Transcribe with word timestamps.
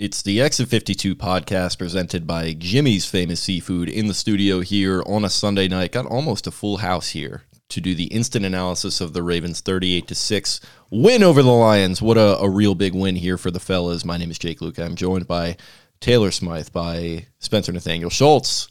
It's 0.00 0.22
the 0.22 0.40
Exit 0.40 0.70
52 0.70 1.14
podcast 1.14 1.76
presented 1.76 2.26
by 2.26 2.54
Jimmy's 2.54 3.04
Famous 3.04 3.38
Seafood 3.42 3.86
in 3.86 4.06
the 4.06 4.14
studio 4.14 4.60
here 4.60 5.02
on 5.04 5.26
a 5.26 5.28
Sunday 5.28 5.68
night. 5.68 5.92
Got 5.92 6.06
almost 6.06 6.46
a 6.46 6.50
full 6.50 6.78
house 6.78 7.10
here 7.10 7.42
to 7.68 7.82
do 7.82 7.94
the 7.94 8.06
instant 8.06 8.46
analysis 8.46 9.02
of 9.02 9.12
the 9.12 9.22
Ravens 9.22 9.60
38 9.60 10.08
to 10.08 10.14
6 10.14 10.60
win 10.88 11.22
over 11.22 11.42
the 11.42 11.50
Lions. 11.50 12.00
What 12.00 12.16
a, 12.16 12.38
a 12.38 12.48
real 12.48 12.74
big 12.74 12.94
win 12.94 13.14
here 13.14 13.36
for 13.36 13.50
the 13.50 13.60
fellas. 13.60 14.02
My 14.02 14.16
name 14.16 14.30
is 14.30 14.38
Jake 14.38 14.60
Louque. 14.60 14.78
I'm 14.78 14.94
joined 14.94 15.28
by 15.28 15.58
Taylor 16.00 16.30
Smyth, 16.30 16.72
by 16.72 17.26
Spencer 17.38 17.70
Nathaniel 17.70 18.08
Schultz, 18.08 18.68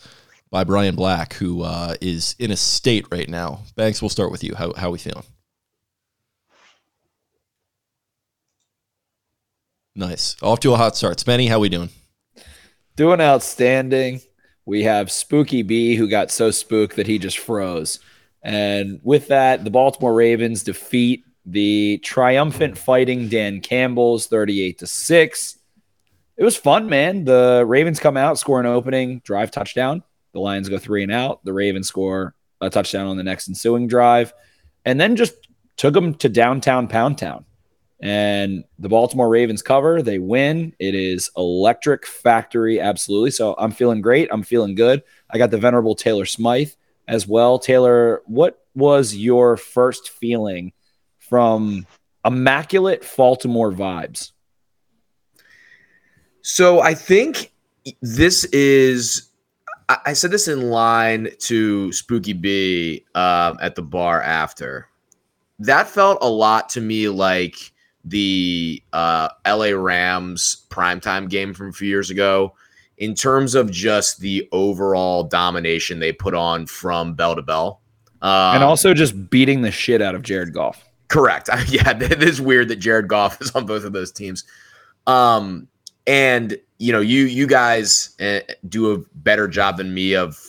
by 0.50 0.64
Brian 0.64 0.96
Black, 0.96 1.34
who 1.34 1.62
uh, 1.62 1.94
is 2.02 2.36
in 2.40 2.50
a 2.50 2.58
state 2.58 3.06
right 3.12 3.30
now. 3.30 3.66
Banks, 3.76 4.02
we'll 4.02 4.10
start 4.10 4.32
with 4.32 4.44
you. 4.44 4.56
How, 4.56 4.74
how 4.74 4.90
we 4.90 4.98
feeling? 4.98 5.26
Nice. 10.00 10.38
Off 10.42 10.62
to 10.62 10.74
a 10.74 10.78
hot 10.78 10.96
start. 10.96 11.18
Spenny, 11.18 11.50
how 11.50 11.60
we 11.60 11.68
doing? 11.68 11.90
Doing 12.96 13.20
outstanding. 13.20 14.22
We 14.66 14.84
have 14.84 15.12
Spooky 15.12 15.62
B, 15.62 15.96
who 15.96 16.10
got 16.10 16.32
so 16.32 16.52
spooked 16.52 16.96
that 16.96 17.06
he 17.06 17.20
just 17.20 17.38
froze. 17.38 18.00
And 18.42 19.02
with 19.04 19.28
that, 19.28 19.66
the 19.66 19.70
Baltimore 19.70 20.14
Ravens 20.14 20.64
defeat 20.64 21.26
the 21.46 21.98
triumphant 21.98 22.78
fighting 22.78 23.28
Dan 23.28 23.60
Campbell's 23.60 24.28
38 24.28 24.78
to 24.78 24.88
6. 24.88 25.58
It 26.38 26.44
was 26.46 26.56
fun, 26.56 26.88
man. 26.88 27.26
The 27.26 27.66
Ravens 27.68 28.00
come 28.00 28.16
out, 28.16 28.40
score 28.40 28.62
an 28.62 28.68
opening, 28.68 29.20
drive 29.26 29.52
touchdown. 29.52 30.02
The 30.32 30.40
Lions 30.40 30.70
go 30.70 30.78
three 30.78 31.04
and 31.04 31.12
out. 31.12 31.44
The 31.44 31.52
Ravens 31.52 31.90
score 31.90 32.36
a 32.62 32.70
touchdown 32.70 33.08
on 33.08 33.18
the 33.18 33.24
next 33.24 33.50
ensuing 33.50 33.88
drive, 33.88 34.34
and 34.86 34.98
then 34.98 35.18
just 35.18 35.34
took 35.76 35.94
them 35.94 36.14
to 36.16 36.30
downtown 36.30 36.88
Pound 36.88 37.18
Town 37.18 37.44
and 38.02 38.64
the 38.78 38.90
Baltimore 38.90 39.30
Ravens 39.30 39.62
cover. 39.62 40.02
They 40.02 40.20
win. 40.20 40.74
It 40.80 40.96
is 40.96 41.30
electric 41.36 42.06
factory, 42.06 42.80
absolutely. 42.80 43.32
So 43.32 43.56
I'm 43.58 43.72
feeling 43.72 44.02
great. 44.02 44.30
I'm 44.32 44.44
feeling 44.44 44.76
good. 44.76 45.04
I 45.30 45.38
got 45.38 45.52
the 45.52 45.58
venerable 45.58 45.96
Taylor 45.96 46.26
Smyth 46.26 46.76
as 47.08 47.28
well. 47.28 47.60
Taylor, 47.60 48.22
what 48.26 48.64
was 48.76 49.16
your 49.16 49.58
first 49.58 50.12
feeling 50.12 50.72
from 51.18 51.86
immaculate 52.26 53.06
Baltimore 53.18 53.72
vibes? 53.72 54.32
So 56.42 56.80
I 56.80 56.94
think 56.94 57.52
this 58.02 58.46
is. 58.46 59.26
I 60.06 60.14
said 60.14 60.30
this 60.30 60.48
in 60.48 60.70
line 60.70 61.30
to 61.40 61.92
Spooky 61.92 62.34
B 62.34 63.04
um, 63.16 63.58
at 63.60 63.74
the 63.74 63.82
bar 63.82 64.22
after. 64.22 64.88
That 65.58 65.90
felt 65.90 66.20
a 66.22 66.30
lot 66.30 66.70
to 66.70 66.82
me 66.82 67.10
like 67.10 67.56
the 68.06 68.82
uh, 68.94 69.30
LA 69.48 69.72
Rams 69.72 70.66
primetime 70.70 71.30
game 71.30 71.54
from 71.54 71.70
a 71.70 71.74
few 71.74 71.88
years 71.88 72.10
ago 72.10 72.54
in 72.98 73.16
terms 73.16 73.56
of 73.56 73.72
just 73.72 74.20
the 74.20 74.48
overall 74.52 75.24
domination 75.24 76.00
they 76.00 76.12
put 76.12 76.34
on 76.34 76.66
from 76.66 77.14
bell 77.14 77.36
to 77.36 77.42
bell. 77.42 77.82
Um, 78.22 78.56
and 78.56 78.64
also 78.64 78.94
just 78.94 79.30
beating 79.30 79.62
the 79.62 79.72
shit 79.72 80.02
out 80.02 80.16
of 80.16 80.22
Jared 80.22 80.54
Goff. 80.54 80.84
Correct. 81.08 81.50
yeah, 81.68 81.98
it 81.98 82.22
is 82.22 82.42
weird 82.42 82.68
that 82.68 82.78
Jared 82.78 83.08
Goff 83.08 83.42
is 83.42 83.52
on 83.52 83.66
both 83.66 83.84
of 83.84 83.94
those 83.94 84.12
teams. 84.12 84.44
Um, 85.08 85.68
and 86.06 86.58
you 86.78 86.92
know, 86.92 87.02
you 87.02 87.24
you 87.24 87.48
guys 87.48 88.16
uh, 88.20 88.40
do 88.68 88.94
a 88.94 88.98
better 89.16 89.48
job 89.48 89.78
than 89.78 89.94
me 89.94 90.16
of 90.16 90.40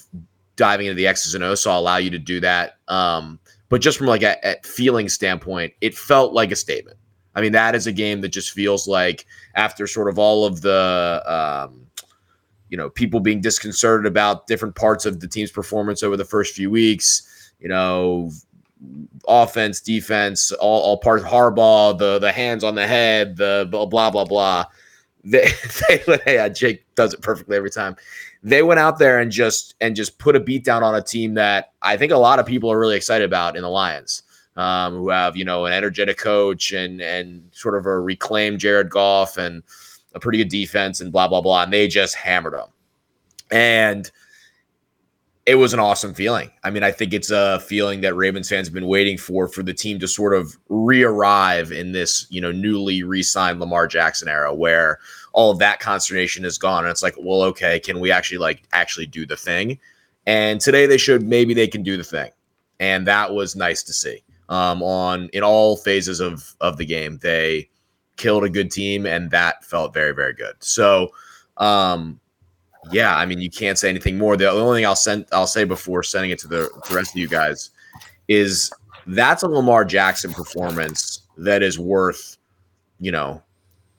diving 0.56 0.86
into 0.86 0.96
the 0.96 1.06
X's 1.06 1.34
and 1.34 1.44
O's, 1.44 1.62
so 1.62 1.70
I'll 1.70 1.80
allow 1.80 1.96
you 1.96 2.10
to 2.10 2.18
do 2.18 2.40
that. 2.40 2.78
Um, 2.88 3.38
but 3.68 3.80
just 3.80 3.98
from 3.98 4.06
like 4.06 4.22
a, 4.22 4.36
a 4.42 4.56
feeling 4.62 5.08
standpoint, 5.08 5.72
it 5.80 5.96
felt 5.96 6.32
like 6.32 6.50
a 6.50 6.56
statement. 6.56 6.98
I 7.34 7.40
mean, 7.40 7.52
that 7.52 7.74
is 7.74 7.86
a 7.86 7.92
game 7.92 8.20
that 8.22 8.30
just 8.30 8.50
feels 8.52 8.88
like 8.88 9.26
after 9.54 9.86
sort 9.86 10.08
of 10.08 10.18
all 10.18 10.44
of 10.44 10.62
the, 10.62 11.22
um, 11.26 11.86
you 12.68 12.76
know, 12.76 12.90
people 12.90 13.20
being 13.20 13.40
disconcerted 13.40 14.06
about 14.06 14.46
different 14.46 14.74
parts 14.74 15.06
of 15.06 15.20
the 15.20 15.28
team's 15.28 15.50
performance 15.50 16.02
over 16.02 16.16
the 16.16 16.24
first 16.24 16.54
few 16.54 16.70
weeks, 16.70 17.52
you 17.60 17.68
know, 17.68 18.30
offense, 19.28 19.80
defense, 19.80 20.52
all, 20.52 20.80
all 20.82 20.96
parts, 20.96 21.24
Harbaugh, 21.24 21.96
the 21.98 22.18
the 22.18 22.32
hands 22.32 22.64
on 22.64 22.74
the 22.74 22.86
head, 22.86 23.36
the 23.36 23.66
blah 23.70 24.10
blah 24.10 24.24
blah. 24.24 24.64
They, 25.22 25.50
they 25.88 26.18
hey, 26.24 26.50
Jake 26.50 26.84
does 26.94 27.12
it 27.12 27.20
perfectly 27.20 27.56
every 27.56 27.70
time. 27.70 27.96
They 28.42 28.62
went 28.62 28.80
out 28.80 28.98
there 28.98 29.20
and 29.20 29.30
just 29.30 29.74
and 29.80 29.94
just 29.94 30.18
put 30.18 30.36
a 30.36 30.40
beat 30.40 30.64
down 30.64 30.82
on 30.82 30.94
a 30.94 31.02
team 31.02 31.34
that 31.34 31.72
I 31.82 31.96
think 31.96 32.12
a 32.12 32.16
lot 32.16 32.38
of 32.38 32.46
people 32.46 32.72
are 32.72 32.78
really 32.78 32.96
excited 32.96 33.24
about 33.24 33.56
in 33.56 33.62
the 33.62 33.68
Lions 33.68 34.22
um, 34.56 34.94
who 34.94 35.08
have 35.10 35.36
you 35.36 35.44
know 35.44 35.66
an 35.66 35.72
energetic 35.72 36.18
coach 36.18 36.72
and 36.72 37.00
and 37.00 37.42
sort 37.52 37.76
of 37.76 37.86
a 37.86 38.00
reclaimed 38.00 38.58
Jared 38.58 38.90
Goff 38.90 39.36
and 39.36 39.62
a 40.14 40.20
pretty 40.20 40.38
good 40.38 40.48
defense 40.48 41.00
and 41.00 41.12
blah 41.12 41.28
blah 41.28 41.40
blah, 41.40 41.62
and 41.62 41.72
they 41.72 41.88
just 41.88 42.14
hammered 42.14 42.54
them, 42.54 42.68
and 43.50 44.10
it 45.46 45.54
was 45.54 45.72
an 45.72 45.80
awesome 45.80 46.14
feeling. 46.14 46.50
I 46.62 46.70
mean, 46.70 46.82
I 46.82 46.92
think 46.92 47.14
it's 47.14 47.30
a 47.30 47.58
feeling 47.60 48.02
that 48.02 48.14
Ravens 48.14 48.48
fans 48.48 48.66
have 48.66 48.74
been 48.74 48.86
waiting 48.86 49.16
for 49.16 49.48
for 49.48 49.62
the 49.62 49.74
team 49.74 49.98
to 50.00 50.08
sort 50.08 50.34
of 50.34 50.56
re-arrive 50.68 51.72
in 51.72 51.92
this 51.92 52.26
you 52.30 52.40
know 52.40 52.52
newly 52.52 53.02
re-signed 53.02 53.60
Lamar 53.60 53.86
Jackson 53.86 54.28
era 54.28 54.54
where 54.54 54.98
all 55.32 55.52
of 55.52 55.60
that 55.60 55.78
consternation 55.78 56.44
is 56.44 56.58
gone, 56.58 56.84
and 56.84 56.90
it's 56.90 57.02
like, 57.02 57.14
well, 57.18 57.42
okay, 57.42 57.78
can 57.78 58.00
we 58.00 58.10
actually 58.10 58.38
like 58.38 58.64
actually 58.72 59.06
do 59.06 59.24
the 59.24 59.36
thing? 59.36 59.78
And 60.26 60.60
today 60.60 60.86
they 60.86 60.98
showed 60.98 61.22
maybe 61.22 61.54
they 61.54 61.68
can 61.68 61.82
do 61.82 61.96
the 61.96 62.04
thing, 62.04 62.30
and 62.80 63.06
that 63.06 63.32
was 63.32 63.54
nice 63.54 63.82
to 63.84 63.92
see 63.92 64.22
um, 64.50 64.82
on 64.82 65.30
in 65.32 65.42
all 65.42 65.76
phases 65.76 66.20
of 66.20 66.54
of 66.60 66.76
the 66.76 66.84
game. 66.84 67.18
They 67.22 67.70
killed 68.16 68.44
a 68.44 68.50
good 68.50 68.70
team, 68.70 69.06
and 69.06 69.30
that 69.30 69.64
felt 69.64 69.94
very 69.94 70.12
very 70.12 70.34
good. 70.34 70.54
So, 70.58 71.10
um, 71.56 72.20
yeah, 72.90 73.16
I 73.16 73.24
mean, 73.24 73.40
you 73.40 73.50
can't 73.50 73.78
say 73.78 73.88
anything 73.88 74.18
more. 74.18 74.36
The 74.36 74.50
only 74.50 74.80
thing 74.80 74.86
I'll 74.86 74.96
send 74.96 75.26
I'll 75.32 75.46
say 75.46 75.64
before 75.64 76.02
sending 76.02 76.30
it 76.30 76.38
to 76.40 76.48
the, 76.48 76.68
to 76.84 76.90
the 76.90 76.96
rest 76.96 77.12
of 77.12 77.16
you 77.16 77.28
guys 77.28 77.70
is 78.28 78.70
that's 79.06 79.42
a 79.42 79.48
Lamar 79.48 79.84
Jackson 79.84 80.32
performance 80.32 81.22
that 81.38 81.62
is 81.62 81.78
worth, 81.78 82.36
you 82.98 83.10
know, 83.10 83.42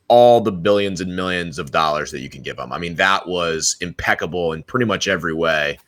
all 0.07 0.41
the 0.41 0.51
billions 0.51 1.01
and 1.01 1.15
millions 1.15 1.57
of 1.57 1.71
dollars 1.71 2.11
that 2.11 2.19
you 2.19 2.29
can 2.29 2.41
give 2.41 2.59
him. 2.59 2.71
I 2.71 2.77
mean, 2.77 2.95
that 2.95 3.27
was 3.27 3.77
impeccable 3.81 4.53
in 4.53 4.63
pretty 4.63 4.85
much 4.85 5.07
every 5.07 5.33
way. 5.33 5.79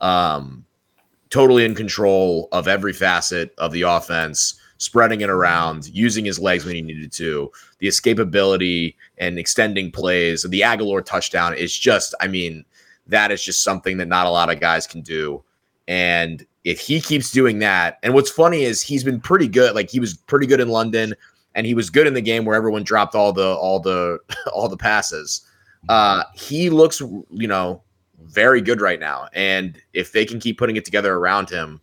Um, 0.00 0.64
totally 1.32 1.64
in 1.64 1.74
control 1.74 2.48
of 2.52 2.68
every 2.68 2.92
facet 2.92 3.54
of 3.56 3.72
the 3.72 3.82
offense, 3.82 4.54
spreading 4.76 5.22
it 5.22 5.30
around, 5.30 5.88
using 5.88 6.26
his 6.26 6.38
legs 6.38 6.64
when 6.64 6.74
he 6.74 6.82
needed 6.82 7.10
to. 7.10 7.50
The 7.78 7.88
escapability 7.88 8.94
and 9.16 9.38
extending 9.38 9.90
plays, 9.90 10.42
the 10.42 10.60
Agholor 10.60 11.04
touchdown 11.04 11.54
is 11.54 11.76
just, 11.76 12.14
I 12.20 12.28
mean, 12.28 12.64
that 13.06 13.32
is 13.32 13.42
just 13.42 13.64
something 13.64 13.96
that 13.96 14.08
not 14.08 14.26
a 14.26 14.30
lot 14.30 14.50
of 14.50 14.60
guys 14.60 14.86
can 14.86 15.00
do. 15.00 15.42
And 15.88 16.46
if 16.64 16.78
he 16.78 17.00
keeps 17.00 17.32
doing 17.32 17.58
that, 17.60 17.98
and 18.02 18.12
what's 18.12 18.30
funny 18.30 18.62
is 18.62 18.82
he's 18.82 19.02
been 19.02 19.20
pretty 19.20 19.48
good. 19.48 19.74
Like 19.74 19.90
he 19.90 20.00
was 20.00 20.14
pretty 20.14 20.46
good 20.46 20.60
in 20.60 20.68
London, 20.68 21.14
and 21.54 21.66
he 21.66 21.74
was 21.74 21.90
good 21.90 22.06
in 22.06 22.14
the 22.14 22.20
game 22.20 22.44
where 22.44 22.54
everyone 22.54 22.84
dropped 22.84 23.14
all 23.14 23.32
the 23.32 23.54
all 23.54 23.80
the 23.80 24.18
all 24.52 24.68
the 24.68 24.76
passes. 24.76 25.42
Uh, 25.88 26.22
he 26.34 26.70
looks, 26.70 27.00
you 27.00 27.48
know, 27.48 27.82
very 28.24 28.60
good 28.60 28.80
right 28.80 29.00
now. 29.00 29.28
And 29.32 29.80
if 29.92 30.12
they 30.12 30.24
can 30.24 30.40
keep 30.40 30.58
putting 30.58 30.76
it 30.76 30.84
together 30.84 31.14
around 31.14 31.50
him, 31.50 31.80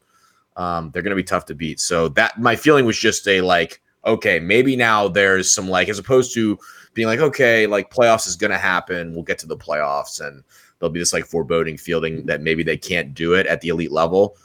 um, 0.55 0.91
they're 0.91 1.01
going 1.01 1.11
to 1.11 1.15
be 1.15 1.23
tough 1.23 1.45
to 1.45 1.55
beat. 1.55 1.79
So 1.79 2.09
that 2.09 2.39
my 2.39 2.55
feeling 2.55 2.85
was 2.85 2.97
just 2.97 3.27
a 3.27 3.41
like, 3.41 3.81
okay, 4.05 4.39
maybe 4.39 4.75
now 4.75 5.07
there's 5.07 5.53
some 5.53 5.69
like, 5.69 5.89
as 5.89 5.99
opposed 5.99 6.33
to 6.33 6.57
being 6.93 7.07
like, 7.07 7.19
okay, 7.19 7.67
like 7.67 7.93
playoffs 7.93 8.27
is 8.27 8.35
going 8.35 8.51
to 8.51 8.57
happen. 8.57 9.13
We'll 9.13 9.23
get 9.23 9.39
to 9.39 9.47
the 9.47 9.57
playoffs 9.57 10.25
and 10.25 10.43
there'll 10.79 10.91
be 10.91 10.99
this 10.99 11.13
like 11.13 11.25
foreboding 11.25 11.77
feeling 11.77 12.25
that 12.25 12.41
maybe 12.41 12.63
they 12.63 12.77
can't 12.77 13.13
do 13.13 13.33
it 13.33 13.45
at 13.47 13.61
the 13.61 13.69
elite 13.69 13.91
level. 13.91 14.35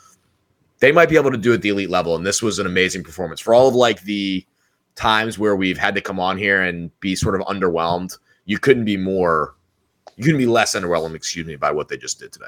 They 0.80 0.92
might 0.92 1.08
be 1.08 1.16
able 1.16 1.30
to 1.30 1.38
do 1.38 1.52
it 1.52 1.56
at 1.56 1.62
the 1.62 1.70
elite 1.70 1.90
level. 1.90 2.16
And 2.16 2.26
this 2.26 2.42
was 2.42 2.58
an 2.58 2.66
amazing 2.66 3.04
performance 3.04 3.40
for 3.40 3.54
all 3.54 3.68
of 3.68 3.74
like 3.74 4.02
the 4.02 4.46
times 4.96 5.38
where 5.38 5.56
we've 5.56 5.78
had 5.78 5.94
to 5.94 6.00
come 6.00 6.20
on 6.20 6.36
here 6.36 6.62
and 6.62 6.90
be 7.00 7.16
sort 7.16 7.40
of 7.40 7.46
underwhelmed. 7.46 8.18
You 8.44 8.58
couldn't 8.58 8.84
be 8.84 8.96
more 8.96 9.53
you 10.16 10.24
can 10.24 10.36
be 10.36 10.46
less 10.46 10.74
underwhelmed, 10.74 11.14
excuse 11.14 11.46
me, 11.46 11.56
by 11.56 11.70
what 11.70 11.88
they 11.88 11.96
just 11.96 12.18
did 12.18 12.32
today. 12.32 12.46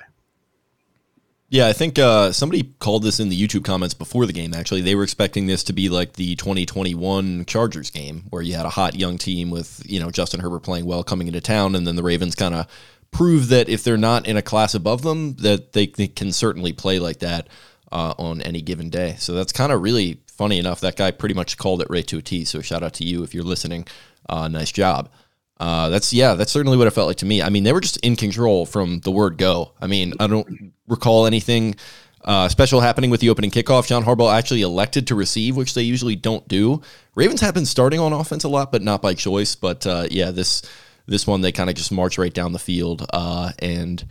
Yeah, 1.49 1.69
I 1.69 1.73
think 1.73 1.97
uh, 1.97 2.33
somebody 2.33 2.75
called 2.81 3.05
this 3.05 3.21
in 3.21 3.29
the 3.29 3.41
YouTube 3.41 3.65
comments 3.65 3.95
before 3.95 4.27
the 4.27 4.33
game. 4.33 4.53
Actually, 4.53 4.81
they 4.81 4.97
were 4.97 5.05
expecting 5.05 5.47
this 5.47 5.63
to 5.65 5.73
be 5.73 5.89
like 5.89 6.15
the 6.15 6.35
2021 6.35 7.45
Chargers 7.45 7.91
game, 7.91 8.25
where 8.31 8.43
you 8.43 8.55
had 8.55 8.67
a 8.67 8.71
hot 8.71 8.97
young 8.97 9.17
team 9.17 9.51
with 9.51 9.81
you 9.87 10.01
know 10.01 10.11
Justin 10.11 10.41
Herbert 10.41 10.65
playing 10.65 10.87
well 10.87 11.05
coming 11.05 11.29
into 11.29 11.41
town, 11.41 11.77
and 11.77 11.87
then 11.87 11.95
the 11.95 12.03
Ravens 12.03 12.35
kind 12.35 12.55
of 12.55 12.67
prove 13.13 13.49
that 13.49 13.69
if 13.69 13.85
they're 13.85 13.97
not 13.97 14.27
in 14.27 14.37
a 14.37 14.43
class 14.43 14.75
above 14.75 15.03
them, 15.03 15.35
that 15.37 15.73
they, 15.73 15.87
they 15.87 16.09
can 16.09 16.33
certainly 16.33 16.73
play 16.73 16.99
like 16.99 17.21
that 17.21 17.49
uh, 17.93 18.15
on 18.19 18.43
any 18.43 18.61
given 18.61 18.91
day. 18.91 19.15
So 19.19 19.33
that's 19.33 19.53
kind 19.53 19.71
of 19.73 19.83
really 19.83 20.21
funny 20.27 20.59
enough. 20.59 20.81
That 20.81 20.97
guy 20.97 21.13
pretty 21.13 21.35
much 21.35 21.57
called 21.57 21.81
it 21.81 21.89
right 21.89 22.07
to 22.09 22.19
a 22.19 22.23
T. 22.23 22.45
So 22.45 22.61
shout 22.61 22.83
out 22.83 22.95
to 22.95 23.05
you 23.05 23.23
if 23.23 23.35
you're 23.35 23.45
listening. 23.45 23.87
Uh, 24.29 24.49
nice 24.49 24.73
job. 24.73 25.09
Uh, 25.59 25.89
that's 25.89 26.13
yeah, 26.13 26.35
that's 26.35 26.53
certainly 26.53 26.77
what 26.77 26.87
it 26.87 26.91
felt 26.91 27.09
like 27.09 27.17
to 27.19 27.27
me. 27.27 27.43
I 27.43 27.49
mean, 27.49 27.65
they 27.65 27.73
were 27.73 27.81
just 27.81 27.97
in 27.99 28.17
control 28.17 28.67
from 28.67 29.01
the 29.01 29.11
word 29.11 29.39
go. 29.39 29.73
I 29.81 29.87
mean, 29.87 30.13
I 30.21 30.27
don't 30.27 30.73
recall 30.87 31.27
anything 31.27 31.77
uh, 32.25 32.49
special 32.49 32.81
happening 32.81 33.11
with 33.11 33.21
the 33.21 33.31
opening 33.31 33.51
kickoff. 33.51 33.87
John 33.87 34.05
Harbaugh 34.05 34.37
actually 34.37 34.63
elected 34.63 35.07
to 35.07 35.15
receive, 35.15 35.57
which 35.57 35.75
they 35.75 35.83
usually 35.83 36.17
don't 36.17 36.47
do. 36.49 36.83
Ravens 37.15 37.41
have 37.41 37.55
been 37.55 37.67
starting 37.67 38.01
on 38.01 38.13
offense 38.13 38.45
a 38.45 38.49
lot, 38.49 38.73
but 38.73 38.83
not 38.83 39.01
by 39.01 39.15
choice. 39.15 39.55
But 39.55 39.87
uh, 39.87 40.09
yeah, 40.11 40.31
this 40.31 40.63
this 41.07 41.27
one 41.27 41.41
they 41.41 41.53
kind 41.53 41.71
of 41.71 41.77
just 41.77 41.93
march 41.93 42.19
right 42.19 42.35
down 42.35 42.53
the 42.53 42.59
field 42.59 43.07
uh, 43.13 43.53
and 43.61 44.05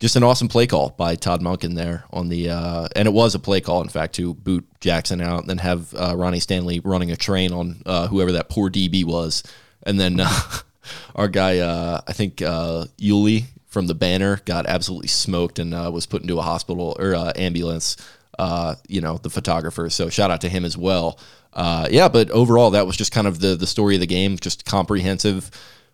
just 0.00 0.14
an 0.14 0.22
awesome 0.22 0.48
play 0.48 0.66
call 0.66 0.90
by 0.90 1.16
Todd 1.16 1.42
Monken 1.42 1.74
there 1.74 2.04
on 2.12 2.28
the 2.28 2.50
uh, 2.50 2.88
and 2.94 3.08
it 3.08 3.12
was 3.12 3.34
a 3.34 3.38
play 3.38 3.60
call 3.60 3.82
in 3.82 3.88
fact 3.88 4.14
to 4.14 4.34
boot 4.34 4.66
Jackson 4.80 5.20
out 5.20 5.40
and 5.40 5.50
then 5.50 5.58
have 5.58 5.92
uh, 5.94 6.14
Ronnie 6.16 6.40
Stanley 6.40 6.80
running 6.80 7.10
a 7.10 7.16
train 7.16 7.52
on 7.52 7.82
uh, 7.84 8.06
whoever 8.06 8.32
that 8.32 8.48
poor 8.48 8.70
DB 8.70 9.04
was 9.04 9.42
and 9.82 9.98
then 9.98 10.20
uh, 10.20 10.40
our 11.14 11.28
guy 11.28 11.58
uh, 11.58 12.00
I 12.06 12.12
think 12.12 12.42
uh, 12.42 12.86
Yuli 12.98 13.44
from 13.66 13.86
the 13.86 13.94
banner 13.94 14.40
got 14.44 14.66
absolutely 14.66 15.08
smoked 15.08 15.58
and 15.58 15.74
uh, 15.74 15.90
was 15.92 16.06
put 16.06 16.22
into 16.22 16.38
a 16.38 16.42
hospital 16.42 16.96
or 16.98 17.14
uh, 17.14 17.32
ambulance. 17.36 17.96
Uh, 18.38 18.76
you 18.86 19.00
know 19.00 19.18
the 19.18 19.30
photographer, 19.30 19.90
so 19.90 20.08
shout 20.08 20.30
out 20.30 20.40
to 20.40 20.48
him 20.48 20.64
as 20.64 20.76
well. 20.76 21.18
Uh, 21.52 21.88
yeah, 21.90 22.08
but 22.08 22.30
overall 22.30 22.70
that 22.70 22.86
was 22.86 22.96
just 22.96 23.10
kind 23.10 23.26
of 23.26 23.40
the 23.40 23.56
the 23.56 23.66
story 23.66 23.94
of 23.96 24.00
the 24.00 24.06
game, 24.06 24.36
just 24.38 24.64
comprehensive 24.64 25.50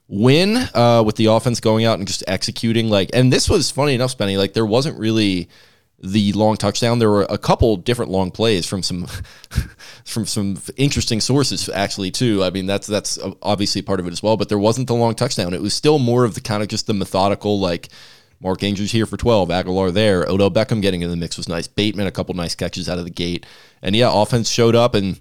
win 0.06 0.54
with 1.04 1.16
the 1.16 1.26
offense 1.26 1.60
going 1.60 1.86
out 1.86 1.98
and 1.98 2.06
just 2.06 2.22
executing 2.26 2.90
like 2.90 3.08
and 3.14 3.32
this 3.32 3.48
was 3.48 3.70
funny 3.70 3.94
enough 3.94 4.14
spenny 4.14 4.36
like 4.36 4.52
there 4.52 4.66
wasn't 4.66 4.98
really 4.98 5.48
the 6.02 6.32
long 6.32 6.56
touchdown 6.56 6.98
there 6.98 7.08
were 7.08 7.26
a 7.30 7.38
couple 7.38 7.76
different 7.76 8.10
long 8.10 8.30
plays 8.30 8.66
from 8.66 8.82
some 8.82 9.06
from 10.04 10.26
some 10.26 10.58
interesting 10.76 11.20
sources 11.20 11.68
actually 11.70 12.10
too. 12.10 12.42
I 12.42 12.50
mean 12.50 12.66
that's 12.66 12.86
that's 12.86 13.18
obviously 13.42 13.82
part 13.82 14.00
of 14.00 14.06
it 14.06 14.12
as 14.12 14.22
well 14.22 14.36
but 14.36 14.48
there 14.48 14.58
wasn't 14.58 14.88
the 14.88 14.94
long 14.94 15.14
touchdown. 15.14 15.54
It 15.54 15.62
was 15.62 15.74
still 15.74 15.98
more 15.98 16.24
of 16.24 16.34
the 16.34 16.40
kind 16.40 16.62
of 16.62 16.68
just 16.68 16.86
the 16.86 16.94
methodical 16.94 17.58
like 17.58 17.88
mark 18.40 18.62
andrews 18.62 18.92
here 18.92 19.06
for 19.06 19.16
12 19.16 19.48
Agholor 19.48 19.92
there 19.92 20.24
odell 20.28 20.50
beckham 20.50 20.82
getting 20.82 21.00
in 21.00 21.08
the 21.08 21.16
mix 21.16 21.36
was 21.36 21.48
nice 21.48 21.68
bateman 21.68 22.06
a 22.06 22.10
couple 22.10 22.34
nice 22.34 22.54
catches 22.54 22.88
out 22.88 22.98
of 22.98 23.04
the 23.04 23.10
gate. 23.10 23.46
And 23.82 23.96
yeah 23.96 24.10
offense 24.12 24.50
showed 24.50 24.74
up 24.74 24.94
and 24.94 25.20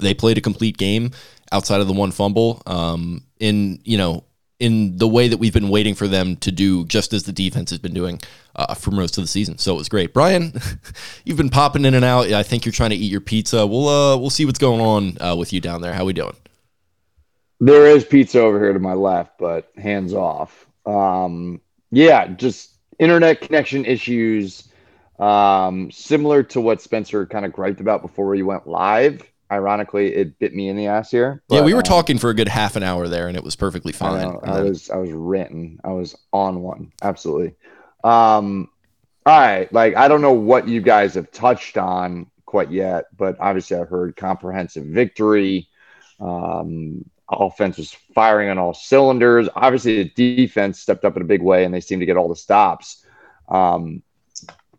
they 0.00 0.14
played 0.14 0.38
a 0.38 0.42
complete 0.42 0.76
game 0.76 1.12
outside 1.52 1.80
of 1.80 1.86
the 1.86 1.92
one 1.92 2.10
fumble. 2.10 2.62
Um, 2.66 3.22
in 3.38 3.80
you 3.84 3.98
know 3.98 4.24
in 4.58 4.96
the 4.96 5.08
way 5.08 5.28
that 5.28 5.36
we've 5.36 5.52
been 5.52 5.68
waiting 5.68 5.94
for 5.94 6.08
them 6.08 6.36
to 6.36 6.50
do, 6.50 6.84
just 6.86 7.12
as 7.12 7.24
the 7.24 7.32
defense 7.32 7.70
has 7.70 7.78
been 7.78 7.92
doing 7.92 8.20
uh, 8.54 8.74
for 8.74 8.90
most 8.90 9.18
of 9.18 9.24
the 9.24 9.28
season. 9.28 9.58
So 9.58 9.74
it 9.74 9.78
was 9.78 9.88
great, 9.88 10.14
Brian. 10.14 10.52
you've 11.24 11.36
been 11.36 11.50
popping 11.50 11.84
in 11.84 11.94
and 11.94 12.04
out. 12.04 12.32
I 12.32 12.42
think 12.42 12.64
you're 12.64 12.72
trying 12.72 12.90
to 12.90 12.96
eat 12.96 13.10
your 13.10 13.20
pizza. 13.20 13.66
We'll 13.66 13.88
uh, 13.88 14.16
we'll 14.16 14.30
see 14.30 14.44
what's 14.44 14.58
going 14.58 14.80
on 14.80 15.20
uh, 15.20 15.36
with 15.36 15.52
you 15.52 15.60
down 15.60 15.82
there. 15.82 15.92
How 15.92 16.04
we 16.04 16.12
doing? 16.12 16.36
There 17.60 17.86
is 17.86 18.04
pizza 18.04 18.40
over 18.40 18.58
here 18.58 18.72
to 18.72 18.78
my 18.78 18.94
left, 18.94 19.38
but 19.38 19.70
hands 19.76 20.12
off. 20.14 20.66
Um, 20.84 21.60
yeah, 21.90 22.26
just 22.28 22.72
internet 22.98 23.40
connection 23.40 23.84
issues, 23.84 24.68
um, 25.18 25.90
similar 25.90 26.42
to 26.44 26.60
what 26.60 26.80
Spencer 26.82 27.26
kind 27.26 27.44
of 27.44 27.52
griped 27.52 27.80
about 27.80 28.02
before 28.02 28.26
we 28.28 28.42
went 28.42 28.66
live 28.66 29.22
ironically, 29.50 30.14
it 30.14 30.38
bit 30.38 30.54
me 30.54 30.68
in 30.68 30.76
the 30.76 30.86
ass 30.86 31.10
here. 31.10 31.42
But, 31.48 31.56
yeah, 31.56 31.62
we 31.62 31.74
were 31.74 31.80
um, 31.80 31.84
talking 31.84 32.18
for 32.18 32.30
a 32.30 32.34
good 32.34 32.48
half 32.48 32.76
an 32.76 32.82
hour 32.82 33.08
there, 33.08 33.28
and 33.28 33.36
it 33.36 33.44
was 33.44 33.56
perfectly 33.56 33.92
fine. 33.92 34.38
I, 34.44 34.58
I 34.58 34.62
was 34.62 34.90
I 34.90 34.96
was 34.96 35.12
written. 35.12 35.80
I 35.84 35.92
was 35.92 36.16
on 36.32 36.62
one. 36.62 36.92
Absolutely. 37.02 37.54
Um, 38.04 38.68
all 39.24 39.40
right. 39.40 39.72
Like 39.72 39.96
I 39.96 40.08
don't 40.08 40.22
know 40.22 40.32
what 40.32 40.68
you 40.68 40.80
guys 40.80 41.14
have 41.14 41.30
touched 41.32 41.76
on 41.78 42.26
quite 42.44 42.70
yet, 42.70 43.06
but 43.16 43.36
obviously 43.40 43.76
I 43.76 43.84
heard 43.84 44.16
comprehensive 44.16 44.84
victory. 44.84 45.68
Um, 46.20 47.04
offense 47.28 47.76
was 47.76 47.92
firing 48.14 48.50
on 48.50 48.58
all 48.58 48.74
cylinders. 48.74 49.48
Obviously, 49.54 50.04
the 50.04 50.10
defense 50.10 50.80
stepped 50.80 51.04
up 51.04 51.16
in 51.16 51.22
a 51.22 51.26
big 51.26 51.42
way, 51.42 51.64
and 51.64 51.74
they 51.74 51.80
seemed 51.80 52.00
to 52.00 52.06
get 52.06 52.16
all 52.16 52.28
the 52.28 52.36
stops. 52.36 53.04
Um, 53.48 54.02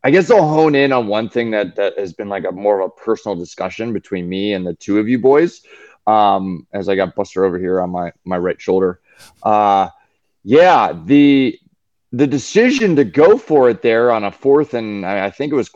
I 0.08 0.10
guess 0.10 0.32
I'll 0.32 0.48
hone 0.48 0.74
in 0.74 0.94
on 0.94 1.08
one 1.08 1.28
thing 1.28 1.52
that 1.52 1.76
that 1.76 2.00
has 2.00 2.14
been 2.14 2.30
like 2.30 2.46
a 2.46 2.52
more 2.54 2.80
of 2.80 2.86
a 2.86 2.90
personal 2.90 3.36
discussion 3.36 3.92
between 3.92 4.30
me 4.30 4.54
and 4.54 4.66
the 4.66 4.74
two 4.74 5.00
of 5.00 5.10
you 5.10 5.20
boys. 5.20 5.64
Um, 6.08 6.66
as 6.72 6.88
I 6.88 6.96
got 6.96 7.14
Buster 7.14 7.44
over 7.44 7.60
here 7.60 7.82
on 7.82 7.90
my 7.90 8.14
my 8.24 8.38
right 8.38 8.60
shoulder. 8.60 9.02
Uh, 9.44 9.90
yeah, 10.46 10.94
the 11.04 11.60
the 12.14 12.26
decision 12.26 12.96
to 12.96 13.04
go 13.04 13.38
for 13.38 13.70
it 13.70 13.82
there 13.82 14.14
on 14.14 14.24
a 14.24 14.32
fourth 14.32 14.76
and 14.76 15.06
I, 15.06 15.30
think 15.30 15.52
it 15.52 15.58
was 15.58 15.70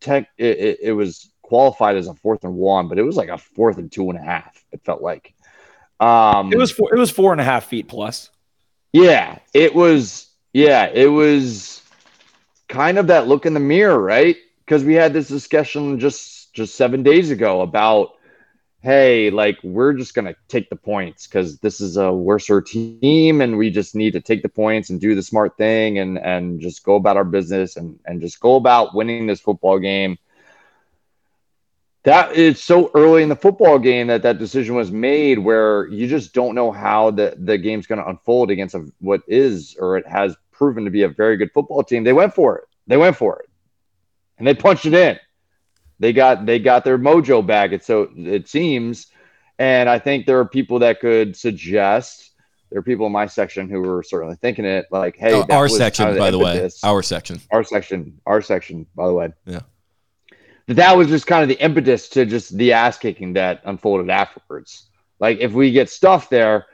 tech 0.00 0.28
it, 0.36 0.58
it, 0.58 0.78
it, 0.82 0.92
was 0.92 1.30
qualified 1.40 1.96
as 1.96 2.08
a 2.08 2.14
fourth 2.14 2.42
and 2.42 2.56
one, 2.56 2.88
but 2.88 2.98
it 2.98 3.04
was 3.04 3.14
like 3.14 3.28
a 3.28 3.38
fourth 3.38 3.78
and 3.78 3.92
two 3.92 4.10
and 4.10 4.18
a 4.18 4.22
half. 4.22 4.64
It 4.72 4.82
felt 4.84 5.00
like 5.00 5.32
um, 6.00 6.52
it 6.52 6.58
was 6.58 6.72
four, 6.72 6.92
it 6.92 6.98
was 6.98 7.12
four 7.12 7.30
and 7.30 7.40
a 7.40 7.44
half 7.44 7.66
feet 7.66 7.86
plus. 7.86 8.30
Yeah, 8.92 9.38
it 9.54 9.76
was. 9.76 10.24
Yeah, 10.52 10.86
it 10.86 11.06
was 11.06 11.82
kind 12.68 12.98
of 12.98 13.08
that 13.08 13.26
look 13.28 13.46
in 13.46 13.54
the 13.54 13.60
mirror, 13.60 14.00
right? 14.00 14.36
Because 14.64 14.84
we 14.84 14.94
had 14.94 15.12
this 15.12 15.28
discussion 15.28 15.98
just 15.98 16.52
just 16.54 16.74
seven 16.74 17.02
days 17.02 17.30
ago 17.30 17.60
about, 17.62 18.10
hey, 18.80 19.30
like 19.30 19.58
we're 19.62 19.94
just 19.94 20.14
gonna 20.14 20.34
take 20.48 20.70
the 20.70 20.76
points 20.76 21.26
because 21.26 21.58
this 21.58 21.80
is 21.80 21.96
a 21.96 22.12
worser 22.12 22.60
team, 22.60 23.16
and 23.16 23.34
we 23.34 23.48
just 23.48 23.72
need 23.72 23.90
to 23.90 24.20
take 24.20 24.20
the 24.42 24.48
points 24.48 24.90
and 24.90 25.00
do 25.00 25.14
the 25.14 25.22
smart 25.22 25.56
thing 25.56 25.98
and 25.98 26.18
and 26.18 26.60
just 26.60 26.84
go 26.84 26.96
about 26.96 27.16
our 27.16 27.24
business 27.24 27.76
and 27.76 27.98
and 28.04 28.20
just 28.20 28.40
go 28.40 28.56
about 28.56 28.94
winning 28.94 29.26
this 29.26 29.40
football 29.40 29.78
game. 29.78 30.18
That 32.04 32.34
is 32.36 32.62
so 32.62 32.90
early 32.94 33.22
in 33.22 33.28
the 33.28 33.36
football 33.36 33.78
game 33.78 34.06
that 34.06 34.22
that 34.22 34.38
decision 34.38 34.74
was 34.74 34.90
made, 34.90 35.38
where 35.38 35.86
you 35.88 36.06
just 36.06 36.32
don't 36.32 36.54
know 36.54 36.70
how 36.70 37.10
the 37.10 37.34
the 37.38 37.58
game's 37.58 37.86
going 37.86 38.00
to 38.00 38.08
unfold 38.08 38.50
against 38.50 38.74
a, 38.74 38.84
what 39.00 39.22
is 39.26 39.76
or 39.78 39.96
it 39.98 40.06
has 40.06 40.36
proven 40.58 40.84
to 40.84 40.90
be 40.90 41.04
a 41.04 41.08
very 41.08 41.36
good 41.36 41.52
football 41.54 41.82
team. 41.82 42.04
They 42.04 42.12
went 42.12 42.34
for 42.34 42.58
it. 42.58 42.64
They 42.88 42.96
went 42.96 43.16
for 43.16 43.38
it, 43.40 43.48
and 44.36 44.46
they 44.46 44.54
punched 44.54 44.84
it 44.86 44.94
in. 44.94 45.18
They 46.00 46.12
got 46.12 46.44
they 46.44 46.58
got 46.58 46.84
their 46.84 46.98
mojo 46.98 47.46
back. 47.46 47.72
It 47.72 47.84
so 47.84 48.10
it 48.16 48.48
seems, 48.48 49.06
and 49.58 49.88
I 49.88 49.98
think 49.98 50.26
there 50.26 50.40
are 50.40 50.44
people 50.44 50.80
that 50.80 51.00
could 51.00 51.36
suggest. 51.36 52.32
There 52.70 52.80
are 52.80 52.82
people 52.82 53.06
in 53.06 53.12
my 53.12 53.26
section 53.26 53.70
who 53.70 53.80
were 53.80 54.02
certainly 54.02 54.36
thinking 54.36 54.64
it 54.66 54.86
like, 54.90 55.16
"Hey, 55.16 55.32
oh, 55.32 55.46
our 55.48 55.68
section, 55.68 56.18
by 56.18 56.30
the 56.30 56.38
way, 56.38 56.68
our 56.82 57.02
section, 57.02 57.40
our 57.50 57.64
section, 57.64 58.20
our 58.26 58.42
section, 58.42 58.86
by 58.94 59.06
the 59.06 59.14
way, 59.14 59.32
yeah." 59.46 59.60
That 60.66 60.76
that 60.76 60.96
was 60.96 61.08
just 61.08 61.26
kind 61.26 61.42
of 61.42 61.48
the 61.48 61.62
impetus 61.62 62.10
to 62.10 62.26
just 62.26 62.56
the 62.56 62.74
ass 62.74 62.98
kicking 62.98 63.32
that 63.34 63.62
unfolded 63.64 64.10
afterwards. 64.10 64.88
Like, 65.18 65.38
if 65.38 65.52
we 65.52 65.72
get 65.72 65.88
stuff 65.88 66.28
there, 66.28 66.66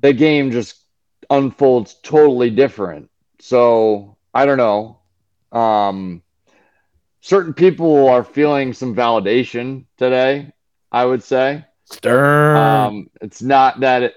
the 0.00 0.12
game 0.12 0.52
just 0.52 0.85
unfolds 1.30 1.94
totally 2.02 2.50
different. 2.50 3.10
So 3.38 4.16
I 4.34 4.46
don't 4.46 4.58
know. 4.58 4.98
Um, 5.52 6.22
certain 7.20 7.54
people 7.54 8.08
are 8.08 8.24
feeling 8.24 8.72
some 8.72 8.94
validation 8.94 9.84
today. 9.96 10.52
I 10.92 11.04
would 11.04 11.22
say. 11.22 11.64
Stern. 11.84 12.56
Um, 12.56 13.10
it's 13.20 13.42
not 13.42 13.80
that 13.80 14.02
it, 14.02 14.14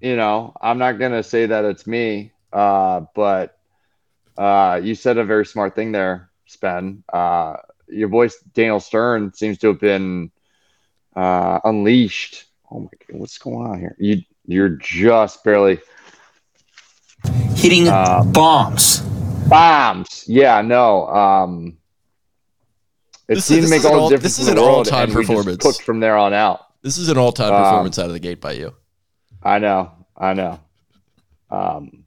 you 0.00 0.16
know, 0.16 0.52
I'm 0.60 0.78
not 0.78 0.98
gonna 0.98 1.22
say 1.22 1.46
that 1.46 1.64
it's 1.64 1.86
me. 1.86 2.32
Uh, 2.52 3.02
but 3.14 3.58
uh, 4.36 4.80
you 4.82 4.94
said 4.94 5.18
a 5.18 5.24
very 5.24 5.46
smart 5.46 5.74
thing 5.74 5.92
there, 5.92 6.30
Spen. 6.46 7.04
Uh, 7.12 7.56
your 7.88 8.08
voice, 8.08 8.38
Daniel 8.52 8.80
Stern, 8.80 9.32
seems 9.32 9.58
to 9.58 9.68
have 9.68 9.80
been 9.80 10.30
uh, 11.14 11.60
unleashed. 11.64 12.44
Oh 12.70 12.80
my 12.80 12.90
god, 13.06 13.20
what's 13.20 13.38
going 13.38 13.66
on 13.66 13.78
here? 13.78 13.96
You 13.98 14.22
you're 14.46 14.70
just 14.80 15.44
barely 15.44 15.78
hitting 17.54 17.88
uh, 17.88 18.22
bombs. 18.24 19.00
Bombs. 19.48 20.24
Yeah, 20.26 20.60
no. 20.62 21.06
Um, 21.08 21.78
it 23.28 23.36
this 23.36 23.46
seemed 23.46 23.64
is, 23.64 23.70
to 23.70 23.76
make 23.76 23.84
all, 23.84 24.08
the 24.08 24.16
difference. 24.16 24.36
This 24.36 24.46
is 24.46 24.48
an 24.48 24.58
all-time 24.58 25.10
performance. 25.10 25.62
Cooked 25.62 25.82
from 25.82 26.00
there 26.00 26.16
on 26.16 26.32
out. 26.32 26.66
This 26.82 26.98
is 26.98 27.08
an 27.08 27.18
all-time 27.18 27.52
um, 27.52 27.62
performance 27.62 27.98
out 27.98 28.06
of 28.06 28.12
the 28.12 28.20
gate 28.20 28.40
by 28.40 28.52
you. 28.52 28.74
I 29.42 29.58
know. 29.58 29.92
I 30.16 30.34
know. 30.34 30.60
Um, 31.50 32.04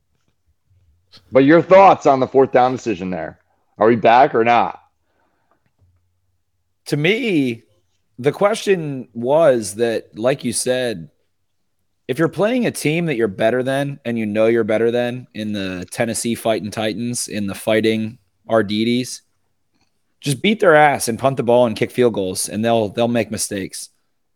but 1.31 1.43
your 1.43 1.61
thoughts 1.61 2.05
on 2.05 2.19
the 2.19 2.27
fourth 2.27 2.51
down 2.51 2.71
decision 2.71 3.09
there? 3.09 3.39
Are 3.77 3.87
we 3.87 3.95
back 3.95 4.35
or 4.35 4.43
not? 4.43 4.79
To 6.85 6.97
me, 6.97 7.63
the 8.19 8.31
question 8.31 9.07
was 9.13 9.75
that, 9.75 10.17
like 10.17 10.43
you 10.43 10.53
said, 10.53 11.09
if 12.11 12.19
you're 12.19 12.27
playing 12.27 12.65
a 12.65 12.71
team 12.71 13.05
that 13.05 13.15
you're 13.15 13.29
better 13.29 13.63
than 13.63 13.97
and 14.03 14.19
you 14.19 14.25
know 14.25 14.47
you're 14.47 14.65
better 14.65 14.91
than 14.91 15.25
in 15.33 15.53
the 15.53 15.87
Tennessee 15.91 16.35
fighting 16.35 16.69
Titans, 16.69 17.29
in 17.29 17.47
the 17.47 17.55
fighting 17.55 18.17
Ardites, 18.49 19.21
just 20.19 20.41
beat 20.41 20.59
their 20.59 20.75
ass 20.75 21.07
and 21.07 21.17
punt 21.17 21.37
the 21.37 21.43
ball 21.43 21.65
and 21.65 21.73
kick 21.77 21.89
field 21.89 22.13
goals 22.13 22.49
and 22.49 22.65
they'll 22.65 22.89
they'll 22.89 23.07
make 23.07 23.31
mistakes. 23.31 23.91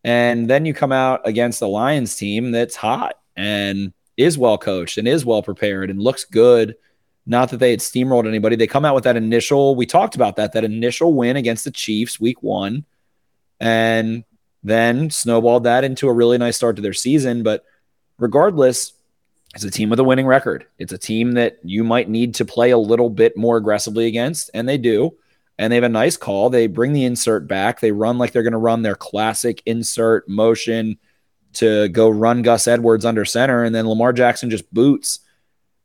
And 0.06 0.50
then 0.50 0.66
you 0.66 0.74
come 0.74 0.94
out 0.94 1.20
against 1.26 1.60
the 1.60 1.68
Lions 1.68 2.16
team 2.16 2.52
that's 2.52 2.78
hot 2.78 3.20
and 3.36 3.92
is 4.16 4.38
well 4.38 4.58
coached 4.58 4.98
and 4.98 5.06
is 5.06 5.26
well 5.26 5.44
prepared 5.44 5.90
and 5.90 6.02
looks 6.02 6.24
good. 6.24 6.78
Not 7.26 7.50
that 7.50 7.58
they 7.58 7.72
had 7.72 7.82
steamrolled 7.82 8.26
anybody. 8.26 8.56
They 8.56 8.68
come 8.68 8.86
out 8.86 8.96
with 8.96 9.04
that 9.04 9.18
initial, 9.18 9.76
we 9.76 9.86
talked 9.86 10.16
about 10.16 10.38
that, 10.38 10.54
that 10.54 10.64
initial 10.64 11.14
win 11.14 11.36
against 11.36 11.66
the 11.66 11.72
Chiefs 11.72 12.22
week 12.22 12.42
one. 12.42 12.86
And 13.60 14.24
then 14.66 15.10
snowballed 15.12 15.64
that 15.66 15.84
into 15.84 16.08
a 16.08 16.14
really 16.14 16.38
nice 16.38 16.58
start 16.58 16.76
to 16.76 16.82
their 16.82 16.94
season. 16.94 17.44
But 17.44 17.64
regardless, 18.18 18.94
it's 19.54 19.64
a 19.64 19.72
team 19.72 19.90
with 19.90 20.00
a 20.00 20.04
winning 20.04 20.26
record. 20.26 20.66
It's 20.80 20.92
a 20.92 20.98
team 20.98 21.34
that 21.34 21.60
you 21.64 21.84
might 21.84 22.10
need 22.10 22.36
to 22.36 22.46
play 22.46 22.72
a 22.72 22.78
little 22.78 23.10
bit 23.10 23.38
more 23.38 23.58
aggressively 23.58 24.08
against, 24.08 24.50
and 24.54 24.68
they 24.68 24.78
do. 24.78 25.16
And 25.58 25.72
they 25.72 25.76
have 25.76 25.86
a 25.86 25.90
nice 25.90 26.18
call. 26.18 26.50
They 26.50 26.68
bring 26.68 26.92
the 26.92 27.06
insert 27.06 27.48
back. 27.48 27.80
They 27.80 27.92
run 27.92 28.18
like 28.18 28.34
they're 28.34 28.44
going 28.44 28.52
to 28.52 28.58
run 28.58 28.82
their 28.82 28.96
classic 28.96 29.62
insert 29.66 30.28
motion, 30.28 30.98
to 31.54 31.88
go 31.90 32.10
run 32.10 32.42
Gus 32.42 32.68
Edwards 32.68 33.06
under 33.06 33.24
center, 33.24 33.64
and 33.64 33.74
then 33.74 33.88
Lamar 33.88 34.12
Jackson 34.12 34.50
just 34.50 34.74
boots. 34.74 35.20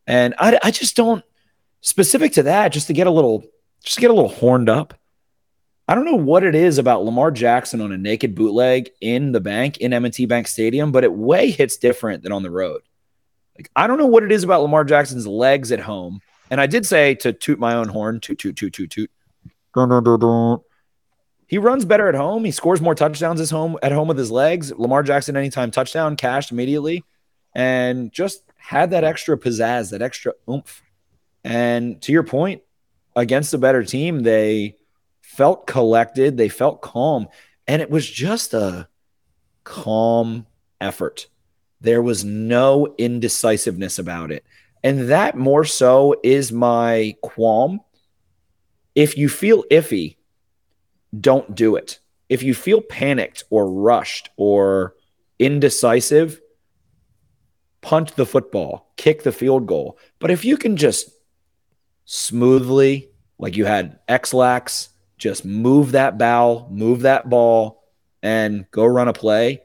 And 0.06 0.34
I, 0.38 0.58
I 0.64 0.70
just 0.72 0.96
don't 0.96 1.24
specific 1.82 2.32
to 2.32 2.42
that, 2.44 2.72
just 2.72 2.88
to 2.88 2.92
get 2.92 3.06
a 3.06 3.10
little, 3.12 3.44
just 3.84 4.00
get 4.00 4.10
a 4.10 4.14
little 4.14 4.30
horned 4.30 4.68
up. 4.68 4.94
I 5.90 5.96
don't 5.96 6.04
know 6.04 6.14
what 6.14 6.44
it 6.44 6.54
is 6.54 6.78
about 6.78 7.04
Lamar 7.04 7.32
Jackson 7.32 7.80
on 7.80 7.90
a 7.90 7.98
naked 7.98 8.36
bootleg 8.36 8.90
in 9.00 9.32
the 9.32 9.40
bank 9.40 9.78
in 9.78 9.92
M&T 9.92 10.24
Bank 10.24 10.46
Stadium, 10.46 10.92
but 10.92 11.02
it 11.02 11.12
way 11.12 11.50
hits 11.50 11.78
different 11.78 12.22
than 12.22 12.30
on 12.30 12.44
the 12.44 12.50
road. 12.50 12.82
Like 13.58 13.68
I 13.74 13.88
don't 13.88 13.98
know 13.98 14.06
what 14.06 14.22
it 14.22 14.30
is 14.30 14.44
about 14.44 14.62
Lamar 14.62 14.84
Jackson's 14.84 15.26
legs 15.26 15.72
at 15.72 15.80
home. 15.80 16.20
And 16.48 16.60
I 16.60 16.68
did 16.68 16.86
say 16.86 17.16
to 17.16 17.32
toot 17.32 17.58
my 17.58 17.74
own 17.74 17.88
horn, 17.88 18.20
toot 18.20 18.38
toot 18.38 18.54
toot 18.54 18.72
toot 18.72 18.88
toot. 18.88 19.10
Dun, 19.74 19.88
dun, 19.88 20.04
dun, 20.04 20.20
dun. 20.20 20.60
He 21.48 21.58
runs 21.58 21.84
better 21.84 22.08
at 22.08 22.14
home. 22.14 22.44
He 22.44 22.52
scores 22.52 22.80
more 22.80 22.94
touchdowns 22.94 23.40
at 23.40 23.50
home 23.50 23.76
at 23.82 23.90
home 23.90 24.06
with 24.06 24.16
his 24.16 24.30
legs. 24.30 24.70
Lamar 24.70 25.02
Jackson 25.02 25.36
anytime 25.36 25.72
touchdown 25.72 26.14
cashed 26.14 26.52
immediately 26.52 27.02
and 27.52 28.12
just 28.12 28.44
had 28.54 28.92
that 28.92 29.02
extra 29.02 29.36
pizzazz, 29.36 29.90
that 29.90 30.02
extra 30.02 30.34
oomph. 30.48 30.84
And 31.42 32.00
to 32.02 32.12
your 32.12 32.22
point, 32.22 32.62
against 33.16 33.54
a 33.54 33.58
better 33.58 33.82
team, 33.82 34.22
they 34.22 34.76
felt 35.30 35.66
collected, 35.66 36.36
they 36.36 36.48
felt 36.48 36.82
calm, 36.82 37.28
and 37.66 37.80
it 37.80 37.88
was 37.88 38.08
just 38.08 38.52
a 38.52 38.88
calm 39.64 40.46
effort. 40.80 41.28
There 41.80 42.02
was 42.02 42.24
no 42.24 42.94
indecisiveness 42.98 43.98
about 43.98 44.32
it. 44.32 44.44
And 44.82 45.08
that 45.08 45.36
more 45.36 45.64
so 45.64 46.16
is 46.24 46.52
my 46.52 47.14
qualm. 47.22 47.80
If 48.94 49.16
you 49.16 49.28
feel 49.28 49.62
iffy, 49.70 50.16
don't 51.18 51.54
do 51.54 51.76
it. 51.76 52.00
If 52.28 52.42
you 52.42 52.52
feel 52.52 52.80
panicked 52.80 53.44
or 53.50 53.70
rushed 53.70 54.30
or 54.36 54.94
indecisive, 55.38 56.40
punt 57.82 58.16
the 58.16 58.26
football, 58.26 58.92
kick 58.96 59.22
the 59.22 59.32
field 59.32 59.66
goal. 59.66 59.98
But 60.18 60.30
if 60.30 60.44
you 60.44 60.56
can 60.56 60.76
just 60.76 61.10
smoothly, 62.04 63.10
like 63.38 63.56
you 63.56 63.64
had 63.64 64.00
Ex-Lax, 64.06 64.89
just 65.20 65.44
move 65.44 65.92
that 65.92 66.18
bow, 66.18 66.66
move 66.70 67.02
that 67.02 67.28
ball, 67.28 67.84
and 68.22 68.68
go 68.70 68.84
run 68.84 69.08
a 69.08 69.12
play, 69.12 69.62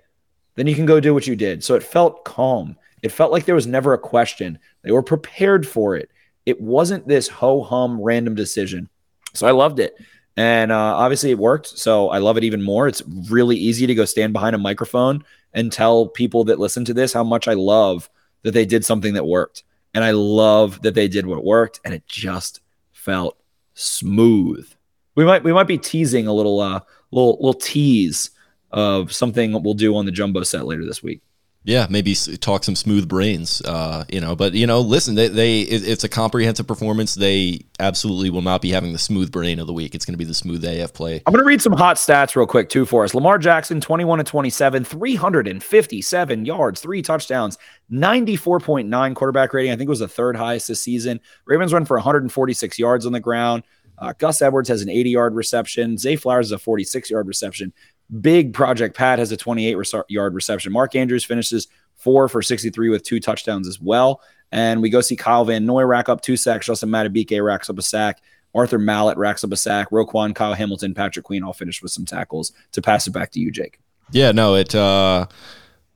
then 0.55 0.67
you 0.67 0.75
can 0.75 0.85
go 0.85 0.99
do 0.99 1.13
what 1.13 1.27
you 1.27 1.35
did. 1.35 1.63
So 1.63 1.75
it 1.75 1.83
felt 1.83 2.25
calm. 2.25 2.75
It 3.01 3.11
felt 3.11 3.31
like 3.31 3.45
there 3.45 3.55
was 3.55 3.67
never 3.67 3.93
a 3.93 3.97
question. 3.99 4.59
They 4.83 4.91
were 4.91 5.03
prepared 5.03 5.67
for 5.67 5.95
it. 5.95 6.09
It 6.45 6.61
wasn't 6.61 7.07
this 7.07 7.27
ho 7.27 7.63
hum 7.63 8.01
random 8.01 8.35
decision. 8.35 8.89
So 9.33 9.47
I 9.47 9.51
loved 9.51 9.79
it. 9.79 9.95
And 10.37 10.71
uh, 10.71 10.95
obviously 10.95 11.31
it 11.31 11.39
worked. 11.39 11.67
So 11.67 12.09
I 12.09 12.19
love 12.19 12.37
it 12.37 12.43
even 12.43 12.61
more. 12.61 12.87
It's 12.87 13.01
really 13.29 13.55
easy 13.55 13.87
to 13.87 13.95
go 13.95 14.05
stand 14.05 14.33
behind 14.33 14.55
a 14.55 14.59
microphone 14.59 15.23
and 15.53 15.71
tell 15.71 16.07
people 16.07 16.43
that 16.45 16.59
listen 16.59 16.85
to 16.85 16.93
this 16.93 17.13
how 17.13 17.23
much 17.23 17.47
I 17.47 17.53
love 17.53 18.09
that 18.43 18.51
they 18.51 18.65
did 18.65 18.85
something 18.85 19.13
that 19.13 19.25
worked. 19.25 19.63
And 19.93 20.03
I 20.03 20.11
love 20.11 20.81
that 20.81 20.93
they 20.93 21.07
did 21.07 21.25
what 21.25 21.43
worked 21.43 21.79
and 21.85 21.93
it 21.93 22.05
just 22.05 22.59
felt 22.91 23.37
smooth. 23.75 24.69
We 25.15 25.25
might 25.25 25.43
we 25.43 25.53
might 25.53 25.67
be 25.67 25.77
teasing 25.77 26.27
a 26.27 26.33
little 26.33 26.59
uh 26.59 26.81
little 27.11 27.37
little 27.39 27.59
tease 27.59 28.31
of 28.71 29.11
something 29.13 29.63
we'll 29.63 29.73
do 29.73 29.95
on 29.95 30.05
the 30.05 30.11
jumbo 30.11 30.43
set 30.43 30.65
later 30.65 30.85
this 30.85 31.01
week. 31.01 31.21
Yeah, 31.65 31.87
maybe 31.89 32.13
talk 32.13 32.63
some 32.63 32.75
smooth 32.75 33.09
brains, 33.09 33.59
uh, 33.63 34.05
you 34.07 34.21
know. 34.21 34.35
But 34.35 34.53
you 34.53 34.67
know, 34.67 34.81
listen, 34.81 35.15
they, 35.15 35.29
they 35.29 35.61
it, 35.61 35.87
it's 35.87 36.03
a 36.03 36.09
comprehensive 36.09 36.67
performance. 36.67 37.15
They 37.15 37.65
absolutely 37.79 38.29
will 38.29 38.43
not 38.43 38.61
be 38.61 38.69
having 38.69 38.93
the 38.93 38.99
smooth 38.99 39.31
brain 39.31 39.57
of 39.57 39.65
the 39.65 39.73
week. 39.73 39.95
It's 39.95 40.05
going 40.05 40.13
to 40.13 40.17
be 40.19 40.25
the 40.25 40.35
smooth 40.35 40.63
AF 40.63 40.93
play. 40.93 41.23
I'm 41.25 41.33
going 41.33 41.43
to 41.43 41.47
read 41.47 41.63
some 41.63 41.73
hot 41.73 41.97
stats 41.97 42.35
real 42.35 42.45
quick 42.45 42.69
too 42.69 42.85
for 42.85 43.03
us. 43.03 43.15
Lamar 43.15 43.39
Jackson, 43.39 43.81
21 43.81 44.19
to 44.19 44.23
27, 44.23 44.83
357 44.83 46.45
yards, 46.45 46.81
three 46.81 47.01
touchdowns, 47.01 47.57
94.9 47.91 49.15
quarterback 49.15 49.51
rating. 49.51 49.71
I 49.71 49.75
think 49.75 49.87
it 49.87 49.89
was 49.89 49.99
the 49.99 50.07
third 50.07 50.35
highest 50.35 50.67
this 50.67 50.83
season. 50.83 51.19
Ravens 51.45 51.73
run 51.73 51.85
for 51.85 51.97
146 51.97 52.77
yards 52.77 53.07
on 53.07 53.11
the 53.11 53.19
ground. 53.19 53.63
Uh, 53.97 54.13
Gus 54.17 54.41
Edwards 54.41 54.69
has 54.69 54.81
an 54.81 54.89
80 54.89 55.09
yard 55.09 55.35
reception. 55.35 55.97
Zay 55.97 56.15
Flowers 56.15 56.47
is 56.47 56.51
a 56.51 56.57
46 56.57 57.09
yard 57.09 57.27
reception. 57.27 57.73
Big 58.21 58.53
Project 58.53 58.95
Pat 58.95 59.19
has 59.19 59.31
a 59.31 59.37
28 59.37 59.77
yard 60.09 60.33
reception. 60.33 60.71
Mark 60.71 60.95
Andrews 60.95 61.25
finishes 61.25 61.67
four 61.95 62.27
for 62.27 62.41
63 62.41 62.89
with 62.89 63.03
two 63.03 63.19
touchdowns 63.19 63.67
as 63.67 63.79
well. 63.79 64.21
And 64.51 64.81
we 64.81 64.89
go 64.89 65.01
see 65.01 65.15
Kyle 65.15 65.43
Van 65.43 65.65
Noy 65.65 65.83
rack 65.83 66.07
up 66.07 66.21
two 66.21 66.37
sacks. 66.37 66.67
Justin 66.67 66.89
Madubuike 66.89 67.43
racks 67.43 67.69
up 67.69 67.79
a 67.79 67.81
sack. 67.81 68.21
Arthur 68.53 68.79
Maulet 68.79 69.17
racks 69.17 69.43
up 69.43 69.51
a 69.51 69.57
sack. 69.57 69.89
Roquan, 69.89 70.33
Kyle 70.33 70.53
Hamilton, 70.53 70.93
Patrick 70.93 71.25
Queen 71.25 71.43
all 71.43 71.51
finish 71.51 71.81
with 71.81 71.91
some 71.91 72.05
tackles 72.05 72.53
to 72.71 72.81
pass 72.81 73.05
it 73.07 73.11
back 73.11 73.31
to 73.31 73.39
you, 73.39 73.51
Jake. 73.51 73.79
Yeah, 74.11 74.31
no, 74.31 74.55
it. 74.55 74.75
uh 74.75 75.25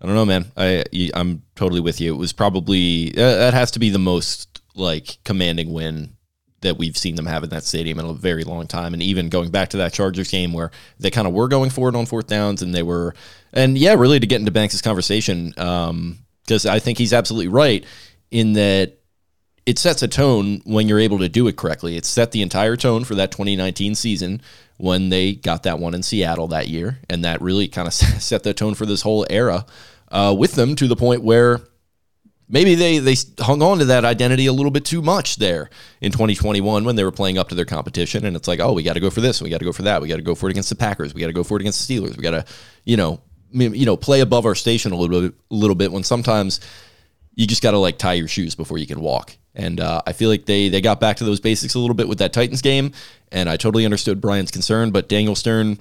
I 0.01 0.05
don't 0.05 0.15
know, 0.15 0.25
man. 0.25 0.51
I 0.55 0.83
I'm 1.13 1.43
totally 1.55 1.81
with 1.81 1.99
you. 1.99 2.13
It 2.13 2.17
was 2.17 2.31
probably 2.33 3.11
that 3.11 3.53
has 3.53 3.71
to 3.71 3.79
be 3.79 3.89
the 3.89 3.99
most 3.99 4.61
like 4.75 5.17
commanding 5.25 5.73
win 5.73 6.15
that 6.61 6.77
we've 6.77 6.97
seen 6.97 7.15
them 7.15 7.25
have 7.25 7.43
in 7.43 7.49
that 7.49 7.63
stadium 7.63 7.99
in 7.99 8.05
a 8.05 8.13
very 8.13 8.43
long 8.43 8.67
time. 8.67 8.93
And 8.93 9.01
even 9.01 9.29
going 9.29 9.49
back 9.49 9.69
to 9.69 9.77
that 9.77 9.93
Chargers 9.93 10.29
game 10.29 10.53
where 10.53 10.71
they 10.99 11.09
kind 11.09 11.27
of 11.27 11.33
were 11.33 11.47
going 11.47 11.69
for 11.69 11.89
it 11.89 11.95
on 11.95 12.05
fourth 12.05 12.27
downs 12.27 12.61
and 12.61 12.73
they 12.73 12.83
were, 12.83 13.15
and 13.53 13.77
yeah, 13.77 13.93
really 13.93 14.19
to 14.19 14.27
get 14.27 14.39
into 14.39 14.51
Banks' 14.51 14.81
conversation, 14.81 15.49
because 15.49 16.65
um, 16.65 16.71
I 16.71 16.79
think 16.79 16.97
he's 16.97 17.13
absolutely 17.13 17.47
right 17.47 17.85
in 18.31 18.53
that 18.53 18.99
it 19.65 19.77
sets 19.77 20.01
a 20.01 20.07
tone 20.07 20.61
when 20.65 20.87
you're 20.87 20.99
able 20.99 21.19
to 21.19 21.29
do 21.29 21.47
it 21.47 21.55
correctly. 21.55 21.95
It 21.95 22.05
set 22.05 22.31
the 22.31 22.41
entire 22.41 22.75
tone 22.75 23.03
for 23.03 23.15
that 23.15 23.31
2019 23.31 23.95
season 23.95 24.41
when 24.77 25.09
they 25.09 25.33
got 25.33 25.63
that 25.63 25.77
one 25.77 25.93
in 25.93 26.01
Seattle 26.01 26.47
that 26.47 26.69
year. 26.69 26.99
And 27.09 27.23
that 27.23 27.41
really 27.41 27.67
kind 27.67 27.87
of 27.87 27.93
set 27.93 28.43
the 28.43 28.53
tone 28.53 28.73
for 28.73 28.85
this 28.85 29.01
whole 29.01 29.27
era 29.29 29.65
uh, 30.11 30.35
with 30.37 30.53
them 30.53 30.75
to 30.75 30.87
the 30.87 30.95
point 30.95 31.21
where 31.21 31.61
maybe 32.49 32.75
they 32.75 32.97
they 32.97 33.15
hung 33.39 33.61
on 33.61 33.77
to 33.77 33.85
that 33.85 34.03
identity 34.03 34.47
a 34.47 34.53
little 34.53 34.71
bit 34.71 34.83
too 34.83 35.01
much 35.01 35.37
there 35.37 35.69
in 36.01 36.11
2021 36.11 36.83
when 36.83 36.95
they 36.95 37.03
were 37.03 37.11
playing 37.11 37.37
up 37.37 37.49
to 37.49 37.55
their 37.55 37.65
competition. 37.65 38.25
And 38.25 38.35
it's 38.35 38.47
like 38.47 38.59
oh 38.59 38.73
we 38.73 38.83
got 38.83 38.93
to 38.93 38.99
go 38.99 39.09
for 39.09 39.21
this 39.21 39.41
we 39.41 39.49
got 39.49 39.59
to 39.59 39.65
go 39.65 39.71
for 39.71 39.83
that 39.83 40.01
we 40.01 40.07
got 40.07 40.17
to 40.17 40.21
go 40.21 40.35
for 40.35 40.49
it 40.49 40.51
against 40.51 40.69
the 40.69 40.75
Packers 40.75 41.13
we 41.13 41.21
got 41.21 41.27
to 41.27 41.33
go 41.33 41.43
for 41.43 41.57
it 41.57 41.61
against 41.61 41.87
the 41.87 41.93
Steelers 41.93 42.17
we 42.17 42.23
got 42.23 42.31
to 42.31 42.45
you 42.83 42.97
know 42.97 43.21
you 43.51 43.85
know 43.85 43.95
play 43.95 44.19
above 44.19 44.45
our 44.45 44.55
station 44.55 44.91
a 44.91 44.95
little 44.95 45.21
bit 45.21 45.33
a 45.51 45.55
little 45.55 45.75
bit 45.75 45.91
when 45.91 46.03
sometimes 46.03 46.59
you 47.35 47.47
just 47.47 47.63
got 47.63 47.71
to 47.71 47.77
like 47.77 47.97
tie 47.97 48.13
your 48.13 48.27
shoes 48.27 48.55
before 48.55 48.77
you 48.77 48.85
can 48.85 48.99
walk. 48.99 49.37
And 49.55 49.79
uh, 49.79 50.01
I 50.05 50.13
feel 50.13 50.29
like 50.29 50.45
they 50.45 50.69
they 50.69 50.81
got 50.81 50.99
back 50.99 51.17
to 51.17 51.23
those 51.23 51.39
basics 51.39 51.75
a 51.75 51.79
little 51.79 51.95
bit 51.95 52.07
with 52.07 52.19
that 52.19 52.33
Titans 52.33 52.61
game 52.61 52.91
and 53.31 53.49
I 53.49 53.57
totally 53.57 53.85
understood 53.85 54.19
Brian's 54.19 54.51
concern 54.51 54.91
but 54.91 55.07
Daniel 55.07 55.35
Stern 55.35 55.77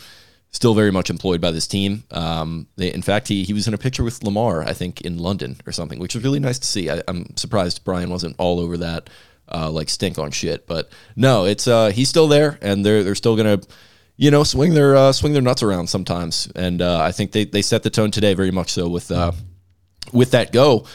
still 0.51 0.75
very 0.75 0.91
much 0.91 1.11
employed 1.11 1.41
by 1.41 1.51
this 1.51 1.67
team. 1.67 2.05
Um, 2.11 2.67
they, 2.77 2.93
in 2.93 3.03
fact, 3.03 3.29
he 3.29 3.45
he 3.45 3.53
was 3.53 3.69
in 3.69 3.75
a 3.75 3.79
picture 3.79 4.05
with 4.05 4.23
Lamar, 4.23 4.63
I 4.63 4.73
think, 4.73 5.01
in 5.03 5.19
London 5.19 5.57
or 5.67 5.73
something, 5.73 5.99
which 5.99 6.15
was 6.15 6.25
really 6.25 6.41
nice 6.41 6.59
to 6.59 6.67
see. 6.67 6.91
I, 6.91 7.03
am 7.09 7.37
surprised 7.37 7.85
Brian 7.85 8.11
wasn't 8.11 8.37
all 8.39 8.61
over 8.61 8.77
that, 8.79 9.11
uh, 9.53 9.71
like 9.71 9.89
stink 9.89 10.19
on 10.19 10.31
shit. 10.31 10.67
But 10.67 10.91
no, 11.17 11.45
it's 11.45 11.67
uh, 11.67 11.91
he's 11.91 12.09
still 12.09 12.29
there, 12.29 12.59
and 12.63 12.85
they're 12.85 13.03
they're 13.03 13.15
still 13.15 13.37
gonna. 13.37 13.61
You 14.21 14.33
know, 14.33 14.43
swing 14.43 14.75
their 14.75 14.97
uh, 14.97 15.13
swing 15.13 15.33
their 15.33 15.43
nuts 15.43 15.63
around 15.63 15.87
sometimes, 15.87 16.51
and 16.57 16.83
uh, 16.83 17.01
I 17.01 17.13
think 17.13 17.31
they, 17.31 17.45
they 17.45 17.63
set 17.63 17.85
the 17.85 17.91
tone 17.91 18.11
today 18.11 18.35
very 18.35 18.51
much 18.51 18.73
so 18.73 18.89
with 18.89 19.13
uh, 19.13 19.31
with 20.13 20.33
that 20.33 20.51
go. 20.51 20.87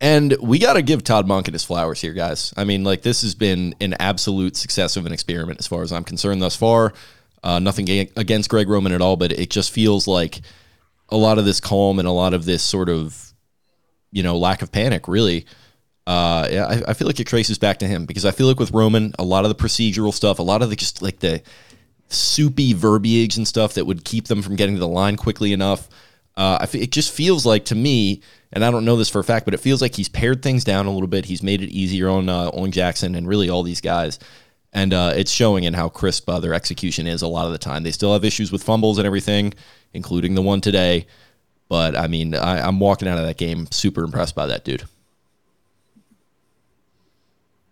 And 0.00 0.36
we 0.40 0.60
got 0.60 0.74
to 0.74 0.82
give 0.82 1.02
Todd 1.02 1.26
Monken 1.26 1.54
his 1.54 1.64
flowers 1.64 2.00
here, 2.00 2.12
guys. 2.12 2.54
I 2.56 2.62
mean, 2.62 2.84
like 2.84 3.02
this 3.02 3.22
has 3.22 3.34
been 3.34 3.74
an 3.80 3.94
absolute 3.98 4.56
success 4.56 4.96
of 4.96 5.06
an 5.06 5.12
experiment 5.12 5.58
as 5.58 5.66
far 5.66 5.82
as 5.82 5.92
I'm 5.92 6.04
concerned 6.04 6.40
thus 6.40 6.54
far. 6.54 6.92
Uh, 7.42 7.58
nothing 7.58 7.88
against 8.16 8.50
Greg 8.50 8.68
Roman 8.68 8.92
at 8.92 9.00
all, 9.00 9.16
but 9.16 9.32
it 9.32 9.50
just 9.50 9.70
feels 9.70 10.06
like 10.06 10.40
a 11.08 11.16
lot 11.16 11.38
of 11.38 11.44
this 11.44 11.60
calm 11.60 11.98
and 11.98 12.08
a 12.08 12.12
lot 12.12 12.34
of 12.34 12.44
this 12.44 12.62
sort 12.62 12.88
of, 12.88 13.32
you 14.10 14.22
know, 14.22 14.36
lack 14.36 14.62
of 14.62 14.72
panic, 14.72 15.08
really. 15.08 15.46
Uh, 16.06 16.48
I, 16.50 16.90
I 16.90 16.94
feel 16.94 17.06
like 17.06 17.20
it 17.20 17.26
traces 17.26 17.58
back 17.58 17.78
to 17.78 17.86
him 17.86 18.06
because 18.06 18.24
I 18.24 18.30
feel 18.30 18.46
like 18.46 18.58
with 18.58 18.72
Roman, 18.72 19.12
a 19.18 19.24
lot 19.24 19.44
of 19.44 19.50
the 19.50 19.62
procedural 19.62 20.12
stuff, 20.12 20.38
a 20.38 20.42
lot 20.42 20.62
of 20.62 20.70
the 20.70 20.76
just 20.76 21.02
like 21.02 21.20
the 21.20 21.42
soupy 22.08 22.72
verbiage 22.72 23.36
and 23.36 23.46
stuff 23.46 23.74
that 23.74 23.84
would 23.84 24.04
keep 24.04 24.26
them 24.26 24.42
from 24.42 24.56
getting 24.56 24.74
to 24.74 24.80
the 24.80 24.88
line 24.88 25.16
quickly 25.16 25.52
enough. 25.52 25.88
Uh, 26.36 26.66
it 26.72 26.92
just 26.92 27.12
feels 27.12 27.44
like 27.44 27.66
to 27.66 27.74
me, 27.74 28.22
and 28.52 28.64
I 28.64 28.70
don't 28.70 28.84
know 28.84 28.96
this 28.96 29.10
for 29.10 29.18
a 29.18 29.24
fact, 29.24 29.44
but 29.44 29.54
it 29.54 29.60
feels 29.60 29.82
like 29.82 29.96
he's 29.96 30.08
pared 30.08 30.42
things 30.42 30.64
down 30.64 30.86
a 30.86 30.90
little 30.90 31.08
bit. 31.08 31.26
He's 31.26 31.42
made 31.42 31.62
it 31.62 31.70
easier 31.70 32.08
on 32.08 32.28
uh, 32.28 32.50
on 32.50 32.70
Jackson 32.70 33.14
and 33.14 33.28
really 33.28 33.50
all 33.50 33.62
these 33.62 33.80
guys 33.80 34.18
and 34.72 34.92
uh, 34.92 35.12
it's 35.14 35.30
showing 35.30 35.64
in 35.64 35.74
how 35.74 35.88
crisp 35.88 36.28
uh, 36.28 36.40
their 36.40 36.54
execution 36.54 37.06
is 37.06 37.22
a 37.22 37.28
lot 37.28 37.46
of 37.46 37.52
the 37.52 37.58
time. 37.58 37.82
They 37.82 37.90
still 37.90 38.12
have 38.12 38.24
issues 38.24 38.52
with 38.52 38.62
fumbles 38.62 38.98
and 38.98 39.06
everything, 39.06 39.54
including 39.94 40.34
the 40.34 40.42
one 40.42 40.60
today. 40.60 41.06
But 41.68 41.96
I 41.96 42.06
mean, 42.06 42.34
I, 42.34 42.66
am 42.66 42.80
walking 42.80 43.08
out 43.08 43.18
of 43.18 43.24
that 43.24 43.36
game 43.36 43.66
super 43.70 44.04
impressed 44.04 44.34
by 44.34 44.46
that 44.46 44.64
dude. 44.64 44.84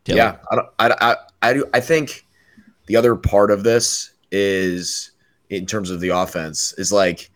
Taylor. 0.05 0.19
Yeah, 0.19 0.37
I, 0.50 0.55
don't, 0.55 0.69
I, 0.79 0.95
I, 1.00 1.17
I, 1.43 1.53
do, 1.55 1.65
I 1.75 1.81
think 1.81 2.25
the 2.87 2.97
other 2.97 3.17
part 3.17 3.50
of 3.50 3.65
this 3.65 4.12
is 4.31 5.12
in 5.50 5.67
terms 5.67 5.91
of 5.91 6.00
the 6.00 6.11
offense 6.11 6.75
is 6.75 6.93
like 6.93 7.31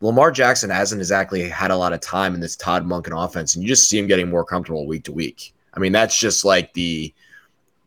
Lamar 0.00 0.30
Jackson 0.30 0.70
hasn't 0.70 1.00
exactly 1.00 1.48
had 1.48 1.70
a 1.70 1.76
lot 1.76 1.92
of 1.92 2.00
time 2.00 2.34
in 2.34 2.40
this 2.40 2.56
Todd 2.56 2.86
Monken 2.86 3.24
offense, 3.24 3.54
and 3.54 3.62
you 3.62 3.68
just 3.68 3.88
see 3.88 3.98
him 3.98 4.06
getting 4.06 4.28
more 4.28 4.44
comfortable 4.44 4.86
week 4.86 5.04
to 5.04 5.12
week. 5.12 5.54
I 5.74 5.80
mean, 5.80 5.92
that's 5.92 6.18
just 6.18 6.44
like 6.44 6.72
the 6.74 7.12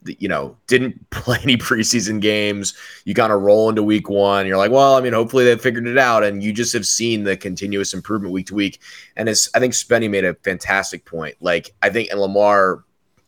you 0.05 0.27
know, 0.27 0.55
didn't 0.67 1.09
play 1.11 1.39
any 1.43 1.57
preseason 1.57 2.21
games. 2.21 2.73
You 3.05 3.13
kind 3.13 3.33
of 3.33 3.41
roll 3.41 3.69
into 3.69 3.83
week 3.83 4.09
one. 4.09 4.47
You're 4.47 4.57
like, 4.57 4.71
well, 4.71 4.95
I 4.95 5.01
mean, 5.01 5.13
hopefully 5.13 5.45
they 5.45 5.57
figured 5.57 5.87
it 5.87 5.97
out. 5.97 6.23
And 6.23 6.43
you 6.43 6.53
just 6.53 6.73
have 6.73 6.85
seen 6.85 7.23
the 7.23 7.37
continuous 7.37 7.93
improvement 7.93 8.33
week 8.33 8.47
to 8.47 8.55
week. 8.55 8.79
And 9.15 9.29
as 9.29 9.49
I 9.53 9.59
think 9.59 9.73
Spenny 9.73 10.09
made 10.09 10.25
a 10.25 10.35
fantastic 10.35 11.05
point. 11.05 11.35
Like, 11.39 11.73
I 11.81 11.89
think, 11.89 12.09
and 12.09 12.19
Lamar 12.19 12.83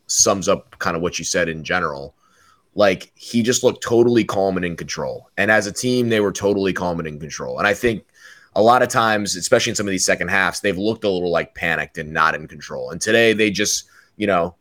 sums 0.06 0.48
up 0.48 0.78
kind 0.78 0.96
of 0.96 1.02
what 1.02 1.18
you 1.18 1.24
said 1.24 1.48
in 1.48 1.64
general. 1.64 2.14
Like, 2.74 3.12
he 3.14 3.42
just 3.42 3.62
looked 3.62 3.82
totally 3.82 4.24
calm 4.24 4.56
and 4.56 4.64
in 4.64 4.76
control. 4.76 5.30
And 5.36 5.50
as 5.50 5.66
a 5.66 5.72
team, 5.72 6.08
they 6.08 6.20
were 6.20 6.32
totally 6.32 6.72
calm 6.72 6.98
and 6.98 7.06
in 7.06 7.20
control. 7.20 7.58
And 7.58 7.66
I 7.66 7.74
think 7.74 8.06
a 8.54 8.62
lot 8.62 8.82
of 8.82 8.88
times, 8.88 9.36
especially 9.36 9.70
in 9.70 9.76
some 9.76 9.86
of 9.86 9.90
these 9.90 10.04
second 10.04 10.28
halves, 10.28 10.60
they've 10.60 10.78
looked 10.78 11.04
a 11.04 11.08
little 11.08 11.30
like 11.30 11.54
panicked 11.54 11.98
and 11.98 12.12
not 12.12 12.34
in 12.34 12.46
control. 12.48 12.90
And 12.90 13.00
today 13.00 13.32
they 13.32 13.50
just, 13.50 13.88
you 14.16 14.26
know, 14.26 14.54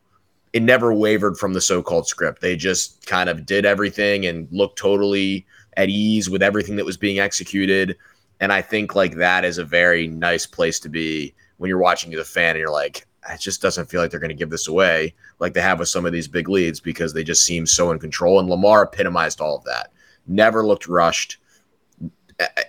it 0.53 0.61
never 0.61 0.93
wavered 0.93 1.37
from 1.37 1.53
the 1.53 1.61
so-called 1.61 2.07
script. 2.07 2.41
They 2.41 2.55
just 2.55 3.05
kind 3.05 3.29
of 3.29 3.45
did 3.45 3.65
everything 3.65 4.25
and 4.25 4.47
looked 4.51 4.77
totally 4.77 5.45
at 5.77 5.89
ease 5.89 6.29
with 6.29 6.43
everything 6.43 6.75
that 6.75 6.85
was 6.85 6.97
being 6.97 7.19
executed. 7.19 7.97
And 8.39 8.51
I 8.51 8.61
think 8.61 8.95
like 8.95 9.15
that 9.15 9.45
is 9.45 9.57
a 9.57 9.65
very 9.65 10.07
nice 10.07 10.45
place 10.45 10.79
to 10.81 10.89
be 10.89 11.33
when 11.57 11.69
you're 11.69 11.77
watching 11.77 12.11
the 12.11 12.23
fan 12.25 12.51
and 12.51 12.59
you're 12.59 12.71
like, 12.71 13.05
it 13.29 13.39
just 13.39 13.61
doesn't 13.61 13.85
feel 13.85 14.01
like 14.01 14.11
they're 14.11 14.19
going 14.19 14.29
to 14.29 14.35
give 14.35 14.49
this 14.49 14.67
away 14.67 15.13
like 15.39 15.53
they 15.53 15.61
have 15.61 15.79
with 15.79 15.89
some 15.89 16.05
of 16.05 16.11
these 16.11 16.27
big 16.27 16.49
leads 16.49 16.79
because 16.79 17.13
they 17.13 17.23
just 17.23 17.45
seem 17.45 17.65
so 17.65 17.91
in 17.91 17.99
control. 17.99 18.39
And 18.39 18.49
Lamar 18.49 18.83
epitomized 18.83 19.39
all 19.39 19.57
of 19.57 19.63
that. 19.65 19.91
Never 20.27 20.65
looked 20.65 20.87
rushed 20.87 21.37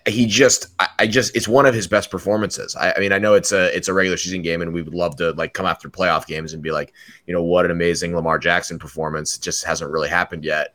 he 0.06 0.26
just 0.26 0.66
I 0.98 1.06
just 1.06 1.34
it's 1.36 1.48
one 1.48 1.66
of 1.66 1.74
his 1.74 1.86
best 1.86 2.10
performances. 2.10 2.74
I, 2.76 2.92
I, 2.92 3.00
mean, 3.00 3.12
I 3.12 3.18
know 3.18 3.34
it's 3.34 3.52
a 3.52 3.74
it's 3.74 3.88
a 3.88 3.94
regular 3.94 4.16
season 4.16 4.42
game, 4.42 4.62
and 4.62 4.72
we 4.72 4.82
would 4.82 4.94
love 4.94 5.16
to 5.16 5.32
like 5.32 5.54
come 5.54 5.66
after 5.66 5.88
playoff 5.88 6.26
games 6.26 6.52
and 6.52 6.62
be 6.62 6.70
like, 6.70 6.92
you 7.26 7.34
know, 7.34 7.42
what 7.42 7.64
an 7.64 7.70
amazing 7.70 8.14
Lamar 8.14 8.38
Jackson 8.38 8.78
performance. 8.78 9.36
It 9.36 9.42
just 9.42 9.64
hasn't 9.64 9.90
really 9.90 10.08
happened 10.08 10.44
yet. 10.44 10.74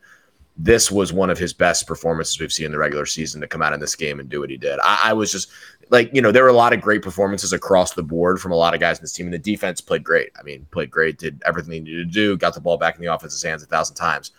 This 0.55 0.89
was 0.91 1.13
one 1.13 1.29
of 1.29 1.37
his 1.37 1.53
best 1.53 1.85
performances 1.85 2.39
we've 2.39 2.51
seen 2.51 2.67
in 2.67 2.71
the 2.71 2.79
regular 2.79 3.05
season 3.05 3.41
to 3.41 3.47
come 3.47 3.61
out 3.61 3.73
in 3.73 3.79
this 3.79 3.95
game 3.95 4.19
and 4.19 4.27
do 4.27 4.39
what 4.39 4.49
he 4.49 4.57
did. 4.57 4.79
I, 4.81 4.99
I 5.05 5.13
was 5.13 5.31
just 5.31 5.51
like, 5.89 6.09
you 6.13 6.21
know, 6.21 6.31
there 6.31 6.43
were 6.43 6.49
a 6.49 6.53
lot 6.53 6.73
of 6.73 6.81
great 6.81 7.03
performances 7.03 7.53
across 7.53 7.93
the 7.93 8.03
board 8.03 8.39
from 8.39 8.51
a 8.51 8.55
lot 8.55 8.73
of 8.73 8.79
guys 8.79 8.97
in 8.97 9.03
this 9.03 9.13
team, 9.13 9.27
and 9.27 9.33
the 9.33 9.39
defense 9.39 9.81
played 9.81 10.03
great. 10.03 10.31
I 10.39 10.43
mean, 10.43 10.65
played 10.71 10.89
great, 10.89 11.19
did 11.19 11.41
everything 11.45 11.71
they 11.71 11.79
needed 11.79 12.07
to 12.07 12.13
do, 12.13 12.37
got 12.37 12.55
the 12.55 12.61
ball 12.61 12.77
back 12.77 12.95
in 12.95 13.01
the 13.01 13.13
offense's 13.13 13.43
hands 13.43 13.61
a 13.61 13.67
thousand 13.67 13.95
times. 13.95 14.31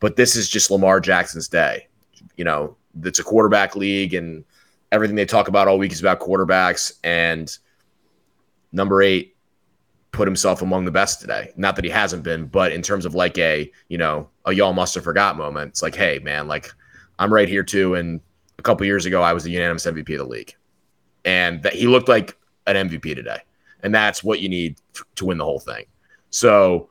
But 0.00 0.16
this 0.16 0.36
is 0.36 0.48
just 0.48 0.70
Lamar 0.70 1.00
Jackson's 1.00 1.48
day. 1.48 1.88
You 2.36 2.44
know, 2.44 2.76
it's 3.04 3.18
a 3.18 3.24
quarterback 3.24 3.76
league 3.76 4.14
and 4.14 4.44
everything 4.92 5.16
they 5.16 5.24
talk 5.24 5.48
about 5.48 5.68
all 5.68 5.78
week 5.78 5.92
is 5.92 6.00
about 6.00 6.20
quarterbacks. 6.20 6.92
And 7.04 7.56
number 8.72 9.02
eight 9.02 9.36
put 10.10 10.26
himself 10.26 10.62
among 10.62 10.84
the 10.84 10.90
best 10.90 11.20
today. 11.20 11.52
Not 11.56 11.76
that 11.76 11.84
he 11.84 11.90
hasn't 11.90 12.22
been 12.22 12.46
but 12.46 12.72
in 12.72 12.82
terms 12.82 13.04
of 13.04 13.14
like 13.14 13.36
a 13.38 13.70
you 13.88 13.98
know 13.98 14.28
a 14.46 14.52
y'all 14.52 14.72
must 14.72 14.94
have 14.94 15.04
forgot 15.04 15.36
moment 15.36 15.68
it's 15.68 15.82
like 15.82 15.94
hey 15.94 16.18
man 16.20 16.48
like 16.48 16.72
i'm 17.18 17.32
right 17.32 17.48
here 17.48 17.62
too. 17.62 17.94
And 17.94 18.20
a 18.58 18.62
couple 18.62 18.86
years 18.86 19.06
ago 19.06 19.22
i 19.22 19.32
was 19.32 19.44
the 19.44 19.50
unanimous 19.50 19.86
mvp 19.86 20.12
of 20.12 20.18
the 20.18 20.24
league. 20.24 20.54
And 21.24 21.62
that 21.62 21.74
he 21.74 21.86
looked 21.86 22.08
like 22.08 22.36
an 22.66 22.88
mvp 22.88 23.14
today. 23.14 23.40
And 23.82 23.94
that's 23.94 24.24
what 24.24 24.40
you 24.40 24.48
need 24.48 24.76
to 25.16 25.26
win 25.26 25.38
the 25.38 25.44
whole 25.44 25.60
thing. 25.60 25.84
So 26.30 26.88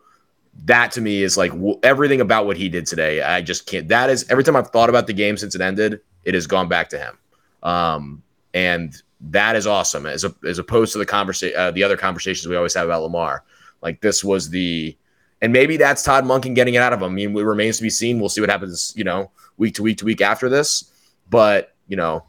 that 0.65 0.91
to 0.93 1.01
me 1.01 1.23
is 1.23 1.37
like 1.37 1.51
w- 1.51 1.79
everything 1.83 2.21
about 2.21 2.45
what 2.45 2.57
he 2.57 2.69
did 2.69 2.85
today. 2.85 3.21
I 3.21 3.41
just 3.41 3.65
can't. 3.65 3.87
That 3.87 4.09
is 4.09 4.25
every 4.29 4.43
time 4.43 4.55
I've 4.55 4.69
thought 4.69 4.89
about 4.89 5.07
the 5.07 5.13
game 5.13 5.37
since 5.37 5.55
it 5.55 5.61
ended, 5.61 6.01
it 6.23 6.33
has 6.33 6.47
gone 6.47 6.67
back 6.67 6.89
to 6.89 6.97
him, 6.97 7.17
um, 7.63 8.23
and 8.53 8.95
that 9.21 9.55
is 9.55 9.67
awesome. 9.67 10.05
As 10.05 10.23
a, 10.23 10.33
as 10.47 10.59
opposed 10.59 10.93
to 10.93 10.99
the 10.99 11.05
conversation, 11.05 11.57
uh, 11.57 11.71
the 11.71 11.83
other 11.83 11.97
conversations 11.97 12.47
we 12.47 12.55
always 12.55 12.73
have 12.73 12.85
about 12.85 13.03
Lamar. 13.03 13.43
Like 13.81 14.01
this 14.01 14.23
was 14.23 14.49
the, 14.49 14.97
and 15.41 15.53
maybe 15.53 15.77
that's 15.77 16.03
Todd 16.03 16.25
Monken 16.25 16.55
getting 16.55 16.73
it 16.73 16.81
out 16.81 16.93
of 16.93 17.01
him. 17.01 17.11
I 17.11 17.13
mean, 17.13 17.37
it 17.37 17.43
remains 17.43 17.77
to 17.77 17.83
be 17.83 17.89
seen. 17.89 18.19
We'll 18.19 18.29
see 18.29 18.41
what 18.41 18.49
happens, 18.49 18.93
you 18.95 19.03
know, 19.03 19.31
week 19.57 19.75
to 19.75 19.83
week 19.83 19.97
to 19.99 20.05
week 20.05 20.21
after 20.21 20.49
this. 20.49 20.91
But 21.29 21.75
you 21.87 21.95
know, 21.95 22.25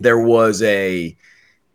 there 0.00 0.18
was 0.18 0.62
a 0.62 1.16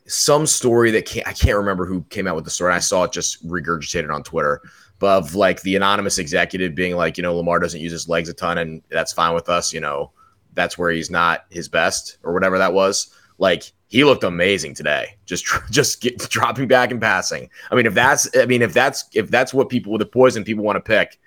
some 0.06 0.46
story 0.46 0.92
that 0.92 1.06
can't, 1.06 1.28
I 1.28 1.34
can't 1.34 1.58
remember 1.58 1.86
who 1.86 2.04
came 2.10 2.28
out 2.28 2.36
with 2.36 2.46
the 2.46 2.52
story. 2.52 2.74
I 2.74 2.80
saw 2.80 3.04
it 3.04 3.12
just 3.12 3.46
regurgitated 3.48 4.14
on 4.14 4.22
Twitter 4.24 4.62
of 5.04 5.36
like 5.36 5.62
the 5.62 5.76
anonymous 5.76 6.18
executive 6.18 6.76
being 6.76 6.96
like, 6.96 7.18
you 7.18 7.24
know, 7.24 7.36
Lamar 7.36 7.60
doesn't 7.60 7.82
use 7.82 7.92
his 7.92 8.10
legs 8.10 8.30
a 8.30 8.34
ton 8.34 8.58
and 8.58 8.82
that's 8.90 9.14
fine 9.14 9.34
with 9.34 9.50
us. 9.50 9.74
You 9.74 9.80
know, 9.80 10.12
that's 10.54 10.78
where 10.78 10.92
he's 10.92 11.10
not 11.10 11.46
his 11.50 11.68
best 11.68 12.18
or 12.24 12.34
whatever 12.34 12.58
that 12.58 12.74
was. 12.74 13.14
Like 13.38 13.72
he 13.88 14.04
looked 14.04 14.24
amazing 14.24 14.76
today, 14.76 15.18
just 15.26 15.46
just 15.72 16.02
get, 16.02 16.18
dropping 16.30 16.68
back 16.68 16.92
and 16.92 17.02
passing. 17.02 17.50
I 17.72 17.76
mean, 17.76 17.86
if 17.86 17.94
that's, 17.94 18.30
I 18.36 18.46
mean, 18.46 18.62
if 18.62 18.74
that's 18.74 19.06
if 19.14 19.30
that's 19.30 19.54
what 19.54 19.70
people 19.70 19.92
with 19.92 20.00
the 20.00 20.06
poison 20.06 20.44
people 20.44 20.64
want 20.64 20.78
to 20.78 20.82
pick, 20.82 21.20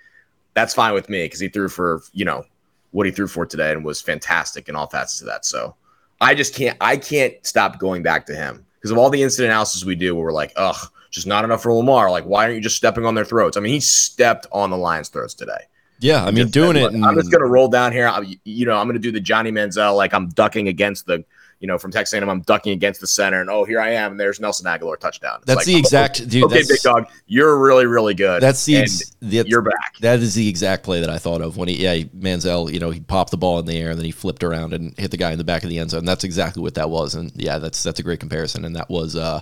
that's 0.53 0.73
fine 0.73 0.93
with 0.93 1.09
me 1.09 1.25
because 1.25 1.39
he 1.39 1.49
threw 1.49 1.69
for 1.69 2.01
you 2.13 2.25
know 2.25 2.43
what 2.91 3.05
he 3.05 3.11
threw 3.11 3.27
for 3.27 3.45
today 3.45 3.71
and 3.71 3.85
was 3.85 4.01
fantastic 4.01 4.69
in 4.69 4.75
all 4.75 4.87
facets 4.87 5.21
of 5.21 5.27
that. 5.27 5.45
So 5.45 5.75
I 6.19 6.33
just 6.33 6.55
can't 6.55 6.77
I 6.81 6.97
can't 6.97 7.33
stop 7.45 7.79
going 7.79 8.03
back 8.03 8.25
to 8.27 8.35
him 8.35 8.65
because 8.75 8.91
of 8.91 8.97
all 8.97 9.09
the 9.09 9.21
incident 9.21 9.51
analysis 9.51 9.85
we 9.85 9.95
do 9.95 10.15
where 10.15 10.25
we're 10.25 10.31
like, 10.31 10.53
ugh 10.55 10.89
just 11.17 11.27
not 11.27 11.43
enough 11.43 11.63
for 11.63 11.73
Lamar. 11.73 12.09
Like, 12.09 12.23
why 12.23 12.43
aren't 12.43 12.55
you 12.55 12.61
just 12.61 12.77
stepping 12.77 13.05
on 13.05 13.15
their 13.15 13.25
throats? 13.25 13.57
I 13.57 13.59
mean, 13.59 13.73
he 13.73 13.79
stepped 13.79 14.47
on 14.51 14.69
the 14.69 14.77
Lions' 14.77 15.09
throats 15.09 15.33
today. 15.33 15.65
Yeah, 15.99 16.23
I 16.23 16.27
mean, 16.27 16.45
just 16.45 16.53
doing 16.53 16.77
it. 16.77 16.93
And, 16.93 17.03
I'm 17.03 17.15
just 17.15 17.31
gonna 17.31 17.47
roll 17.47 17.67
down 17.67 17.91
here. 17.91 18.07
I, 18.07 18.23
you 18.43 18.65
know, 18.65 18.77
I'm 18.77 18.87
gonna 18.87 18.99
do 18.99 19.11
the 19.11 19.19
Johnny 19.19 19.51
Manziel, 19.51 19.95
like 19.95 20.13
I'm 20.13 20.29
ducking 20.29 20.67
against 20.67 21.07
the, 21.07 21.25
you 21.59 21.67
know, 21.67 21.79
from 21.79 21.89
Texas 21.89 22.13
A&M, 22.13 22.29
I'm 22.29 22.41
ducking 22.41 22.73
against 22.73 23.01
the 23.01 23.07
center, 23.07 23.41
and 23.41 23.49
oh, 23.49 23.63
here 23.63 23.79
I 23.79 23.89
am, 23.89 24.11
and 24.11 24.19
there's 24.19 24.39
Nelson 24.39 24.67
Agholor 24.67 24.99
touchdown. 24.99 25.37
It's 25.37 25.45
that's 25.47 25.57
like, 25.57 25.65
the 25.65 25.75
exact, 25.75 26.21
oh, 26.21 26.25
dude. 26.25 26.43
Okay, 26.43 26.61
big 26.67 26.81
dog, 26.83 27.07
you're 27.25 27.57
really, 27.59 27.87
really 27.87 28.13
good. 28.13 28.43
That's 28.43 28.63
the, 28.65 28.77
ex- 28.77 29.15
the, 29.21 29.43
you're 29.47 29.63
back. 29.63 29.97
That 30.01 30.19
is 30.19 30.35
the 30.35 30.47
exact 30.47 30.83
play 30.83 31.01
that 31.01 31.09
I 31.09 31.17
thought 31.17 31.41
of 31.41 31.57
when 31.57 31.67
he, 31.67 31.83
yeah, 31.83 31.95
Manziel, 32.15 32.71
you 32.71 32.79
know, 32.79 32.91
he 32.91 32.99
popped 32.99 33.31
the 33.31 33.37
ball 33.37 33.57
in 33.57 33.65
the 33.65 33.75
air 33.75 33.89
and 33.89 33.97
then 33.97 34.05
he 34.05 34.11
flipped 34.11 34.43
around 34.43 34.73
and 34.73 34.95
hit 34.99 35.09
the 35.09 35.17
guy 35.17 35.31
in 35.31 35.39
the 35.39 35.43
back 35.43 35.63
of 35.63 35.69
the 35.69 35.79
end 35.79 35.89
zone. 35.89 36.05
That's 36.05 36.23
exactly 36.23 36.61
what 36.61 36.75
that 36.75 36.91
was, 36.91 37.15
and 37.15 37.31
yeah, 37.35 37.57
that's 37.57 37.81
that's 37.81 37.99
a 37.99 38.03
great 38.03 38.19
comparison, 38.19 38.63
and 38.63 38.75
that 38.75 38.89
was. 38.89 39.15
uh 39.15 39.41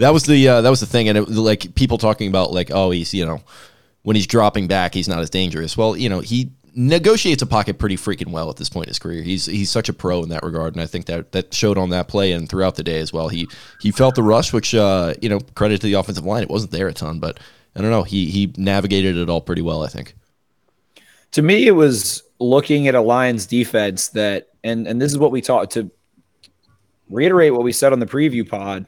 that 0.00 0.14
was 0.14 0.24
the 0.24 0.48
uh, 0.48 0.60
that 0.62 0.70
was 0.70 0.80
the 0.80 0.86
thing, 0.86 1.08
and 1.08 1.18
it, 1.18 1.28
like 1.28 1.74
people 1.74 1.98
talking 1.98 2.28
about 2.28 2.52
like, 2.52 2.70
oh, 2.72 2.90
he's 2.90 3.12
you 3.12 3.24
know, 3.24 3.42
when 4.02 4.16
he's 4.16 4.26
dropping 4.26 4.66
back, 4.66 4.94
he's 4.94 5.08
not 5.08 5.20
as 5.20 5.28
dangerous. 5.28 5.76
Well, 5.76 5.94
you 5.94 6.08
know, 6.08 6.20
he 6.20 6.50
negotiates 6.74 7.42
a 7.42 7.46
pocket 7.46 7.78
pretty 7.78 7.96
freaking 7.96 8.30
well 8.30 8.48
at 8.48 8.56
this 8.56 8.70
point 8.70 8.86
in 8.86 8.90
his 8.90 8.98
career. 8.98 9.22
He's 9.22 9.44
he's 9.44 9.70
such 9.70 9.90
a 9.90 9.92
pro 9.92 10.22
in 10.22 10.30
that 10.30 10.42
regard, 10.42 10.74
and 10.74 10.82
I 10.82 10.86
think 10.86 11.04
that 11.06 11.32
that 11.32 11.52
showed 11.52 11.76
on 11.76 11.90
that 11.90 12.08
play 12.08 12.32
and 12.32 12.48
throughout 12.48 12.76
the 12.76 12.82
day 12.82 12.98
as 12.98 13.12
well. 13.12 13.28
He 13.28 13.46
he 13.80 13.90
felt 13.90 14.14
the 14.14 14.22
rush, 14.22 14.54
which 14.54 14.74
uh, 14.74 15.14
you 15.20 15.28
know, 15.28 15.40
credit 15.54 15.82
to 15.82 15.86
the 15.86 15.94
offensive 15.94 16.24
line. 16.24 16.42
It 16.42 16.50
wasn't 16.50 16.72
there 16.72 16.88
a 16.88 16.94
ton, 16.94 17.18
but 17.20 17.38
I 17.76 17.82
don't 17.82 17.90
know. 17.90 18.02
He 18.02 18.30
he 18.30 18.54
navigated 18.56 19.18
it 19.18 19.28
all 19.28 19.42
pretty 19.42 19.62
well. 19.62 19.82
I 19.82 19.88
think. 19.88 20.14
To 21.32 21.42
me, 21.42 21.66
it 21.66 21.72
was 21.72 22.22
looking 22.38 22.88
at 22.88 22.94
a 22.94 23.02
Lions 23.02 23.44
defense 23.44 24.08
that, 24.08 24.48
and 24.64 24.86
and 24.88 24.98
this 24.98 25.12
is 25.12 25.18
what 25.18 25.30
we 25.30 25.42
talked 25.42 25.72
to 25.74 25.90
reiterate 27.10 27.52
what 27.52 27.64
we 27.64 27.72
said 27.72 27.92
on 27.92 28.00
the 28.00 28.06
preview 28.06 28.48
pod 28.48 28.86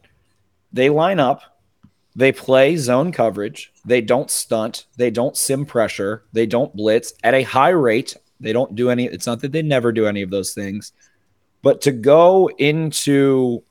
they 0.72 0.88
line 0.88 1.20
up, 1.20 1.42
they 2.14 2.32
play 2.32 2.76
zone 2.76 3.12
coverage, 3.12 3.72
they 3.84 4.00
don't 4.00 4.30
stunt, 4.30 4.86
they 4.96 5.10
don't 5.10 5.36
sim 5.36 5.64
pressure, 5.64 6.24
they 6.32 6.46
don't 6.46 6.74
blitz 6.74 7.14
at 7.22 7.34
a 7.34 7.42
high 7.42 7.70
rate. 7.70 8.16
They 8.40 8.52
don't 8.52 8.74
do 8.74 8.90
any, 8.90 9.06
it's 9.06 9.26
not 9.26 9.40
that 9.42 9.52
they 9.52 9.62
never 9.62 9.92
do 9.92 10.06
any 10.06 10.20
of 10.22 10.30
those 10.30 10.52
things, 10.52 10.92
but 11.62 11.80
to 11.82 11.92
go 11.92 12.50
into 12.58 13.62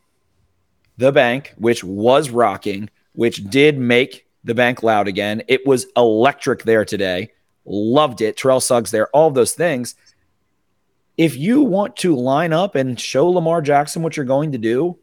the 0.97 1.11
bank, 1.11 1.53
which 1.57 1.83
was 1.83 2.29
rocking, 2.29 2.89
which 3.13 3.43
did 3.49 3.77
make 3.77 4.27
the 4.43 4.55
bank 4.55 4.81
loud 4.81 5.07
again, 5.07 5.43
it 5.47 5.67
was 5.67 5.87
electric 5.97 6.63
there 6.63 6.85
today. 6.85 7.31
Loved 7.65 8.21
it. 8.21 8.37
Terrell 8.37 8.61
Suggs 8.61 8.91
there, 8.91 9.07
all 9.09 9.29
those 9.29 9.53
things. 9.53 9.95
If 11.17 11.35
you 11.35 11.63
want 11.63 11.97
to 11.97 12.15
line 12.15 12.53
up 12.53 12.75
and 12.75 12.99
show 12.99 13.29
Lamar 13.29 13.61
Jackson 13.61 14.01
what 14.01 14.15
you're 14.15 14.25
going 14.25 14.53
to 14.53 14.57
do, 14.57 14.97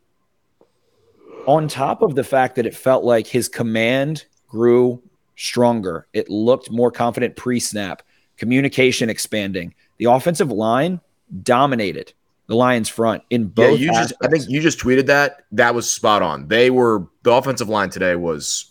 on 1.48 1.66
top 1.66 2.02
of 2.02 2.14
the 2.14 2.22
fact 2.22 2.56
that 2.56 2.66
it 2.66 2.76
felt 2.76 3.04
like 3.04 3.26
his 3.26 3.48
command 3.48 4.26
grew 4.46 5.02
stronger, 5.34 6.06
it 6.12 6.28
looked 6.28 6.70
more 6.70 6.92
confident 6.92 7.36
pre 7.36 7.58
snap, 7.58 8.02
communication 8.36 9.08
expanding. 9.08 9.74
The 9.96 10.04
offensive 10.04 10.52
line 10.52 11.00
dominated 11.42 12.12
the 12.48 12.54
Lions 12.54 12.90
front 12.90 13.22
in 13.30 13.46
both. 13.46 13.80
Yeah, 13.80 13.86
you 13.86 13.98
just 13.98 14.12
I 14.22 14.28
think 14.28 14.44
you 14.46 14.60
just 14.60 14.78
tweeted 14.78 15.06
that. 15.06 15.44
That 15.50 15.74
was 15.74 15.90
spot 15.90 16.20
on. 16.20 16.48
They 16.48 16.68
were 16.70 17.06
the 17.22 17.32
offensive 17.32 17.70
line 17.70 17.88
today 17.88 18.14
was 18.14 18.70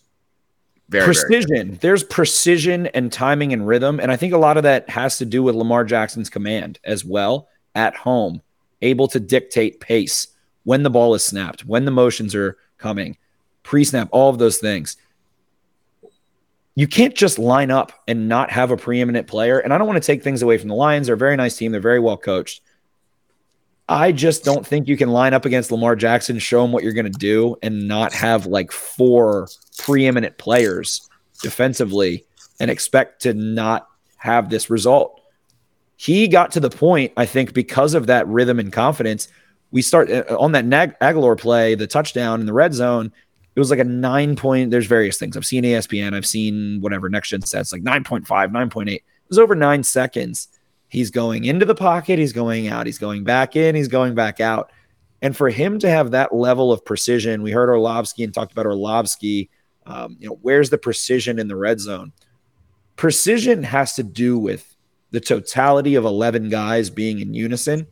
very 0.89 1.05
precision. 1.05 1.69
Very 1.69 1.77
There's 1.79 2.03
precision 2.03 2.87
and 2.87 3.11
timing 3.11 3.53
and 3.53 3.67
rhythm, 3.67 3.99
and 3.99 4.11
I 4.11 4.17
think 4.17 4.33
a 4.33 4.37
lot 4.37 4.55
of 4.55 4.63
that 4.63 4.87
has 4.87 5.17
to 5.17 5.25
do 5.25 5.41
with 5.41 5.55
Lamar 5.55 5.83
Jackson's 5.83 6.29
command 6.29 6.79
as 6.83 7.03
well 7.03 7.49
at 7.73 7.95
home, 7.95 8.43
able 8.83 9.07
to 9.07 9.19
dictate 9.19 9.79
pace 9.79 10.27
when 10.67 10.83
the 10.83 10.89
ball 10.89 11.15
is 11.15 11.23
snapped, 11.23 11.63
when 11.63 11.85
the 11.85 11.91
motions 11.91 12.35
are 12.35 12.57
coming, 12.77 13.15
pre 13.63 13.85
snap, 13.85 14.09
all 14.11 14.29
of 14.29 14.37
those 14.37 14.57
things. 14.57 14.97
You 16.75 16.87
can't 16.87 17.15
just 17.15 17.39
line 17.39 17.71
up 17.71 17.93
and 18.05 18.27
not 18.27 18.51
have 18.51 18.69
a 18.69 18.75
preeminent 18.75 19.27
player. 19.27 19.59
And 19.59 19.73
I 19.73 19.77
don't 19.77 19.87
want 19.87 20.03
to 20.03 20.05
take 20.05 20.23
things 20.23 20.41
away 20.41 20.57
from 20.57 20.67
the 20.67 20.75
Lions. 20.75 21.07
They're 21.07 21.15
a 21.15 21.17
very 21.17 21.37
nice 21.37 21.55
team, 21.55 21.71
they're 21.71 21.79
very 21.79 22.01
well 22.01 22.17
coached. 22.17 22.59
I 23.87 24.11
just 24.11 24.43
don't 24.43 24.67
think 24.67 24.89
you 24.89 24.97
can 24.97 25.07
line 25.07 25.33
up 25.33 25.45
against 25.45 25.71
Lamar 25.71 25.95
Jackson, 25.95 26.37
show 26.37 26.65
him 26.65 26.73
what 26.73 26.83
you're 26.83 26.91
going 26.91 27.09
to 27.09 27.17
do, 27.17 27.55
and 27.63 27.87
not 27.87 28.11
have 28.11 28.45
like 28.45 28.73
four 28.73 29.47
preeminent 29.77 30.37
players 30.37 31.09
defensively 31.41 32.25
and 32.59 32.69
expect 32.69 33.21
to 33.21 33.33
not 33.33 33.87
have 34.17 34.49
this 34.49 34.69
result. 34.69 35.21
He 35.95 36.27
got 36.27 36.51
to 36.51 36.59
the 36.59 36.69
point, 36.69 37.13
I 37.15 37.25
think, 37.25 37.53
because 37.53 37.93
of 37.93 38.07
that 38.07 38.27
rhythm 38.27 38.59
and 38.59 38.73
confidence. 38.73 39.29
We 39.71 39.81
start 39.81 40.09
uh, 40.09 40.23
on 40.39 40.53
that 40.53 40.65
Nag- 40.65 40.97
Agholor 40.99 41.39
play, 41.39 41.75
the 41.75 41.87
touchdown 41.87 42.39
in 42.39 42.45
the 42.45 42.53
red 42.53 42.73
zone. 42.73 43.11
It 43.55 43.59
was 43.59 43.69
like 43.69 43.79
a 43.79 43.83
nine 43.83 44.35
point. 44.35 44.71
There's 44.71 44.85
various 44.85 45.17
things. 45.17 45.35
I've 45.35 45.45
seen 45.45 45.63
ESPN. 45.63 46.13
I've 46.13 46.25
seen 46.25 46.79
whatever 46.79 47.09
next 47.09 47.29
gen 47.29 47.41
stats, 47.41 47.73
like 47.73 47.81
9.5, 47.81 48.25
9.8. 48.27 48.93
It 48.93 49.03
was 49.29 49.39
over 49.39 49.55
nine 49.55 49.83
seconds. 49.83 50.47
He's 50.89 51.11
going 51.11 51.45
into 51.45 51.65
the 51.65 51.75
pocket. 51.75 52.19
He's 52.19 52.33
going 52.33 52.67
out. 52.67 52.85
He's 52.85 52.99
going 52.99 53.23
back 53.23 53.55
in. 53.55 53.75
He's 53.75 53.87
going 53.87 54.15
back 54.15 54.39
out. 54.39 54.71
And 55.21 55.35
for 55.35 55.49
him 55.49 55.79
to 55.79 55.89
have 55.89 56.11
that 56.11 56.33
level 56.33 56.71
of 56.71 56.85
precision, 56.85 57.41
we 57.41 57.51
heard 57.51 57.69
Orlovsky 57.69 58.23
and 58.23 58.33
talked 58.33 58.51
about 58.51 58.67
Orlovsky. 58.67 59.49
Um, 59.85 60.17
you 60.19 60.29
know, 60.29 60.39
where's 60.41 60.69
the 60.69 60.77
precision 60.77 61.39
in 61.39 61.47
the 61.47 61.55
red 61.55 61.79
zone? 61.79 62.13
Precision 62.95 63.63
has 63.63 63.95
to 63.95 64.03
do 64.03 64.37
with 64.37 64.75
the 65.11 65.19
totality 65.19 65.95
of 65.95 66.05
11 66.05 66.49
guys 66.49 66.89
being 66.89 67.19
in 67.19 67.33
unison. 67.33 67.87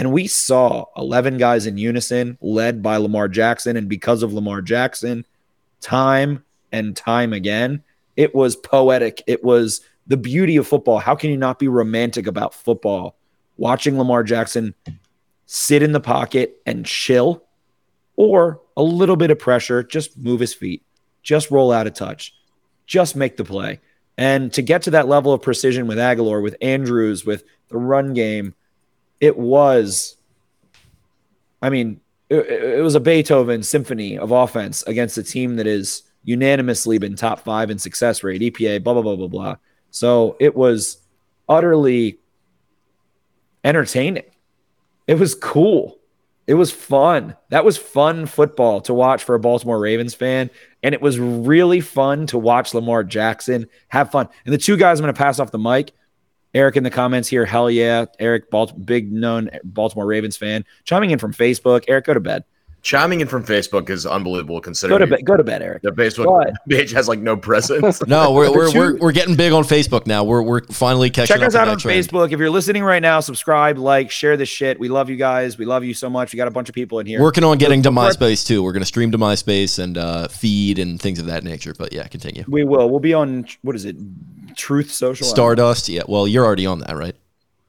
And 0.00 0.12
we 0.12 0.28
saw 0.28 0.86
11 0.96 1.36
guys 1.36 1.66
in 1.66 1.76
unison 1.76 2.38
led 2.40 2.82
by 2.82 2.96
Lamar 2.96 3.28
Jackson. 3.28 3.76
And 3.76 3.86
because 3.86 4.22
of 4.22 4.32
Lamar 4.32 4.62
Jackson, 4.62 5.26
time 5.82 6.42
and 6.72 6.96
time 6.96 7.34
again, 7.34 7.82
it 8.16 8.34
was 8.34 8.56
poetic. 8.56 9.22
It 9.26 9.44
was 9.44 9.82
the 10.06 10.16
beauty 10.16 10.56
of 10.56 10.66
football. 10.66 11.00
How 11.00 11.14
can 11.14 11.28
you 11.28 11.36
not 11.36 11.58
be 11.58 11.68
romantic 11.68 12.26
about 12.26 12.54
football? 12.54 13.18
Watching 13.58 13.98
Lamar 13.98 14.22
Jackson 14.22 14.74
sit 15.44 15.82
in 15.82 15.92
the 15.92 16.00
pocket 16.00 16.62
and 16.64 16.86
chill, 16.86 17.44
or 18.16 18.58
a 18.78 18.82
little 18.82 19.16
bit 19.16 19.30
of 19.30 19.38
pressure, 19.38 19.82
just 19.82 20.16
move 20.16 20.40
his 20.40 20.54
feet, 20.54 20.82
just 21.22 21.50
roll 21.50 21.70
out 21.70 21.86
a 21.86 21.90
touch, 21.90 22.34
just 22.86 23.16
make 23.16 23.36
the 23.36 23.44
play. 23.44 23.80
And 24.16 24.50
to 24.54 24.62
get 24.62 24.80
to 24.84 24.92
that 24.92 25.08
level 25.08 25.34
of 25.34 25.42
precision 25.42 25.86
with 25.86 25.98
Agholor, 25.98 26.42
with 26.42 26.56
Andrews, 26.62 27.26
with 27.26 27.44
the 27.68 27.76
run 27.76 28.14
game, 28.14 28.54
it 29.20 29.36
was, 29.38 30.16
I 31.62 31.70
mean, 31.70 32.00
it, 32.28 32.46
it 32.46 32.82
was 32.82 32.94
a 32.94 33.00
Beethoven 33.00 33.62
symphony 33.62 34.18
of 34.18 34.30
offense 34.30 34.82
against 34.84 35.18
a 35.18 35.22
team 35.22 35.56
that 35.56 35.66
has 35.66 36.02
unanimously 36.24 36.98
been 36.98 37.16
top 37.16 37.40
five 37.40 37.70
in 37.70 37.78
success 37.78 38.22
rate, 38.22 38.40
EPA, 38.40 38.82
blah, 38.82 38.94
blah, 38.94 39.02
blah, 39.02 39.16
blah, 39.16 39.28
blah. 39.28 39.56
So 39.90 40.36
it 40.40 40.54
was 40.54 40.98
utterly 41.48 42.18
entertaining. 43.64 44.24
It 45.06 45.18
was 45.18 45.34
cool. 45.34 45.98
It 46.46 46.54
was 46.54 46.72
fun. 46.72 47.36
That 47.50 47.64
was 47.64 47.76
fun 47.76 48.26
football 48.26 48.80
to 48.82 48.94
watch 48.94 49.22
for 49.22 49.34
a 49.34 49.40
Baltimore 49.40 49.78
Ravens 49.78 50.14
fan. 50.14 50.50
And 50.82 50.94
it 50.94 51.02
was 51.02 51.18
really 51.18 51.80
fun 51.80 52.26
to 52.28 52.38
watch 52.38 52.74
Lamar 52.74 53.04
Jackson 53.04 53.68
have 53.88 54.10
fun. 54.10 54.28
And 54.44 54.52
the 54.52 54.58
two 54.58 54.76
guys 54.76 54.98
I'm 54.98 55.04
going 55.04 55.14
to 55.14 55.18
pass 55.18 55.38
off 55.38 55.52
the 55.52 55.58
mic 55.58 55.92
Eric 56.54 56.76
in 56.76 56.82
the 56.82 56.90
comments 56.90 57.28
here. 57.28 57.44
Hell 57.44 57.70
yeah. 57.70 58.06
Eric, 58.18 58.50
Balt- 58.50 58.84
big 58.84 59.12
known 59.12 59.50
Baltimore 59.64 60.06
Ravens 60.06 60.36
fan, 60.36 60.64
chiming 60.84 61.10
in 61.10 61.18
from 61.18 61.32
Facebook. 61.32 61.84
Eric, 61.88 62.06
go 62.06 62.14
to 62.14 62.20
bed. 62.20 62.44
Chiming 62.82 63.20
in 63.20 63.26
from 63.28 63.44
Facebook 63.44 63.90
is 63.90 64.06
unbelievable 64.06 64.56
Go 64.56 64.62
considering 64.62 65.00
to 65.00 65.06
bed. 65.06 65.26
Go 65.26 65.36
to 65.36 65.44
bed, 65.44 65.60
Eric. 65.60 65.82
the 65.82 65.90
Facebook 65.92 66.24
But- 66.44 66.54
page 66.66 66.92
has 66.92 67.08
like 67.08 67.18
no 67.18 67.36
presence. 67.36 68.00
No, 68.06 68.32
we're 68.32 68.50
we're, 68.50 68.72
two- 68.72 68.78
we're 68.78 68.96
we're 68.96 69.12
getting 69.12 69.36
big 69.36 69.52
on 69.52 69.64
Facebook 69.64 70.06
now. 70.06 70.24
We're 70.24 70.40
we're 70.40 70.64
finally 70.64 71.10
catching 71.10 71.34
up. 71.34 71.40
Check 71.40 71.46
us 71.48 71.54
out 71.54 71.68
on 71.68 71.76
trend. 71.78 72.02
Facebook. 72.08 72.32
If 72.32 72.38
you're 72.40 72.48
listening 72.48 72.82
right 72.82 73.02
now, 73.02 73.20
subscribe, 73.20 73.76
like, 73.76 74.10
share 74.10 74.38
this 74.38 74.48
shit. 74.48 74.80
We 74.80 74.88
love 74.88 75.10
you 75.10 75.16
guys. 75.16 75.58
We 75.58 75.66
love 75.66 75.84
you 75.84 75.92
so 75.92 76.08
much. 76.08 76.32
We 76.32 76.38
got 76.38 76.48
a 76.48 76.50
bunch 76.50 76.70
of 76.70 76.74
people 76.74 77.00
in 77.00 77.06
here. 77.06 77.20
Working 77.20 77.44
on 77.44 77.58
getting 77.58 77.82
to 77.82 77.90
MySpace 77.90 78.46
too. 78.46 78.62
We're 78.62 78.72
going 78.72 78.80
to 78.80 78.86
stream 78.86 79.12
to 79.12 79.18
MySpace 79.18 79.78
and 79.78 79.98
uh, 79.98 80.28
feed 80.28 80.78
and 80.78 80.98
things 80.98 81.18
of 81.18 81.26
that 81.26 81.44
nature. 81.44 81.74
But 81.78 81.92
yeah, 81.92 82.06
continue. 82.06 82.44
we 82.48 82.64
will. 82.64 82.88
We'll 82.88 82.98
be 82.98 83.12
on 83.12 83.46
what 83.60 83.76
is 83.76 83.84
it? 83.84 83.94
Truth 84.56 84.90
Social. 84.92 85.26
Stardust. 85.26 85.88
Yeah. 85.88 86.02
Well, 86.08 86.26
you're 86.28 86.44
already 86.44 86.66
on 86.66 86.80
that, 86.80 86.96
right? 86.96 87.14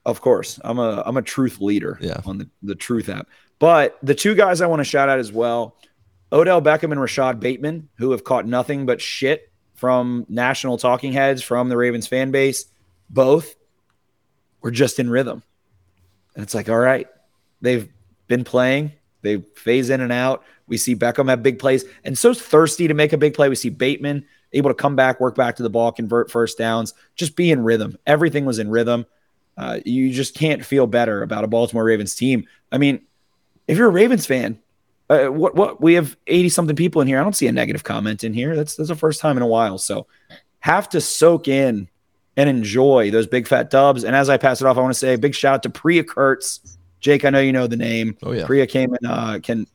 Of 0.04 0.20
course. 0.20 0.58
I'm 0.64 0.78
a 0.78 1.02
I'm 1.06 1.16
a 1.16 1.22
truth 1.22 1.60
leader 1.60 1.98
Yeah. 2.00 2.20
on 2.26 2.38
the, 2.38 2.48
the 2.62 2.74
truth 2.74 3.08
app. 3.08 3.28
But 3.58 3.96
the 4.02 4.14
two 4.14 4.34
guys 4.34 4.60
I 4.60 4.66
want 4.66 4.80
to 4.80 4.84
shout 4.84 5.08
out 5.08 5.18
as 5.20 5.30
well, 5.30 5.76
Odell 6.32 6.60
Beckham 6.60 6.90
and 6.90 6.94
Rashad 7.00 7.38
Bateman, 7.38 7.88
who 7.98 8.10
have 8.10 8.24
caught 8.24 8.46
nothing 8.46 8.86
but 8.86 9.00
shit 9.00 9.50
from 9.74 10.26
national 10.28 10.78
talking 10.78 11.12
heads 11.12 11.42
from 11.42 11.68
the 11.68 11.76
Ravens 11.76 12.06
fan 12.08 12.30
base, 12.32 12.66
both 13.10 13.54
were 14.60 14.70
just 14.70 14.98
in 14.98 15.08
rhythm. 15.10 15.42
And 16.34 16.42
it's 16.42 16.54
like, 16.54 16.68
all 16.68 16.78
right, 16.78 17.06
they've 17.60 17.88
been 18.26 18.42
playing, 18.44 18.92
they 19.22 19.38
phase 19.54 19.90
in 19.90 20.00
and 20.00 20.12
out. 20.12 20.42
We 20.66 20.78
see 20.78 20.96
Beckham 20.96 21.28
have 21.28 21.42
big 21.42 21.58
plays 21.58 21.84
and 22.04 22.16
so 22.16 22.32
thirsty 22.32 22.88
to 22.88 22.94
make 22.94 23.12
a 23.12 23.18
big 23.18 23.34
play. 23.34 23.48
We 23.48 23.54
see 23.56 23.68
Bateman 23.68 24.24
able 24.52 24.70
to 24.70 24.74
come 24.74 24.96
back, 24.96 25.20
work 25.20 25.34
back 25.34 25.56
to 25.56 25.62
the 25.62 25.70
ball, 25.70 25.92
convert 25.92 26.30
first 26.30 26.58
downs, 26.58 26.94
just 27.14 27.36
be 27.36 27.50
in 27.50 27.62
rhythm. 27.62 27.98
Everything 28.06 28.44
was 28.44 28.58
in 28.58 28.70
rhythm. 28.70 29.06
Uh, 29.56 29.80
you 29.84 30.12
just 30.12 30.34
can't 30.34 30.64
feel 30.64 30.86
better 30.86 31.22
about 31.22 31.44
a 31.44 31.46
Baltimore 31.46 31.84
Ravens 31.84 32.14
team. 32.14 32.46
I 32.70 32.78
mean, 32.78 33.02
if 33.68 33.76
you're 33.76 33.88
a 33.88 33.92
Ravens 33.92 34.26
fan, 34.26 34.58
uh, 35.10 35.26
what 35.26 35.54
what 35.54 35.80
we 35.80 35.94
have 35.94 36.16
80 36.26 36.48
something 36.48 36.76
people 36.76 37.02
in 37.02 37.08
here. 37.08 37.20
I 37.20 37.22
don't 37.22 37.36
see 37.36 37.46
a 37.46 37.52
negative 37.52 37.84
comment 37.84 38.24
in 38.24 38.32
here. 38.32 38.56
That's 38.56 38.76
that's 38.76 38.88
the 38.88 38.96
first 38.96 39.20
time 39.20 39.36
in 39.36 39.42
a 39.42 39.46
while. 39.46 39.78
So 39.78 40.06
have 40.60 40.88
to 40.90 41.00
soak 41.00 41.48
in 41.48 41.88
and 42.36 42.48
enjoy 42.48 43.10
those 43.10 43.26
big 43.26 43.46
fat 43.46 43.68
dubs. 43.68 44.04
And 44.04 44.16
as 44.16 44.30
I 44.30 44.38
pass 44.38 44.60
it 44.60 44.66
off, 44.66 44.78
I 44.78 44.80
want 44.80 44.94
to 44.94 44.98
say 44.98 45.14
a 45.14 45.18
big 45.18 45.34
shout 45.34 45.54
out 45.56 45.62
to 45.64 45.70
Priya 45.70 46.04
Kurtz. 46.04 46.78
Jake, 47.00 47.24
I 47.24 47.30
know 47.30 47.40
you 47.40 47.52
know 47.52 47.66
the 47.66 47.76
name. 47.76 48.16
Oh 48.22 48.32
yeah. 48.32 48.46
Priya 48.46 48.66
came 48.66 48.94
and 48.94 49.06
uh, 49.06 49.40
can 49.40 49.66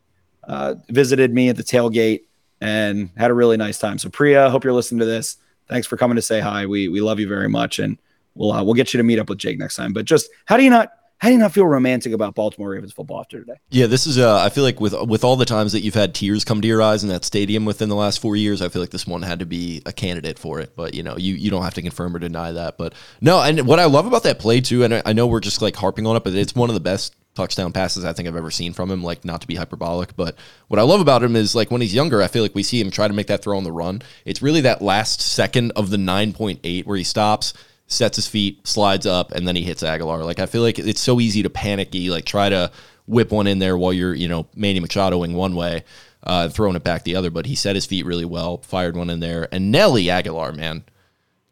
uh, 0.45 0.75
visited 0.89 1.33
me 1.33 1.49
at 1.49 1.57
the 1.57 1.63
tailgate 1.63 2.21
and 2.61 3.09
had 3.17 3.31
a 3.31 3.33
really 3.33 3.57
nice 3.57 3.79
time. 3.79 3.97
So 3.97 4.09
Priya, 4.09 4.49
hope 4.49 4.63
you're 4.63 4.73
listening 4.73 4.99
to 4.99 5.05
this. 5.05 5.37
Thanks 5.67 5.87
for 5.87 5.97
coming 5.97 6.15
to 6.15 6.21
say 6.21 6.39
hi. 6.39 6.65
We 6.65 6.87
we 6.87 7.01
love 7.01 7.19
you 7.19 7.27
very 7.27 7.49
much, 7.49 7.79
and 7.79 7.97
we'll 8.35 8.51
uh, 8.51 8.63
we'll 8.63 8.73
get 8.73 8.93
you 8.93 8.97
to 8.97 9.03
meet 9.03 9.19
up 9.19 9.29
with 9.29 9.37
Jake 9.37 9.59
next 9.59 9.75
time. 9.75 9.93
But 9.93 10.05
just 10.05 10.29
how 10.45 10.57
do 10.57 10.63
you 10.63 10.69
not 10.69 10.91
how 11.19 11.29
do 11.29 11.33
you 11.33 11.39
not 11.39 11.51
feel 11.51 11.65
romantic 11.65 12.13
about 12.13 12.35
Baltimore 12.35 12.69
Ravens 12.69 12.93
football 12.93 13.19
after 13.19 13.39
today? 13.39 13.55
Yeah, 13.69 13.87
this 13.87 14.05
is. 14.05 14.19
Uh, 14.19 14.37
I 14.37 14.49
feel 14.49 14.63
like 14.63 14.79
with 14.79 14.93
with 15.07 15.23
all 15.23 15.35
the 15.35 15.45
times 15.45 15.71
that 15.71 15.81
you've 15.81 15.95
had 15.95 16.13
tears 16.13 16.43
come 16.45 16.61
to 16.61 16.67
your 16.67 16.81
eyes 16.81 17.03
in 17.03 17.09
that 17.09 17.25
stadium 17.25 17.65
within 17.65 17.89
the 17.89 17.95
last 17.95 18.19
four 18.19 18.35
years, 18.35 18.61
I 18.61 18.69
feel 18.69 18.81
like 18.81 18.91
this 18.91 19.07
one 19.07 19.23
had 19.23 19.39
to 19.39 19.45
be 19.45 19.81
a 19.85 19.91
candidate 19.91 20.37
for 20.37 20.59
it. 20.59 20.75
But 20.75 20.93
you 20.93 21.01
know, 21.01 21.17
you 21.17 21.33
you 21.33 21.49
don't 21.49 21.63
have 21.63 21.73
to 21.75 21.81
confirm 21.81 22.15
or 22.15 22.19
deny 22.19 22.51
that. 22.51 22.77
But 22.77 22.93
no, 23.19 23.41
and 23.41 23.65
what 23.65 23.79
I 23.79 23.85
love 23.85 24.05
about 24.05 24.23
that 24.23 24.37
play 24.37 24.61
too, 24.61 24.83
and 24.83 24.93
I, 24.93 25.01
I 25.07 25.13
know 25.13 25.25
we're 25.25 25.39
just 25.39 25.61
like 25.61 25.75
harping 25.75 26.05
on 26.05 26.15
it, 26.15 26.23
but 26.23 26.33
it's 26.33 26.53
one 26.53 26.69
of 26.69 26.75
the 26.75 26.79
best 26.79 27.15
touchdown 27.37 27.71
passes 27.71 28.03
I 28.03 28.11
think 28.11 28.27
I've 28.27 28.35
ever 28.35 28.51
seen 28.51 28.73
from 28.73 28.91
him. 28.91 29.01
Like 29.01 29.23
not 29.23 29.39
to 29.41 29.47
be 29.47 29.55
hyperbolic, 29.55 30.15
but 30.17 30.35
what 30.67 30.79
I 30.79 30.83
love 30.83 30.99
about 30.99 31.23
him 31.23 31.37
is 31.37 31.55
like 31.55 31.71
when 31.71 31.79
he's 31.81 31.95
younger, 31.95 32.21
I 32.21 32.27
feel 32.27 32.43
like 32.43 32.55
we 32.55 32.63
see 32.63 32.81
him 32.81 32.91
try 32.91 33.07
to 33.07 33.13
make 33.13 33.27
that 33.27 33.41
throw 33.41 33.55
on 33.55 33.63
the 33.63 33.71
run. 33.71 34.01
It's 34.25 34.41
really 34.41 34.61
that 34.61 34.81
last 34.81 35.21
second 35.21 35.71
of 35.75 35.89
the 35.89 35.97
nine 35.97 36.33
point 36.33 36.59
eight 36.65 36.85
where 36.85 36.97
he 36.97 37.05
stops 37.05 37.53
sets 37.87 38.17
his 38.17 38.27
feet, 38.27 38.67
slides 38.67 39.05
up, 39.05 39.31
and 39.31 39.47
then 39.47 39.55
he 39.55 39.63
hits 39.63 39.81
Agholor. 39.81 40.25
Like 40.25 40.39
I 40.39 40.45
feel 40.45 40.61
like 40.61 40.77
it's 40.77 40.99
so 40.99 41.21
easy 41.21 41.43
to 41.43 41.49
panicky, 41.49 42.09
like 42.09 42.25
try 42.25 42.49
to 42.49 42.71
whip 43.05 43.31
one 43.31 43.47
in 43.47 43.59
there 43.59 43.77
while 43.77 43.93
you're, 43.93 44.13
you 44.13 44.27
know, 44.27 44.47
Manny 44.55 44.81
Machadoing 44.81 45.33
one 45.33 45.55
way, 45.55 45.85
uh, 46.23 46.49
throwing 46.49 46.75
it 46.75 46.83
back 46.83 47.03
the 47.03 47.15
other. 47.15 47.29
But 47.29 47.45
he 47.45 47.55
set 47.55 47.75
his 47.75 47.85
feet 47.85 48.05
really 48.05 48.25
well, 48.25 48.57
fired 48.57 48.97
one 48.97 49.09
in 49.09 49.21
there. 49.21 49.47
And 49.53 49.71
Nelly 49.71 50.05
Agholor, 50.05 50.53
man, 50.53 50.83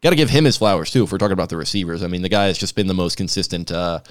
got 0.01 0.09
to 0.09 0.17
give 0.17 0.29
him 0.29 0.43
his 0.43 0.57
flowers 0.57 0.91
too. 0.91 1.03
If 1.03 1.11
we're 1.13 1.17
talking 1.17 1.31
about 1.31 1.49
the 1.49 1.57
receivers, 1.57 2.03
I 2.03 2.07
mean, 2.07 2.21
the 2.21 2.29
guy 2.29 2.47
has 2.47 2.57
just 2.57 2.75
been 2.75 2.87
the 2.87 2.93
most 2.93 3.15
consistent, 3.15 3.71
uh, 3.71 4.01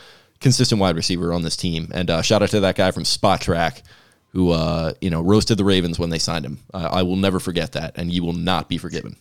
consistent 0.40 0.80
wide 0.80 0.96
receiver 0.96 1.32
on 1.32 1.42
this 1.42 1.56
team. 1.56 1.90
And 1.92 2.10
uh, 2.10 2.22
shout 2.22 2.42
out 2.42 2.50
to 2.50 2.60
that 2.60 2.76
guy 2.76 2.90
from 2.90 3.04
Spotrac. 3.04 3.82
Who 4.32 4.50
uh, 4.50 4.94
you 5.00 5.10
know 5.10 5.22
roasted 5.22 5.58
the 5.58 5.64
Ravens 5.64 5.96
when 5.96 6.10
they 6.10 6.18
signed 6.18 6.44
him? 6.44 6.58
Uh, 6.74 6.88
I 6.90 7.02
will 7.02 7.14
never 7.14 7.38
forget 7.38 7.70
that, 7.72 7.96
and 7.96 8.10
you 8.10 8.24
will 8.24 8.32
not 8.32 8.68
be 8.68 8.78
forgiven. 8.78 9.14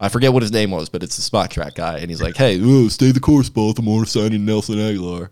I 0.00 0.08
forget 0.08 0.32
what 0.32 0.42
his 0.42 0.50
name 0.50 0.72
was, 0.72 0.88
but 0.88 1.04
it's 1.04 1.16
the 1.16 1.22
Spotrac 1.22 1.74
guy, 1.74 1.98
and 1.98 2.10
he's 2.10 2.20
like, 2.20 2.36
"Hey, 2.36 2.58
ooh, 2.58 2.88
stay 2.88 3.12
the 3.12 3.20
course, 3.20 3.48
Baltimore, 3.48 4.06
signing 4.06 4.44
Nelson 4.44 4.74
Agholor." 4.76 5.28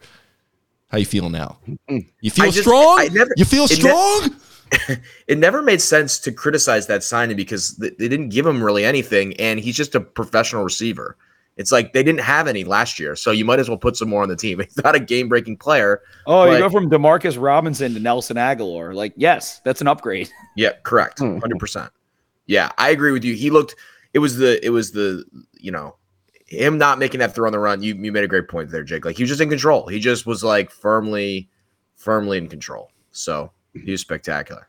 How 0.88 0.98
you 0.98 1.04
feel 1.04 1.28
now? 1.30 1.58
You 2.20 2.30
feel 2.30 2.46
just- 2.46 2.60
strong? 2.60 3.08
Never- 3.12 3.34
you 3.36 3.44
feel 3.44 3.64
it 3.64 3.70
ne- 3.70 3.76
strong? 3.76 4.36
it 5.26 5.38
never 5.38 5.60
made 5.62 5.80
sense 5.80 6.18
to 6.20 6.32
criticize 6.32 6.86
that 6.86 7.02
signing 7.02 7.36
because 7.36 7.74
th- 7.76 7.96
they 7.98 8.08
didn't 8.08 8.28
give 8.28 8.46
him 8.46 8.62
really 8.62 8.84
anything, 8.84 9.34
and 9.40 9.58
he's 9.58 9.76
just 9.76 9.94
a 9.94 10.00
professional 10.00 10.62
receiver. 10.62 11.16
It's 11.58 11.70
like 11.72 11.92
they 11.92 12.02
didn't 12.02 12.20
have 12.22 12.46
any 12.48 12.64
last 12.64 12.98
year, 12.98 13.14
so 13.16 13.30
you 13.32 13.44
might 13.44 13.58
as 13.58 13.68
well 13.68 13.76
put 13.76 13.96
some 13.96 14.08
more 14.08 14.22
on 14.22 14.28
the 14.30 14.36
team. 14.36 14.60
He's 14.64 14.82
not 14.82 14.94
a 14.94 15.00
game 15.00 15.28
breaking 15.28 15.58
player. 15.58 16.00
Oh, 16.26 16.50
you 16.50 16.58
go 16.58 16.70
from 16.70 16.88
Demarcus 16.88 17.36
Robinson 17.40 17.92
to 17.94 18.00
Nelson 18.00 18.36
Agholor. 18.36 18.94
Like, 18.94 19.12
yes, 19.16 19.60
that's 19.64 19.80
an 19.80 19.88
upgrade. 19.88 20.30
Yeah, 20.56 20.72
correct, 20.84 21.18
Hmm. 21.18 21.38
hundred 21.38 21.58
percent. 21.58 21.90
Yeah, 22.46 22.70
I 22.78 22.90
agree 22.90 23.12
with 23.12 23.24
you. 23.24 23.34
He 23.34 23.50
looked. 23.50 23.76
It 24.14 24.20
was 24.20 24.36
the. 24.38 24.64
It 24.64 24.70
was 24.70 24.92
the. 24.92 25.24
You 25.60 25.70
know, 25.72 25.96
him 26.46 26.78
not 26.78 26.98
making 26.98 27.20
that 27.20 27.34
throw 27.34 27.46
on 27.46 27.52
the 27.52 27.58
run. 27.58 27.82
You 27.82 27.94
you 27.94 28.10
made 28.12 28.24
a 28.24 28.28
great 28.28 28.48
point 28.48 28.70
there, 28.70 28.82
Jake. 28.84 29.04
Like 29.04 29.16
he 29.16 29.22
was 29.24 29.28
just 29.30 29.40
in 29.40 29.48
control. 29.50 29.86
He 29.88 29.98
just 30.00 30.26
was 30.26 30.42
like 30.44 30.70
firmly, 30.70 31.48
firmly 31.96 32.38
in 32.38 32.48
control. 32.48 32.90
So 33.10 33.50
he 33.74 33.90
was 33.90 34.00
spectacular. 34.00 34.67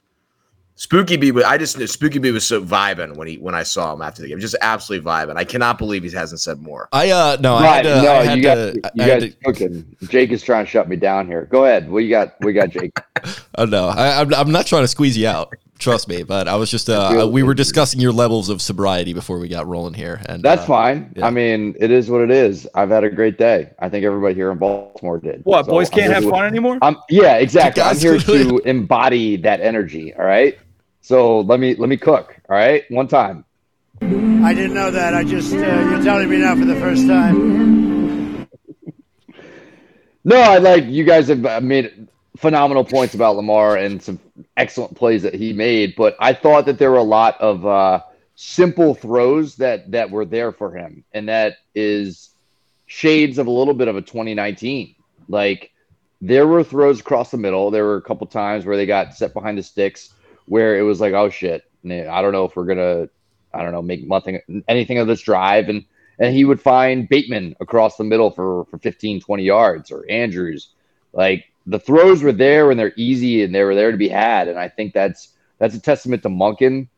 Spooky 0.80 1.18
B, 1.18 1.32
but 1.32 1.44
I 1.44 1.58
just 1.58 1.78
Spooky 1.90 2.20
B 2.20 2.32
was 2.32 2.46
so 2.46 2.64
vibing 2.64 3.18
when 3.18 3.28
he 3.28 3.36
when 3.38 3.54
I 3.54 3.64
saw 3.64 3.94
him 3.94 4.02
after 4.02 4.22
the 4.22 4.30
game, 4.30 4.40
just 4.40 4.56
absolutely 4.62 5.06
vibing. 5.06 5.36
I 5.36 5.44
cannot 5.44 5.78
believe 5.78 6.04
he 6.04 6.10
hasn't 6.12 6.40
said 6.40 6.62
more. 6.62 6.88
I 6.94 7.10
uh 7.10 7.36
no, 7.42 7.56
I 7.56 7.66
had 7.66 7.82
to. 7.82 8.02
no, 8.02 8.12
I 8.14 8.24
had 8.24 8.38
you 8.38 8.44
to, 8.44 8.80
got 8.82 8.86
I 8.86 8.92
you 8.96 9.06
got 9.06 9.20
to- 9.20 9.30
cooking. 9.44 9.96
Jake 10.04 10.32
is 10.32 10.42
trying 10.42 10.64
to 10.64 10.72
shut 10.72 10.88
me 10.88 10.96
down 10.96 11.28
here. 11.28 11.50
Go 11.52 11.66
ahead. 11.66 11.90
We 11.92 12.08
got 12.08 12.34
we 12.40 12.54
got 12.54 12.70
Jake. 12.70 12.98
oh 13.58 13.66
no, 13.66 13.90
I, 13.90 14.22
I'm, 14.22 14.34
I'm 14.34 14.52
not 14.54 14.68
trying 14.68 14.84
to 14.84 14.88
squeeze 14.88 15.18
you 15.18 15.28
out. 15.28 15.54
Trust 15.80 16.08
me. 16.08 16.24
But 16.24 16.48
I 16.48 16.56
was 16.56 16.72
just 16.72 16.90
uh, 16.90 17.28
we 17.30 17.44
were 17.44 17.54
discussing 17.54 18.00
your 18.00 18.14
levels 18.14 18.48
of 18.48 18.62
sobriety 18.62 19.12
before 19.12 19.38
we 19.38 19.50
got 19.50 19.68
rolling 19.68 19.96
here, 19.96 20.22
and 20.28 20.42
That's 20.42 20.62
uh, 20.62 20.68
fine. 20.68 21.14
yeah. 21.18 21.28
I 21.28 21.30
mean, 21.30 21.76
it 21.82 21.92
is 21.92 22.10
what 22.10 22.22
it 22.22 22.32
is. 22.32 22.66
I've 22.74 22.90
had 22.90 23.04
a 23.04 23.10
great 23.10 23.38
day. 23.38 23.72
I 23.80 23.90
think 23.90 24.06
everybody 24.06 24.34
here 24.34 24.50
in 24.50 24.58
Baltimore 24.58 25.20
did. 25.20 25.42
What 25.44 25.66
So 25.66 25.74
boys 25.74 25.90
can't 25.90 26.10
just 26.14 26.24
have 26.24 26.32
fun 26.32 26.46
anymore? 26.46 26.78
I'm 26.82 26.96
yeah, 27.10 27.36
exactly. 27.36 27.84
I'm 27.84 27.98
here 27.98 28.18
to 28.18 28.60
embody 28.60 29.36
that 29.36 29.60
energy. 29.60 30.14
All 30.14 30.24
right. 30.24 30.58
So 31.10 31.40
let 31.40 31.60
me 31.60 31.74
let 31.74 31.90
me 31.90 31.98
cook. 31.98 32.40
All 32.48 32.56
right, 32.56 32.84
one 32.92 33.08
time. 33.08 33.44
I 34.00 34.54
didn't 34.54 34.76
know 34.76 34.92
that. 34.92 35.16
I 35.16 35.24
just, 35.24 35.52
uh, 35.52 35.58
you're 35.58 36.04
telling 36.04 36.30
me 36.30 36.38
now 36.38 36.56
for 36.56 36.66
the 36.66 36.76
first 36.76 37.08
time. 37.08 38.48
No, 40.24 40.36
I 40.36 40.58
like 40.58 40.84
you 40.86 41.06
guys 41.06 41.30
have 41.30 41.44
uh, 41.46 41.62
made 41.62 42.08
phenomenal 42.38 42.84
points 42.84 43.16
about 43.16 43.38
Lamar 43.38 43.78
and 43.78 44.04
some 44.04 44.20
excellent 44.58 44.96
plays 44.96 45.24
that 45.24 45.34
he 45.34 45.54
made, 45.54 45.96
but 45.96 46.16
I 46.20 46.34
thought 46.34 46.66
that 46.66 46.78
there 46.78 46.92
were 46.92 46.98
a 46.98 47.04
lot 47.04 47.40
of 47.40 47.66
uh, 47.66 48.02
simple 48.36 48.94
throws 48.94 49.56
that 49.56 49.90
that 49.92 50.12
were 50.12 50.26
there 50.26 50.52
for 50.52 50.76
him, 50.76 51.06
and 51.14 51.30
that 51.30 51.56
is 51.74 52.30
shades 52.86 53.40
of 53.40 53.48
a 53.48 53.52
little 53.52 53.74
bit 53.74 53.88
of 53.88 53.96
a 53.96 54.02
2019. 54.02 54.94
Like 55.28 55.72
there 56.22 56.46
were 56.46 56.64
throws 56.64 57.00
across 57.00 57.32
the 57.32 57.38
middle. 57.38 57.72
There 57.72 57.86
were 57.86 57.98
a 57.98 58.02
couple 58.02 58.28
times 58.28 58.66
where 58.66 58.76
they 58.78 58.86
got 58.86 59.16
set 59.16 59.34
behind 59.34 59.58
the 59.58 59.64
sticks 59.64 60.14
where 60.50 60.78
it 60.78 60.82
was 60.82 61.00
like, 61.00 61.14
oh 61.14 61.30
shit, 61.30 61.64
I 61.86 62.22
don't 62.22 62.34
know 62.34 62.46
if 62.46 62.56
we're 62.56 62.66
gonna, 62.66 63.08
I 63.54 63.62
don't 63.62 63.72
know, 63.72 63.82
make 63.82 64.06
nothing 64.06 64.42
anything 64.68 64.98
of 64.98 65.08
this 65.08 65.22
drive 65.22 65.70
and 65.70 65.86
and 66.20 66.36
he 66.36 66.44
would 66.44 66.62
find 66.62 67.08
Bateman 67.08 67.56
across 67.62 67.96
the 67.96 68.04
middle 68.04 68.30
for, 68.30 68.66
for 68.66 68.78
15, 68.78 69.22
20 69.22 69.44
yards 69.44 69.90
or 69.90 70.06
Andrews. 70.10 70.70
Like 71.14 71.46
the 71.66 71.80
throws 71.80 72.22
were 72.22 72.34
there 72.34 72.70
and 72.70 72.80
they're 72.80 72.94
easy 72.98 73.42
and 73.44 73.56
they 73.56 73.64
were 73.64 73.76
there 73.76 73.92
to 73.92 73.98
be 73.98 74.10
had. 74.10 74.50
And 74.50 74.60
I 74.60 74.68
think 74.68 74.94
that's 74.94 75.30
that's 75.60 75.76
a 75.76 75.80
testament 75.80 76.24
to 76.24 76.30
Monken. 76.30 76.90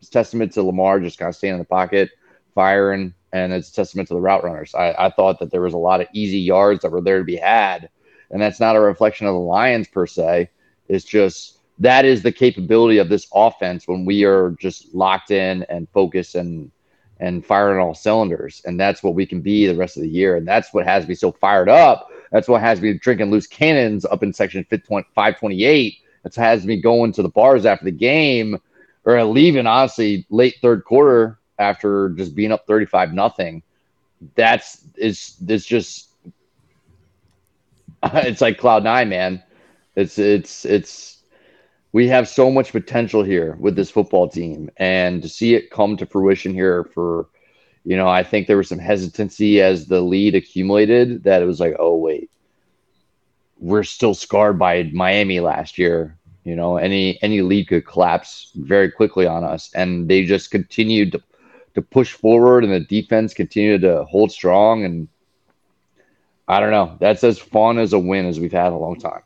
It's 0.00 0.08
a 0.08 0.12
testament 0.12 0.52
to 0.52 0.62
Lamar 0.62 0.98
just 1.00 1.18
kind 1.18 1.28
of 1.28 1.36
staying 1.36 1.54
in 1.54 1.58
the 1.60 1.64
pocket, 1.64 2.10
firing, 2.54 3.14
and 3.32 3.52
it's 3.52 3.70
a 3.70 3.74
testament 3.74 4.08
to 4.08 4.14
the 4.14 4.20
route 4.20 4.42
runners. 4.42 4.74
I, 4.74 4.94
I 4.98 5.10
thought 5.10 5.38
that 5.38 5.50
there 5.50 5.60
was 5.60 5.74
a 5.74 5.78
lot 5.78 6.00
of 6.00 6.08
easy 6.12 6.38
yards 6.38 6.82
that 6.82 6.90
were 6.90 7.00
there 7.00 7.18
to 7.18 7.24
be 7.24 7.36
had. 7.36 7.88
And 8.30 8.42
that's 8.42 8.58
not 8.58 8.74
a 8.74 8.80
reflection 8.80 9.26
of 9.26 9.34
the 9.34 9.40
Lions 9.40 9.86
per 9.86 10.06
se. 10.06 10.50
It's 10.88 11.04
just 11.04 11.55
that 11.78 12.04
is 12.04 12.22
the 12.22 12.32
capability 12.32 12.98
of 12.98 13.08
this 13.08 13.26
offense 13.34 13.86
when 13.86 14.04
we 14.04 14.24
are 14.24 14.50
just 14.58 14.94
locked 14.94 15.30
in 15.30 15.62
and 15.64 15.88
focused 15.90 16.34
and 16.34 16.70
and 17.18 17.44
firing 17.44 17.80
all 17.80 17.94
cylinders. 17.94 18.60
And 18.66 18.78
that's 18.78 19.02
what 19.02 19.14
we 19.14 19.24
can 19.24 19.40
be 19.40 19.66
the 19.66 19.74
rest 19.74 19.96
of 19.96 20.02
the 20.02 20.08
year. 20.08 20.36
And 20.36 20.46
that's 20.46 20.74
what 20.74 20.86
has 20.86 21.08
me 21.08 21.14
so 21.14 21.32
fired 21.32 21.68
up. 21.68 22.10
That's 22.30 22.48
what 22.48 22.60
has 22.60 22.80
me 22.80 22.92
drinking 22.94 23.30
loose 23.30 23.46
cannons 23.46 24.04
up 24.04 24.22
in 24.22 24.32
section 24.34 24.64
528. 24.64 25.94
That's 26.22 26.36
has 26.36 26.66
me 26.66 26.80
going 26.80 27.12
to 27.12 27.22
the 27.22 27.28
bars 27.28 27.64
after 27.64 27.86
the 27.86 27.90
game 27.90 28.60
or 29.06 29.22
leaving, 29.24 29.66
honestly, 29.66 30.26
late 30.28 30.56
third 30.60 30.84
quarter 30.84 31.38
after 31.58 32.10
just 32.10 32.34
being 32.34 32.52
up 32.52 32.66
35 32.66 33.14
nothing. 33.14 33.62
That's 34.34 34.84
is 34.96 35.36
it's 35.46 35.64
just 35.64 36.08
it's 38.02 38.40
like 38.40 38.58
cloud 38.58 38.84
nine, 38.84 39.08
man. 39.08 39.42
It's 39.94 40.18
it's 40.18 40.64
it's 40.64 41.15
we 41.96 42.06
have 42.08 42.28
so 42.28 42.50
much 42.50 42.72
potential 42.72 43.22
here 43.22 43.56
with 43.58 43.74
this 43.74 43.90
football 43.90 44.28
team 44.28 44.70
and 44.76 45.22
to 45.22 45.28
see 45.28 45.54
it 45.54 45.70
come 45.70 45.96
to 45.96 46.04
fruition 46.04 46.52
here 46.52 46.84
for 46.84 47.28
you 47.84 47.96
know 47.96 48.08
i 48.08 48.22
think 48.22 48.46
there 48.46 48.58
was 48.58 48.68
some 48.68 48.78
hesitancy 48.78 49.62
as 49.62 49.86
the 49.86 50.00
lead 50.00 50.34
accumulated 50.34 51.24
that 51.24 51.40
it 51.40 51.46
was 51.46 51.58
like 51.58 51.74
oh 51.78 51.96
wait 51.96 52.30
we're 53.58 53.82
still 53.82 54.14
scarred 54.14 54.58
by 54.58 54.82
miami 54.92 55.40
last 55.40 55.78
year. 55.78 56.16
You 56.44 56.54
know 56.54 56.76
any 56.76 57.20
any 57.22 57.42
lead 57.42 57.68
could 57.68 57.86
collapse 57.86 58.52
very 58.54 58.90
quickly 58.90 59.26
on 59.26 59.42
us. 59.42 59.70
And 59.74 60.08
they 60.08 60.24
just 60.24 60.50
continued 60.50 61.12
to, 61.12 61.22
to 61.74 61.82
push 61.82 62.12
forward 62.12 62.64
and 62.64 62.72
the 62.72 62.80
defense 62.80 63.34
continued 63.34 63.82
to 63.82 64.04
hold 64.04 64.30
strong. 64.30 64.84
And 64.84 65.08
i 66.46 66.60
don't 66.60 66.70
know. 66.70 66.96
That's 67.00 67.24
as 67.24 67.38
fun 67.38 67.78
as 67.78 67.92
a 67.92 67.98
win 67.98 68.26
as 68.26 68.38
we've 68.38 68.52
had 68.52 68.72
a 68.72 68.76
long 68.76 68.98
time 68.98 69.22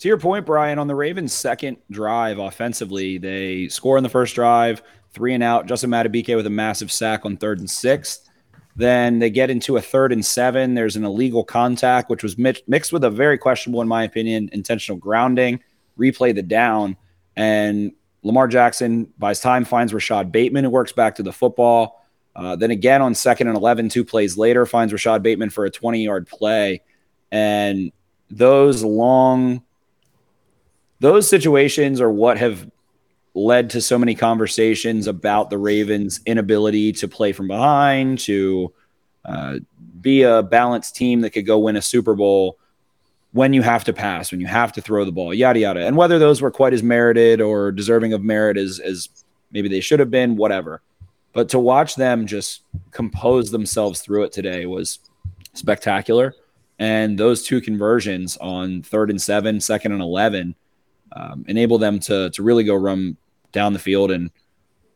To 0.00 0.08
your 0.08 0.18
point, 0.18 0.46
Brian, 0.46 0.78
on 0.78 0.86
the 0.86 0.94
Ravens' 0.94 1.32
second 1.32 1.78
drive 1.90 2.38
offensively, 2.38 3.18
they 3.18 3.68
score 3.68 3.96
in 3.96 4.04
the 4.04 4.08
first 4.08 4.34
drive, 4.34 4.80
three 5.12 5.34
and 5.34 5.42
out. 5.42 5.66
Justin 5.66 5.90
Madubuike 5.90 6.36
with 6.36 6.46
a 6.46 6.50
massive 6.50 6.92
sack 6.92 7.24
on 7.24 7.36
third 7.36 7.58
and 7.58 7.68
sixth. 7.68 8.28
Then 8.76 9.18
they 9.18 9.28
get 9.28 9.50
into 9.50 9.76
a 9.76 9.80
third 9.82 10.12
and 10.12 10.24
seven. 10.24 10.74
There's 10.74 10.94
an 10.94 11.04
illegal 11.04 11.42
contact, 11.42 12.10
which 12.10 12.22
was 12.22 12.38
mi- 12.38 12.62
mixed 12.68 12.92
with 12.92 13.02
a 13.02 13.10
very 13.10 13.36
questionable, 13.38 13.82
in 13.82 13.88
my 13.88 14.04
opinion, 14.04 14.50
intentional 14.52 14.98
grounding. 14.98 15.60
Replay 15.98 16.32
the 16.32 16.44
down, 16.44 16.96
and 17.34 17.90
Lamar 18.22 18.46
Jackson 18.46 19.12
buys 19.18 19.40
time, 19.40 19.64
finds 19.64 19.92
Rashad 19.92 20.30
Bateman, 20.30 20.62
who 20.62 20.70
works 20.70 20.92
back 20.92 21.16
to 21.16 21.24
the 21.24 21.32
football. 21.32 22.04
Uh, 22.36 22.54
then 22.54 22.70
again 22.70 23.02
on 23.02 23.16
second 23.16 23.48
and 23.48 23.56
11, 23.56 23.88
two 23.88 24.04
plays 24.04 24.38
later, 24.38 24.64
finds 24.64 24.92
Rashad 24.92 25.24
Bateman 25.24 25.50
for 25.50 25.64
a 25.64 25.70
20 25.70 26.04
yard 26.04 26.28
play. 26.28 26.82
And 27.32 27.90
those 28.30 28.84
long 28.84 29.64
those 31.00 31.28
situations 31.28 32.00
are 32.00 32.10
what 32.10 32.38
have 32.38 32.70
led 33.34 33.70
to 33.70 33.80
so 33.80 33.98
many 33.98 34.14
conversations 34.14 35.06
about 35.06 35.50
the 35.50 35.58
Ravens' 35.58 36.20
inability 36.26 36.92
to 36.92 37.08
play 37.08 37.32
from 37.32 37.46
behind, 37.48 38.18
to 38.20 38.72
uh, 39.24 39.58
be 40.00 40.22
a 40.22 40.42
balanced 40.42 40.96
team 40.96 41.20
that 41.20 41.30
could 41.30 41.46
go 41.46 41.58
win 41.58 41.76
a 41.76 41.82
Super 41.82 42.14
Bowl 42.14 42.58
when 43.32 43.52
you 43.52 43.62
have 43.62 43.84
to 43.84 43.92
pass, 43.92 44.32
when 44.32 44.40
you 44.40 44.46
have 44.46 44.72
to 44.72 44.80
throw 44.80 45.04
the 45.04 45.12
ball, 45.12 45.34
yada 45.34 45.60
yada. 45.60 45.86
And 45.86 45.96
whether 45.96 46.18
those 46.18 46.40
were 46.40 46.50
quite 46.50 46.72
as 46.72 46.82
merited 46.82 47.40
or 47.40 47.70
deserving 47.70 48.12
of 48.12 48.22
merit 48.22 48.56
as 48.56 48.80
as 48.80 49.08
maybe 49.52 49.68
they 49.68 49.80
should 49.80 50.00
have 50.00 50.10
been, 50.10 50.36
whatever. 50.36 50.82
But 51.32 51.50
to 51.50 51.58
watch 51.58 51.94
them 51.94 52.26
just 52.26 52.62
compose 52.90 53.50
themselves 53.50 54.00
through 54.00 54.24
it 54.24 54.32
today 54.32 54.66
was 54.66 54.98
spectacular. 55.52 56.34
And 56.78 57.18
those 57.18 57.44
two 57.44 57.60
conversions 57.60 58.36
on 58.38 58.82
third 58.82 59.10
and 59.10 59.20
seven, 59.20 59.60
second 59.60 59.92
and 59.92 60.00
eleven 60.00 60.54
um, 61.12 61.44
enable 61.48 61.78
them 61.78 61.98
to 62.00 62.30
to 62.30 62.42
really 62.42 62.64
go 62.64 62.74
run 62.74 63.16
down 63.52 63.72
the 63.72 63.78
field 63.78 64.10
and 64.10 64.30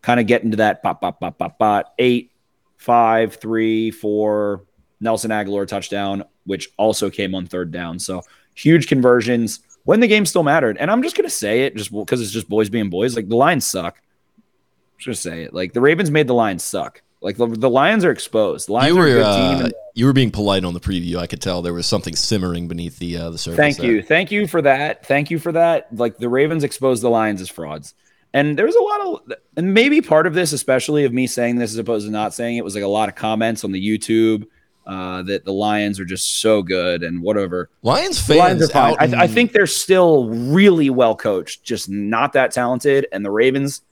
kind 0.03 0.21
of 0.21 0.27
get 0.27 0.43
into 0.43 0.57
that 0.59 0.83
bop 0.83 1.01
bop 1.01 1.21
bop 1.21 1.39
bop 1.39 1.59
bop 1.59 1.95
eight 1.99 2.33
five 2.77 3.37
three 3.37 3.91
four 3.91 4.65
Nelson 5.01 5.31
Agholor 5.31 5.67
touchdown, 5.67 6.25
which 6.45 6.71
also 6.77 7.11
came 7.11 7.35
on 7.35 7.47
third 7.47 7.71
down. 7.71 7.99
So 7.99 8.23
huge 8.55 8.87
conversions 8.87 9.61
when 9.85 10.01
the 10.01 10.07
game 10.07 10.27
still 10.27 10.43
mattered. 10.43 10.77
And 10.79 10.91
I'm 10.91 11.03
just 11.03 11.17
gonna 11.17 11.31
say 11.31 11.63
it 11.63 11.77
just 11.77 11.93
because 11.93 12.21
it's 12.21 12.31
just 12.31 12.49
boys 12.49 12.69
being 12.69 12.91
boys. 12.91 13.17
Like 13.17 13.29
the 13.29 13.37
Lions 13.37 13.67
suck. 13.67 13.99
I'm 13.99 14.99
just 14.99 15.07
gonna 15.07 15.35
say 15.35 15.43
it. 15.45 15.55
Like 15.55 15.73
the 15.73 15.81
Ravens 15.81 16.11
made 16.11 16.27
the 16.27 16.35
Lions 16.35 16.65
suck. 16.65 17.03
Like 17.21 17.37
the, 17.37 17.47
the 17.47 17.71
Lions 17.71 18.05
are 18.05 18.11
exposed. 18.11 18.69
The 18.69 18.73
Lions 18.73 18.95
You 18.95 19.01
are 19.01 19.07
a 19.07 19.11
were 19.11 19.15
good 19.15 19.23
uh, 19.25 19.63
team. 19.63 19.73
You 19.95 20.07
were 20.07 20.13
being 20.13 20.31
polite 20.31 20.65
on 20.65 20.75
the 20.75 20.81
preview. 20.81 21.17
I 21.17 21.27
could 21.27 21.41
tell 21.41 21.63
there 21.63 21.75
was 21.75 21.87
something 21.87 22.17
simmering 22.17 22.69
beneath 22.69 22.99
the 22.99 23.17
uh, 23.17 23.31
the 23.31 23.39
surface. 23.39 23.57
Thank 23.57 23.77
there. 23.79 23.91
you. 23.91 24.03
Thank 24.03 24.31
you 24.31 24.47
for 24.47 24.63
that. 24.63 25.07
Thank 25.07 25.31
you 25.31 25.39
for 25.39 25.53
that. 25.53 25.95
Like 25.95 26.19
the 26.19 26.29
Ravens 26.29 26.65
exposed 26.65 27.03
the 27.03 27.11
Lions 27.11 27.41
as 27.41 27.49
frauds. 27.49 27.95
And 28.35 28.59
there 28.59 28.65
was 28.65 28.75
a 28.75 28.83
lot 28.83 29.01
of, 29.01 29.39
and 29.59 29.75
maybe 29.75 30.01
part 30.01 30.27
of 30.27 30.33
this, 30.33 30.53
especially 30.53 31.05
of 31.05 31.13
me 31.13 31.27
saying 31.27 31.57
this 31.57 31.73
as 31.73 31.79
opposed 31.79 32.07
to 32.07 32.13
not 32.13 32.33
saying 32.33 32.57
it, 32.57 32.65
was 32.65 32.75
like 32.75 32.85
a 32.85 32.89
lot 32.89 33.11
of 33.11 33.15
comments 33.15 33.63
on 33.63 33.73
the 33.73 33.87
YouTube 33.87 34.47
uh, 34.87 35.23
that 35.23 35.45
the 35.45 35.53
Lions 35.53 36.01
are 36.01 36.05
just 36.07 36.41
so 36.41 36.63
good 36.63 37.03
and 37.03 37.23
whatever. 37.23 37.69
Lions 37.83 38.27
The 38.27 38.37
Lions 38.37 38.61
fans 38.61 38.71
are 38.71 38.97
fine. 38.97 39.15
I, 39.15 39.25
I 39.25 39.27
think 39.27 39.53
they're 39.53 39.67
still 39.67 40.31
really 40.31 40.89
well 40.89 41.15
coached, 41.15 41.63
just 41.63 41.91
not 41.91 42.33
that 42.33 42.53
talented. 42.53 43.07
And 43.13 43.23
the 43.23 43.31
Ravens 43.31 43.83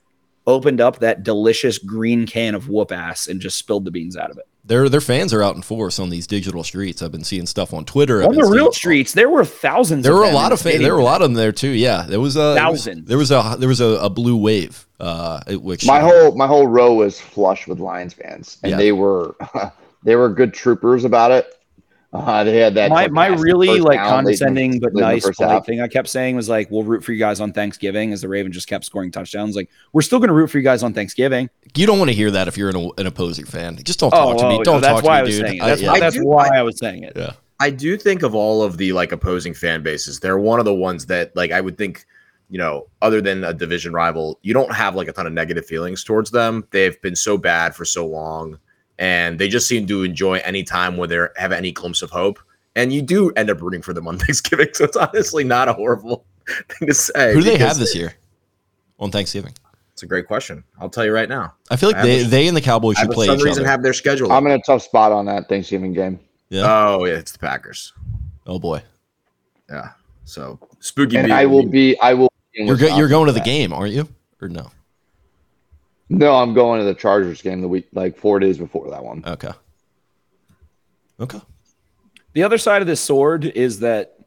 opened 0.47 0.81
up 0.81 0.99
that 0.99 1.21
delicious 1.21 1.77
green 1.77 2.25
can 2.25 2.55
of 2.55 2.67
whoop 2.67 2.91
ass 2.91 3.27
and 3.27 3.39
just 3.39 3.59
spilled 3.59 3.85
the 3.85 3.91
beans 3.91 4.17
out 4.17 4.31
of 4.31 4.39
it. 4.39 4.47
Their 4.63 4.89
their 4.89 5.01
fans 5.01 5.33
are 5.33 5.41
out 5.41 5.55
in 5.55 5.61
force 5.61 5.99
on 5.99 6.09
these 6.09 6.27
digital 6.27 6.63
streets. 6.63 7.01
I've 7.01 7.11
been 7.11 7.23
seeing 7.23 7.45
stuff 7.47 7.73
on 7.73 7.83
Twitter. 7.85 8.23
On 8.23 8.33
the 8.35 8.45
real 8.45 8.71
streets, 8.71 9.13
there 9.13 9.29
were 9.29 9.43
thousands. 9.45 10.03
There 10.03 10.13
of 10.13 10.19
were 10.19 10.25
a 10.25 10.31
lot 10.33 10.51
of 10.51 10.59
the 10.63 10.69
fans. 10.69 10.81
There 10.83 10.93
were 10.93 10.99
a 11.01 11.03
lot 11.03 11.21
of 11.21 11.29
them 11.29 11.33
there 11.33 11.51
too. 11.51 11.69
Yeah, 11.69 12.03
there 12.07 12.19
was 12.19 12.35
a 12.35 12.55
thousand. 12.55 12.99
was- 13.01 13.05
There 13.07 13.17
was 13.17 13.31
a 13.31 13.55
there 13.59 13.69
was 13.69 13.81
a, 13.81 13.85
a 14.01 14.09
blue 14.09 14.37
wave. 14.37 14.85
Uh, 14.99 15.41
which 15.53 15.85
My 15.87 15.99
whole 15.99 16.35
my 16.35 16.45
whole 16.45 16.67
row 16.67 16.93
was 16.93 17.19
flush 17.19 17.67
with 17.67 17.79
Lions 17.79 18.13
fans, 18.13 18.57
and 18.63 18.71
Yeah. 18.71 18.77
they 18.77 18.91
were 18.91 19.35
they 20.03 20.15
were 20.15 20.29
good 20.29 20.53
troopers 20.53 21.05
about 21.05 21.31
it. 21.31 21.57
Uh, 22.13 22.43
they 22.43 22.57
had 22.57 22.73
that 22.75 22.89
my, 22.89 23.03
like, 23.03 23.11
my 23.11 23.27
really 23.27 23.79
like 23.79 23.95
down 23.97 24.05
late 24.05 24.09
in- 24.09 24.09
condescending 24.09 24.79
but 24.81 24.93
late 24.93 25.01
in 25.03 25.07
the 25.07 25.13
nice 25.27 25.37
polite 25.37 25.65
thing 25.65 25.79
I 25.79 25.87
kept 25.87 26.09
saying 26.09 26.35
was 26.35 26.49
like, 26.49 26.69
"We'll 26.69 26.83
root 26.83 27.05
for 27.05 27.13
you 27.13 27.19
guys 27.19 27.39
on 27.39 27.53
Thanksgiving." 27.53 28.11
As 28.11 28.21
the 28.21 28.27
Raven 28.27 28.51
just 28.51 28.67
kept 28.67 28.83
scoring 28.83 29.11
touchdowns, 29.11 29.55
like 29.55 29.69
we're 29.93 30.01
still 30.01 30.19
going 30.19 30.27
to 30.27 30.33
root 30.33 30.47
for 30.49 30.57
you 30.57 30.63
guys 30.63 30.83
on 30.83 30.93
Thanksgiving. 30.93 31.49
you 31.75 31.85
don't 31.87 31.99
want 31.99 32.09
to 32.09 32.15
hear 32.15 32.29
that 32.31 32.49
if 32.49 32.57
you're 32.57 32.69
an, 32.69 32.91
an 32.97 33.07
opposing 33.07 33.45
fan. 33.45 33.77
Just 33.83 33.99
don't 34.01 34.11
talk 34.11 34.37
to 34.39 34.49
me. 34.49 34.57
oh, 34.59 34.63
Don't 34.63 34.81
that's 34.81 34.95
talk 34.95 35.03
why 35.05 35.19
I 35.19 35.21
to 35.21 35.23
me, 35.23 35.27
was 35.29 35.37
dude. 35.37 35.47
saying 35.47 35.57
it. 35.59 35.63
I- 35.63 35.67
That's, 35.69 35.81
yeah. 35.81 35.87
why, 35.89 35.95
I 35.95 35.99
that's 36.01 36.15
do- 36.17 36.25
why 36.27 36.47
I- 36.49 36.57
I 36.57 36.61
was 36.63 36.77
saying 36.79 37.03
it. 37.03 37.13
yeah. 37.15 37.31
I 37.61 37.69
do 37.69 37.95
think 37.95 38.23
of 38.23 38.35
all 38.35 38.61
of 38.63 38.75
the 38.77 38.91
like 38.91 39.11
opposing 39.13 39.53
fan 39.53 39.81
bases, 39.81 40.19
they're 40.19 40.37
one 40.39 40.59
of 40.59 40.65
the 40.65 40.73
ones 40.75 41.05
that 41.05 41.33
like 41.35 41.51
I 41.51 41.61
would 41.61 41.77
think, 41.77 42.05
you 42.49 42.57
know, 42.57 42.87
other 43.01 43.21
than 43.21 43.45
a 43.45 43.53
division 43.53 43.93
rival, 43.93 44.37
you 44.41 44.53
don't 44.53 44.73
have 44.73 44.95
like 44.95 45.07
a 45.07 45.13
ton 45.13 45.27
of 45.27 45.31
negative 45.33 45.65
feelings 45.65 46.03
towards 46.03 46.31
them. 46.31 46.67
They've 46.71 46.99
been 47.01 47.15
so 47.15 47.37
bad 47.37 47.73
for 47.73 47.85
so 47.85 48.05
long, 48.05 48.57
and 49.01 49.37
they 49.39 49.49
just 49.49 49.67
seem 49.67 49.85
to 49.87 50.03
enjoy 50.03 50.35
any 50.45 50.63
time 50.63 50.95
where 50.95 51.07
they 51.07 51.19
have 51.35 51.51
any 51.51 51.71
glimpse 51.73 52.01
of 52.01 52.11
hope. 52.11 52.39
And 52.75 52.93
you 52.93 53.01
do 53.01 53.31
end 53.31 53.49
up 53.49 53.61
rooting 53.61 53.81
for 53.81 53.91
them 53.93 54.07
on 54.07 54.17
Thanksgiving, 54.23 54.69
so 54.73 54.85
it's 54.85 54.95
honestly 54.95 55.43
not 55.43 55.67
a 55.67 55.73
horrible 55.73 56.23
thing 56.69 56.87
to 56.87 56.93
say. 56.93 57.33
Who 57.33 57.41
do 57.41 57.49
they 57.49 57.57
have 57.57 57.77
this 57.77 57.93
year? 57.95 58.13
on 58.99 59.09
Thanksgiving? 59.11 59.53
It's 59.93 60.03
a 60.03 60.05
great 60.05 60.27
question. 60.27 60.63
I'll 60.79 60.89
tell 60.89 61.03
you 61.03 61.11
right 61.11 61.27
now. 61.27 61.55
I 61.71 61.75
feel 61.75 61.89
like 61.89 61.97
I 61.97 62.03
they, 62.05 62.21
a- 62.21 62.25
they 62.27 62.47
and 62.47 62.55
the 62.55 62.61
Cowboys 62.61 62.95
I 62.97 63.01
should 63.01 63.07
for 63.09 63.13
play 63.15 63.25
some 63.25 63.37
each 63.39 63.43
reason 63.43 63.63
other. 63.63 63.71
have 63.71 63.81
their 63.83 63.93
schedule. 63.93 64.31
I'm 64.31 64.45
in 64.45 64.53
a 64.53 64.61
tough 64.61 64.83
spot 64.83 65.11
on 65.11 65.25
that 65.25 65.49
Thanksgiving 65.49 65.91
game. 65.93 66.19
yeah. 66.49 66.63
oh 66.65 67.03
yeah, 67.05 67.15
it's 67.15 67.31
the 67.31 67.39
Packers. 67.39 67.91
oh 68.47 68.59
boy. 68.59 68.81
Yeah. 69.69 69.89
So 70.25 70.59
spooky. 70.79 71.17
And 71.17 71.33
I 71.33 71.45
will 71.47 71.65
be. 71.65 71.99
I 71.99 72.13
will. 72.13 72.29
be 72.53 72.61
in 72.61 72.67
You're 72.67 72.77
go- 72.77 72.95
you're 72.95 73.07
going 73.09 73.25
to 73.27 73.31
the 73.33 73.39
game, 73.41 73.73
aren't 73.73 73.93
you? 73.93 74.07
Or 74.41 74.47
no? 74.49 74.69
No, 76.11 76.35
I'm 76.35 76.53
going 76.53 76.79
to 76.79 76.85
the 76.85 76.93
Chargers 76.93 77.41
game 77.41 77.61
the 77.61 77.69
week, 77.69 77.87
like 77.93 78.17
four 78.17 78.39
days 78.39 78.57
before 78.57 78.89
that 78.89 79.01
one. 79.01 79.23
Okay. 79.25 79.51
Okay. 81.21 81.39
The 82.33 82.43
other 82.43 82.57
side 82.57 82.81
of 82.81 82.87
this 82.87 82.99
sword 82.99 83.45
is 83.45 83.79
that 83.79 84.17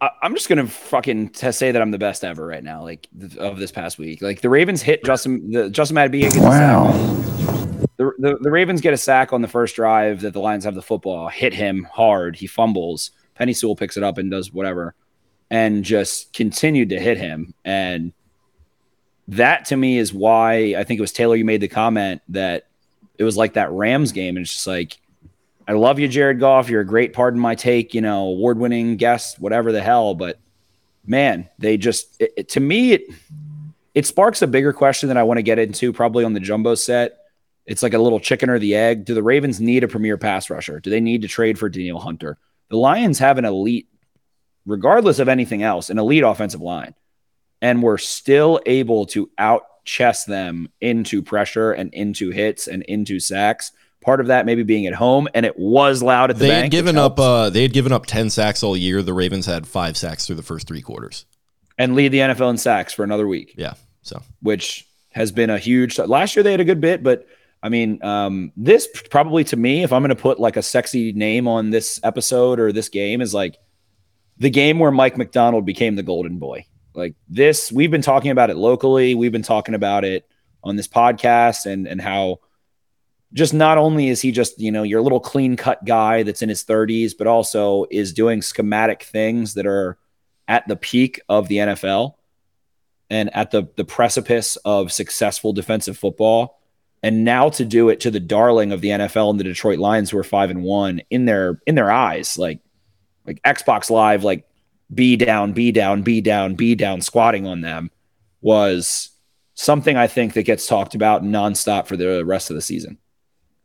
I, 0.00 0.08
I'm 0.22 0.34
just 0.34 0.48
gonna 0.48 0.66
fucking 0.66 1.30
t- 1.30 1.52
say 1.52 1.70
that 1.70 1.82
I'm 1.82 1.90
the 1.90 1.98
best 1.98 2.24
ever 2.24 2.46
right 2.46 2.64
now, 2.64 2.82
like 2.82 3.08
th- 3.18 3.36
of 3.36 3.58
this 3.58 3.70
past 3.70 3.98
week. 3.98 4.22
Like 4.22 4.40
the 4.40 4.48
Ravens 4.48 4.80
hit 4.80 5.04
Justin, 5.04 5.50
the 5.50 5.68
Justin 5.68 5.96
Madubuike 5.96 6.32
gets 6.32 6.36
a 6.36 6.40
sack. 6.40 6.94
The, 7.98 8.12
the 8.18 8.38
the 8.40 8.50
Ravens 8.50 8.80
get 8.80 8.94
a 8.94 8.98
sack 8.98 9.34
on 9.34 9.42
the 9.42 9.48
first 9.48 9.76
drive 9.76 10.22
that 10.22 10.32
the 10.32 10.40
Lions 10.40 10.64
have 10.64 10.74
the 10.74 10.82
football, 10.82 11.28
hit 11.28 11.52
him 11.52 11.86
hard, 11.92 12.36
he 12.36 12.46
fumbles. 12.46 13.10
Penei 13.38 13.54
Sewell 13.54 13.76
picks 13.76 13.98
it 13.98 14.02
up 14.02 14.16
and 14.16 14.30
does 14.30 14.50
whatever, 14.50 14.94
and 15.50 15.84
just 15.84 16.32
continued 16.32 16.88
to 16.88 16.98
hit 16.98 17.18
him. 17.18 17.52
And 17.66 18.14
that 19.28 19.66
to 19.66 19.76
me 19.76 19.98
is 19.98 20.12
why 20.14 20.74
I 20.76 20.84
think 20.84 20.98
it 20.98 21.02
was 21.02 21.12
Taylor. 21.12 21.36
You 21.36 21.44
made 21.44 21.60
the 21.60 21.68
comment 21.68 22.22
that 22.28 22.66
it 23.18 23.24
was 23.24 23.36
like 23.36 23.54
that 23.54 23.70
Rams 23.72 24.12
game, 24.12 24.36
and 24.36 24.44
it's 24.44 24.52
just 24.52 24.66
like 24.66 24.98
I 25.68 25.72
love 25.72 25.98
you, 25.98 26.06
Jared 26.06 26.38
Goff. 26.38 26.68
You're 26.70 26.82
a 26.82 26.86
great, 26.86 27.12
pardon 27.12 27.40
my 27.40 27.54
take, 27.56 27.92
you 27.92 28.00
know, 28.00 28.26
award 28.28 28.58
winning 28.58 28.96
guest, 28.96 29.40
whatever 29.40 29.72
the 29.72 29.82
hell. 29.82 30.14
But 30.14 30.38
man, 31.04 31.48
they 31.58 31.76
just, 31.76 32.20
it, 32.20 32.32
it- 32.36 32.48
to 32.50 32.60
me, 32.60 32.92
it, 32.92 33.02
it 33.94 34.06
sparks 34.06 34.42
a 34.42 34.46
bigger 34.46 34.72
question 34.72 35.08
that 35.08 35.16
I 35.16 35.24
want 35.24 35.38
to 35.38 35.42
get 35.42 35.58
into 35.58 35.92
probably 35.92 36.24
on 36.24 36.34
the 36.34 36.40
jumbo 36.40 36.74
set. 36.76 37.18
It's 37.64 37.82
like 37.82 37.94
a 37.94 37.98
little 37.98 38.20
chicken 38.20 38.48
or 38.48 38.60
the 38.60 38.76
egg. 38.76 39.04
Do 39.06 39.14
the 39.14 39.22
Ravens 39.24 39.60
need 39.60 39.82
a 39.82 39.88
premier 39.88 40.16
pass 40.16 40.50
rusher? 40.50 40.78
Do 40.78 40.88
they 40.90 41.00
need 41.00 41.22
to 41.22 41.28
trade 41.28 41.58
for 41.58 41.68
Danielle 41.68 41.98
Hunter? 41.98 42.38
The 42.68 42.76
Lions 42.76 43.18
have 43.18 43.38
an 43.38 43.44
elite, 43.44 43.88
regardless 44.66 45.18
of 45.18 45.28
anything 45.28 45.64
else, 45.64 45.90
an 45.90 45.98
elite 45.98 46.22
offensive 46.22 46.60
line. 46.60 46.94
And 47.62 47.82
we're 47.82 47.98
still 47.98 48.60
able 48.66 49.06
to 49.06 49.30
out 49.38 49.62
chess 49.84 50.24
them 50.24 50.68
into 50.80 51.22
pressure 51.22 51.72
and 51.72 51.92
into 51.94 52.30
hits 52.30 52.66
and 52.68 52.82
into 52.84 53.18
sacks. 53.20 53.72
Part 54.02 54.20
of 54.20 54.26
that 54.28 54.46
maybe 54.46 54.62
being 54.62 54.86
at 54.86 54.94
home, 54.94 55.26
and 55.34 55.44
it 55.46 55.58
was 55.58 56.02
loud 56.02 56.30
at 56.30 56.36
the 56.36 56.44
They 56.44 56.48
bank. 56.50 56.64
had 56.64 56.70
given 56.72 56.96
up 56.98 57.18
uh 57.18 57.50
they 57.50 57.62
had 57.62 57.72
given 57.72 57.92
up 57.92 58.06
10 58.06 58.30
sacks 58.30 58.62
all 58.62 58.76
year. 58.76 59.02
The 59.02 59.12
Ravens 59.14 59.46
had 59.46 59.66
5 59.66 59.96
sacks 59.96 60.26
through 60.26 60.36
the 60.36 60.42
first 60.44 60.68
3 60.68 60.80
quarters. 60.82 61.24
and 61.78 61.94
lead 61.94 62.08
the 62.12 62.18
NFL 62.20 62.50
in 62.50 62.56
sacks 62.58 62.92
for 62.92 63.04
another 63.04 63.26
week, 63.26 63.54
Yeah. 63.56 63.74
So, 64.02 64.22
which 64.40 64.86
has 65.10 65.32
been 65.32 65.50
a 65.50 65.58
huge. 65.58 65.98
Last 65.98 66.36
year 66.36 66.42
they 66.42 66.52
had 66.52 66.60
a 66.60 66.64
good 66.64 66.80
bit, 66.80 67.02
but 67.02 67.26
I 67.62 67.68
mean, 67.68 68.02
um, 68.04 68.52
this 68.56 68.86
probably 69.10 69.42
to 69.44 69.56
me, 69.56 69.82
if 69.82 69.92
I'm 69.92 70.02
going 70.02 70.14
to 70.14 70.22
put 70.22 70.38
like 70.38 70.56
a 70.56 70.62
sexy 70.62 71.12
name 71.12 71.48
on 71.48 71.70
this 71.70 71.98
episode 72.04 72.60
or 72.60 72.70
this 72.70 72.88
game, 72.88 73.20
is 73.20 73.34
like 73.34 73.56
the 74.38 74.50
game 74.50 74.78
where 74.78 74.92
Mike 74.92 75.16
Macdonald 75.18 75.66
became 75.66 75.96
the 75.96 76.02
golden 76.04 76.38
boy. 76.38 76.64
Like 76.96 77.14
this, 77.28 77.70
we've 77.70 77.90
been 77.90 78.02
talking 78.02 78.30
about 78.30 78.50
it 78.50 78.56
locally. 78.56 79.14
We've 79.14 79.32
been 79.32 79.42
talking 79.42 79.74
about 79.74 80.04
it 80.04 80.26
on 80.64 80.76
this 80.76 80.88
podcast, 80.88 81.66
and 81.66 81.86
and 81.86 82.00
how 82.00 82.40
just 83.32 83.52
not 83.52 83.78
only 83.78 84.08
is 84.08 84.20
he 84.20 84.32
just 84.32 84.58
you 84.58 84.72
know 84.72 84.82
your 84.82 85.02
little 85.02 85.20
clean 85.20 85.56
cut 85.56 85.84
guy 85.84 86.22
that's 86.22 86.42
in 86.42 86.48
his 86.48 86.64
30s, 86.64 87.12
but 87.16 87.26
also 87.26 87.86
is 87.90 88.12
doing 88.12 88.42
schematic 88.42 89.02
things 89.02 89.54
that 89.54 89.66
are 89.66 89.98
at 90.48 90.66
the 90.66 90.76
peak 90.76 91.20
of 91.28 91.48
the 91.48 91.58
NFL 91.58 92.14
and 93.10 93.34
at 93.36 93.50
the 93.50 93.68
the 93.76 93.84
precipice 93.84 94.56
of 94.64 94.92
successful 94.92 95.52
defensive 95.52 95.98
football 95.98 96.60
and 97.02 97.24
now 97.24 97.48
to 97.50 97.64
do 97.64 97.88
it 97.88 98.00
to 98.00 98.10
the 98.10 98.20
darling 98.20 98.72
of 98.72 98.80
the 98.80 98.88
NFL 98.88 99.30
and 99.30 99.38
the 99.38 99.44
Detroit 99.44 99.78
Lions 99.78 100.10
who 100.10 100.18
are 100.18 100.24
5 100.24 100.50
and 100.50 100.62
1 100.62 101.02
in 101.10 101.24
their 101.24 101.60
in 101.66 101.74
their 101.74 101.90
eyes 101.90 102.38
like 102.38 102.60
like 103.26 103.40
Xbox 103.42 103.90
live 103.90 104.24
like 104.24 104.46
B 104.92 105.16
down 105.16 105.52
B 105.52 105.72
down 105.72 106.02
B 106.02 106.20
down 106.20 106.54
B 106.54 106.74
down 106.74 107.00
squatting 107.00 107.46
on 107.46 107.60
them 107.60 107.90
was 108.40 109.10
something 109.54 109.96
I 109.96 110.06
think 110.06 110.34
that 110.34 110.44
gets 110.44 110.66
talked 110.66 110.94
about 110.94 111.22
nonstop 111.22 111.86
for 111.86 111.96
the 111.96 112.24
rest 112.24 112.50
of 112.50 112.56
the 112.56 112.62
season. 112.62 112.98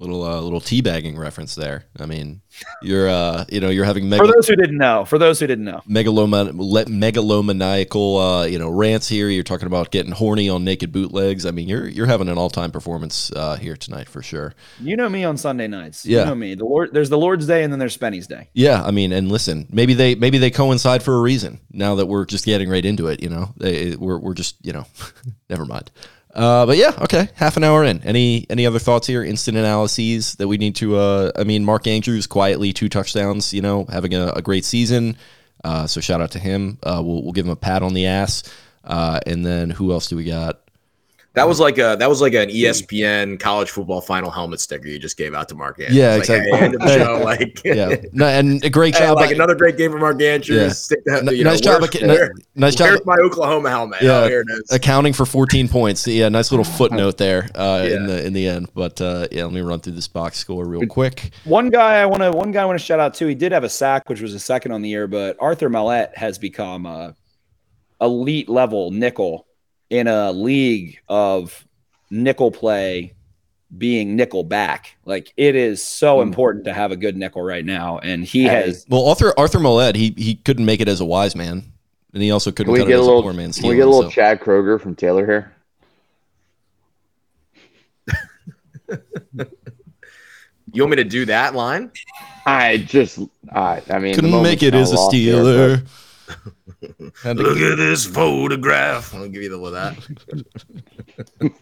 Little 0.01 0.23
uh, 0.23 0.41
little 0.41 0.59
teabagging 0.59 1.17
reference 1.17 1.55
there. 1.55 1.85
I 1.99 2.05
mean, 2.07 2.41
you're 2.81 3.07
uh 3.07 3.45
you 3.49 3.59
know, 3.59 3.69
you're 3.69 3.85
having 3.85 4.09
For 4.09 4.27
those 4.27 4.47
who 4.47 4.55
didn't 4.55 4.77
know, 4.77 5.05
for 5.05 5.17
those 5.17 5.39
who 5.39 5.47
didn't 5.47 5.65
know. 5.65 5.81
megaloma, 5.87 6.51
megalomaniacal 6.51 8.41
uh, 8.41 8.45
you 8.45 8.57
know, 8.57 8.69
rants 8.69 9.07
here. 9.07 9.29
You're 9.29 9.43
talking 9.43 9.67
about 9.67 9.91
getting 9.91 10.11
horny 10.11 10.49
on 10.49 10.63
naked 10.63 10.91
bootlegs. 10.91 11.45
I 11.45 11.51
mean, 11.51 11.69
you're 11.69 11.87
you're 11.87 12.07
having 12.07 12.29
an 12.29 12.37
all-time 12.37 12.71
performance 12.71 13.31
uh 13.33 13.55
here 13.55 13.77
tonight 13.77 14.09
for 14.09 14.21
sure. 14.21 14.53
You 14.79 14.97
know 14.97 15.07
me 15.07 15.23
on 15.23 15.37
Sunday 15.37 15.67
nights. 15.67 16.05
Yeah. 16.05 16.21
You 16.21 16.25
know 16.25 16.35
me. 16.35 16.55
The 16.55 16.65
Lord 16.65 16.93
there's 16.93 17.09
the 17.09 17.17
Lord's 17.17 17.45
Day 17.45 17.63
and 17.63 17.71
then 17.71 17.79
there's 17.79 17.93
Spenny's 17.93 18.27
Day. 18.27 18.49
Yeah, 18.53 18.83
I 18.83 18.91
mean, 18.91 19.11
and 19.11 19.31
listen, 19.31 19.67
maybe 19.71 19.93
they 19.93 20.15
maybe 20.15 20.39
they 20.39 20.49
coincide 20.49 21.03
for 21.03 21.15
a 21.15 21.21
reason. 21.21 21.59
Now 21.71 21.95
that 21.95 22.07
we're 22.07 22.25
just 22.25 22.45
getting 22.45 22.69
right 22.69 22.83
into 22.83 23.07
it, 23.07 23.21
you 23.21 23.29
know, 23.29 23.53
they, 23.57 23.95
we're 23.95 24.17
we're 24.17 24.33
just 24.33 24.55
you 24.65 24.73
know, 24.73 24.85
never 25.49 25.65
mind. 25.65 25.91
Uh, 26.33 26.65
but 26.65 26.77
yeah, 26.77 26.93
okay, 27.01 27.29
half 27.35 27.57
an 27.57 27.63
hour 27.63 27.83
in. 27.83 28.01
Any 28.03 28.45
any 28.49 28.65
other 28.65 28.79
thoughts 28.79 29.07
here? 29.07 29.23
Instant 29.23 29.57
analyses 29.57 30.35
that 30.35 30.47
we 30.47 30.57
need 30.57 30.75
to. 30.77 30.95
Uh, 30.95 31.31
I 31.35 31.43
mean, 31.43 31.65
Mark 31.65 31.87
Andrews 31.87 32.27
quietly 32.27 32.73
two 32.73 32.89
touchdowns. 32.89 33.53
You 33.53 33.61
know, 33.61 33.85
having 33.85 34.13
a, 34.13 34.31
a 34.35 34.41
great 34.41 34.65
season. 34.65 35.17
Uh, 35.63 35.87
so 35.87 36.01
shout 36.01 36.21
out 36.21 36.31
to 36.31 36.39
him. 36.39 36.77
Uh, 36.83 37.01
we'll 37.03 37.23
we'll 37.23 37.33
give 37.33 37.45
him 37.45 37.51
a 37.51 37.55
pat 37.55 37.83
on 37.83 37.93
the 37.93 38.07
ass. 38.07 38.43
Uh, 38.83 39.19
and 39.27 39.45
then 39.45 39.69
who 39.69 39.91
else 39.91 40.07
do 40.07 40.15
we 40.15 40.23
got? 40.23 40.59
That 41.33 41.47
was 41.47 41.61
like 41.61 41.77
a 41.77 41.95
that 41.97 42.09
was 42.09 42.19
like 42.19 42.33
an 42.33 42.49
ESPN 42.49 43.39
college 43.39 43.69
football 43.69 44.01
final 44.01 44.29
helmet 44.29 44.59
sticker 44.59 44.89
you 44.89 44.99
just 44.99 45.15
gave 45.15 45.33
out 45.33 45.47
to 45.47 45.55
Mark 45.55 45.79
Andrews. 45.79 45.95
Yeah, 45.97 46.15
Like, 46.15 46.27
hey, 46.27 46.37
exactly. 46.39 46.59
end 46.59 46.75
of 46.75 46.81
the 46.81 46.97
show, 46.97 47.21
like 47.23 47.61
Yeah, 47.63 47.95
no, 48.11 48.25
and 48.25 48.61
a 48.65 48.69
great 48.69 48.93
Hey, 48.95 49.05
job. 49.05 49.15
like 49.15 49.31
another 49.31 49.55
great 49.55 49.77
game 49.77 49.91
from 49.91 50.01
Mark 50.01 50.21
Andrews. 50.21 50.57
Yeah. 50.61 50.69
Stick 50.69 50.99
that, 51.05 51.25
N- 51.25 51.33
you 51.33 51.45
nice 51.45 51.61
know, 51.63 51.71
job. 51.79 51.81
where's- 51.83 51.95
ac- 51.95 52.05
where- 52.05 52.33
nice 52.55 52.75
job. 52.75 52.87
Where's 52.89 53.05
my 53.05 53.15
Oklahoma 53.15 53.69
helmet? 53.69 54.01
Yeah, 54.01 54.23
oh, 54.23 54.27
here 54.27 54.41
it 54.41 54.47
is. 54.51 54.71
accounting 54.73 55.13
for 55.13 55.25
14 55.25 55.69
points. 55.69 56.05
Yeah, 56.05 56.27
nice 56.27 56.51
little 56.51 56.65
footnote 56.79 57.17
there 57.17 57.47
uh, 57.55 57.87
in 57.89 58.07
the 58.07 58.25
in 58.25 58.33
the 58.33 58.45
end. 58.49 58.67
But 58.73 58.99
uh, 58.99 59.29
yeah, 59.31 59.45
let 59.45 59.53
me 59.53 59.61
run 59.61 59.79
through 59.79 59.93
this 59.93 60.09
box 60.09 60.37
score 60.37 60.65
real 60.65 60.85
quick. 60.85 61.31
One 61.45 61.69
guy 61.69 62.01
I 62.01 62.05
want 62.07 62.23
to 62.23 62.31
one 62.33 62.51
guy 62.51 62.63
I 62.63 62.65
want 62.65 62.77
to 62.77 62.85
shout 62.85 62.99
out 62.99 63.13
to. 63.15 63.27
He 63.27 63.35
did 63.35 63.53
have 63.53 63.63
a 63.63 63.69
sack, 63.69 64.09
which 64.09 64.19
was 64.19 64.33
a 64.33 64.39
second 64.39 64.73
on 64.73 64.81
the 64.81 64.89
year, 64.89 65.07
but 65.07 65.37
Arthur 65.39 65.69
Maulet 65.69 66.09
has 66.17 66.37
become 66.37 66.85
a 66.85 67.15
elite 68.01 68.49
level 68.49 68.91
nickel 68.91 69.47
in 69.91 70.07
a 70.07 70.31
league 70.31 70.97
of 71.07 71.67
nickel 72.09 72.49
play 72.49 73.13
being 73.77 74.15
nickel 74.15 74.43
back. 74.43 74.95
Like 75.05 75.31
it 75.37 75.55
is 75.55 75.83
so 75.83 76.15
Hmm. 76.17 76.23
important 76.29 76.65
to 76.65 76.73
have 76.73 76.91
a 76.91 76.95
good 76.97 77.15
nickel 77.15 77.41
right 77.43 77.63
now, 77.63 77.99
and 77.99 78.23
he 78.25 78.43
Hey. 78.43 78.49
has. 78.65 78.85
Well, 78.89 79.05
Arthur 79.07 79.37
Arthur 79.37 79.59
Maulet, 79.59 79.95
he 79.95 80.13
he 80.17 80.35
couldn't 80.35 80.65
make 80.65 80.81
it 80.81 80.87
as 80.87 80.99
a 81.01 81.05
wise 81.05 81.35
man, 81.35 81.63
and 82.13 82.23
he 82.23 82.31
also 82.31 82.51
couldn't 82.51 82.73
we 82.73 82.79
cut 82.79 82.87
get 82.87 82.93
it 82.95 82.97
a 82.97 83.01
as 83.01 83.05
little? 83.05 83.19
a 83.19 83.23
poor 83.23 83.33
man 83.33 83.51
Can 83.53 83.69
we 83.69 83.75
get 83.75 83.85
a 83.85 83.89
little 83.89 84.03
so- 84.03 84.09
Chad 84.09 84.39
Kroeger 84.39 84.79
from 84.81 84.95
Taylor 84.95 85.25
here? 85.25 85.51
You 90.73 90.83
want 90.83 90.91
me 90.91 90.97
to 90.97 91.03
do 91.03 91.25
that 91.25 91.53
line? 91.53 91.91
I 92.45 92.77
just, 92.77 93.19
I, 93.51 93.81
I 93.89 93.99
mean, 93.99 94.15
couldn't 94.15 94.41
make 94.41 94.63
it 94.63 94.73
as 94.73 94.91
a 94.93 94.95
lost 94.95 95.13
here, 95.13 95.35
Steeler. 95.35 95.85
Had 97.23 97.37
to- 97.37 97.43
Look 97.43 97.57
at 97.59 97.77
this 97.77 98.05
photograph. 98.05 99.13
I'll 99.13 99.27
give 99.27 99.43
you 99.43 99.49
the 99.49 99.59
with 99.59 99.73
that. 99.73 101.51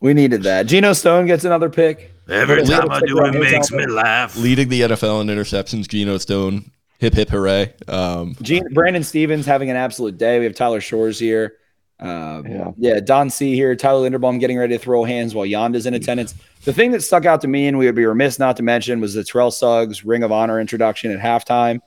We 0.00 0.12
needed 0.14 0.42
that. 0.42 0.66
Geno 0.66 0.92
Stone 0.92 1.26
gets 1.26 1.44
another 1.44 1.70
pick. 1.70 2.12
Every 2.28 2.62
time 2.64 2.90
I 2.90 3.00
do 3.00 3.18
it 3.24 3.34
his 3.34 3.52
makes 3.52 3.72
me 3.72 3.86
laugh. 3.86 4.36
leading 4.36 4.68
the 4.68 4.82
NFL 4.82 5.22
in 5.22 5.26
interceptions, 5.28 5.88
Geno 5.88 6.18
Stone. 6.18 6.70
Hip 6.98 7.14
hip 7.14 7.28
hooray! 7.30 7.74
Um, 7.88 8.36
Gene, 8.40 8.72
Brandon 8.72 9.02
Stephens 9.02 9.44
having 9.46 9.68
an 9.70 9.76
absolute 9.76 10.16
day. 10.16 10.38
We 10.38 10.44
have 10.44 10.54
Tyler 10.54 10.80
Shores 10.80 11.18
here. 11.18 11.54
Uh, 11.98 12.42
Yeah. 12.46 12.70
yeah, 12.76 13.00
Don 13.00 13.30
C 13.30 13.54
here. 13.54 13.74
Tyler 13.74 14.08
Linderbaum 14.08 14.38
getting 14.38 14.58
ready 14.58 14.76
to 14.76 14.82
throw 14.82 15.04
hands 15.04 15.34
while 15.34 15.46
Yanda's 15.46 15.86
in 15.86 15.94
attendance. 15.94 16.34
The 16.64 16.72
thing 16.72 16.92
that 16.92 17.02
stuck 17.02 17.24
out 17.24 17.40
to 17.42 17.48
me, 17.48 17.66
and 17.66 17.78
we 17.78 17.86
would 17.86 17.94
be 17.94 18.04
remiss 18.06 18.38
not 18.38 18.56
to 18.58 18.62
mention, 18.62 19.00
was 19.00 19.14
the 19.14 19.24
Terrell 19.24 19.50
Suggs 19.50 20.04
Ring 20.04 20.22
of 20.22 20.30
Honor 20.32 20.60
introduction 20.60 21.10
at 21.10 21.18
halftime. 21.20 21.80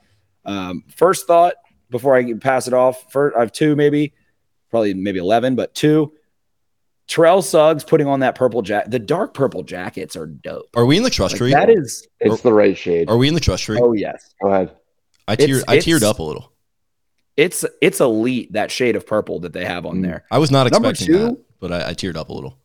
Um, 0.49 0.83
first 0.95 1.27
thought 1.27 1.53
before 1.89 2.15
I 2.15 2.33
pass 2.33 2.67
it 2.67 2.73
off, 2.73 3.11
first, 3.11 3.35
I 3.35 3.39
have 3.41 3.51
two, 3.51 3.75
maybe, 3.75 4.13
probably 4.69 4.93
maybe 4.93 5.19
11, 5.19 5.55
but 5.55 5.73
two. 5.75 6.13
Terrell 7.07 7.41
Suggs 7.41 7.83
putting 7.83 8.05
on 8.07 8.19
that 8.19 8.35
purple 8.35 8.61
jacket. 8.61 8.91
The 8.91 8.99
dark 8.99 9.33
purple 9.33 9.63
jackets 9.63 10.15
are 10.15 10.27
dope. 10.27 10.67
are 10.75 10.85
we 10.85 10.97
in 10.97 11.03
the 11.03 11.09
trust 11.09 11.33
Like, 11.33 11.39
tree? 11.39 11.51
that 11.51 11.69
is, 11.69 12.07
It's 12.19 12.41
the 12.41 12.53
right 12.53 12.77
shade. 12.77 13.09
Are 13.09 13.17
we 13.17 13.27
in 13.27 13.33
the 13.33 13.39
trust 13.39 13.63
tree? 13.63 13.79
oh, 13.81 13.93
yes. 13.93 14.33
Go 14.41 14.49
ahead. 14.49 14.75
I 15.27 15.35
teared. 15.35 15.63
I 15.67 15.77
teared 15.77 16.03
up 16.03 16.19
a 16.19 16.23
little. 16.23 16.51
It's 17.37 17.63
it's 17.81 17.99
elite 18.01 18.53
that 18.53 18.69
shade 18.71 18.95
of 18.95 19.05
purple 19.07 19.39
that 19.41 19.53
they 19.53 19.63
have 19.65 19.85
on 19.85 19.97
Mm. 19.99 20.03
there. 20.03 20.25
I 20.31 20.39
was 20.39 20.51
not 20.51 20.69
Number 20.71 20.89
expecting 20.89 21.15
two- 21.15 21.25
that, 21.27 21.37
but 21.59 21.71
I, 21.71 21.89
I 21.89 21.93
teared 21.93 22.15
up 22.17 22.29
a 22.29 22.33
little. 22.33 22.57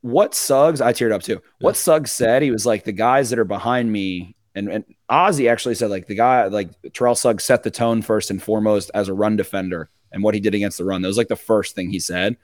what 0.00 0.34
Suggs, 0.34 0.80
I 0.80 0.92
teared 0.92 1.12
up 1.12 1.22
too. 1.22 1.40
What 1.60 1.76
Suggs 1.76 2.10
said, 2.12 2.42
he 2.42 2.50
was 2.50 2.64
like, 2.66 2.84
the 2.84 2.92
guys 2.92 3.30
that 3.30 3.38
are 3.38 3.44
behind 3.44 3.90
me, 3.92 4.34
and, 4.54 4.68
and 4.68 4.84
Ozzie 5.08 5.48
actually 5.48 5.74
said, 5.74 5.90
like, 5.90 6.06
the 6.06 6.14
guy, 6.14 6.46
like 6.46 6.70
Terrell 6.92 7.14
Suggs 7.14 7.44
set 7.44 7.62
the 7.62 7.70
tone 7.70 8.02
first 8.02 8.30
and 8.30 8.42
foremost 8.42 8.90
as 8.94 9.08
a 9.08 9.14
run 9.14 9.36
defender 9.36 9.90
and 10.12 10.22
what 10.22 10.34
he 10.34 10.40
did 10.40 10.54
against 10.54 10.78
the 10.78 10.84
run. 10.84 11.02
That 11.02 11.08
was 11.08 11.18
like 11.18 11.28
the 11.28 11.36
first 11.36 11.74
thing 11.74 11.90
he 11.90 11.98
said. 11.98 12.36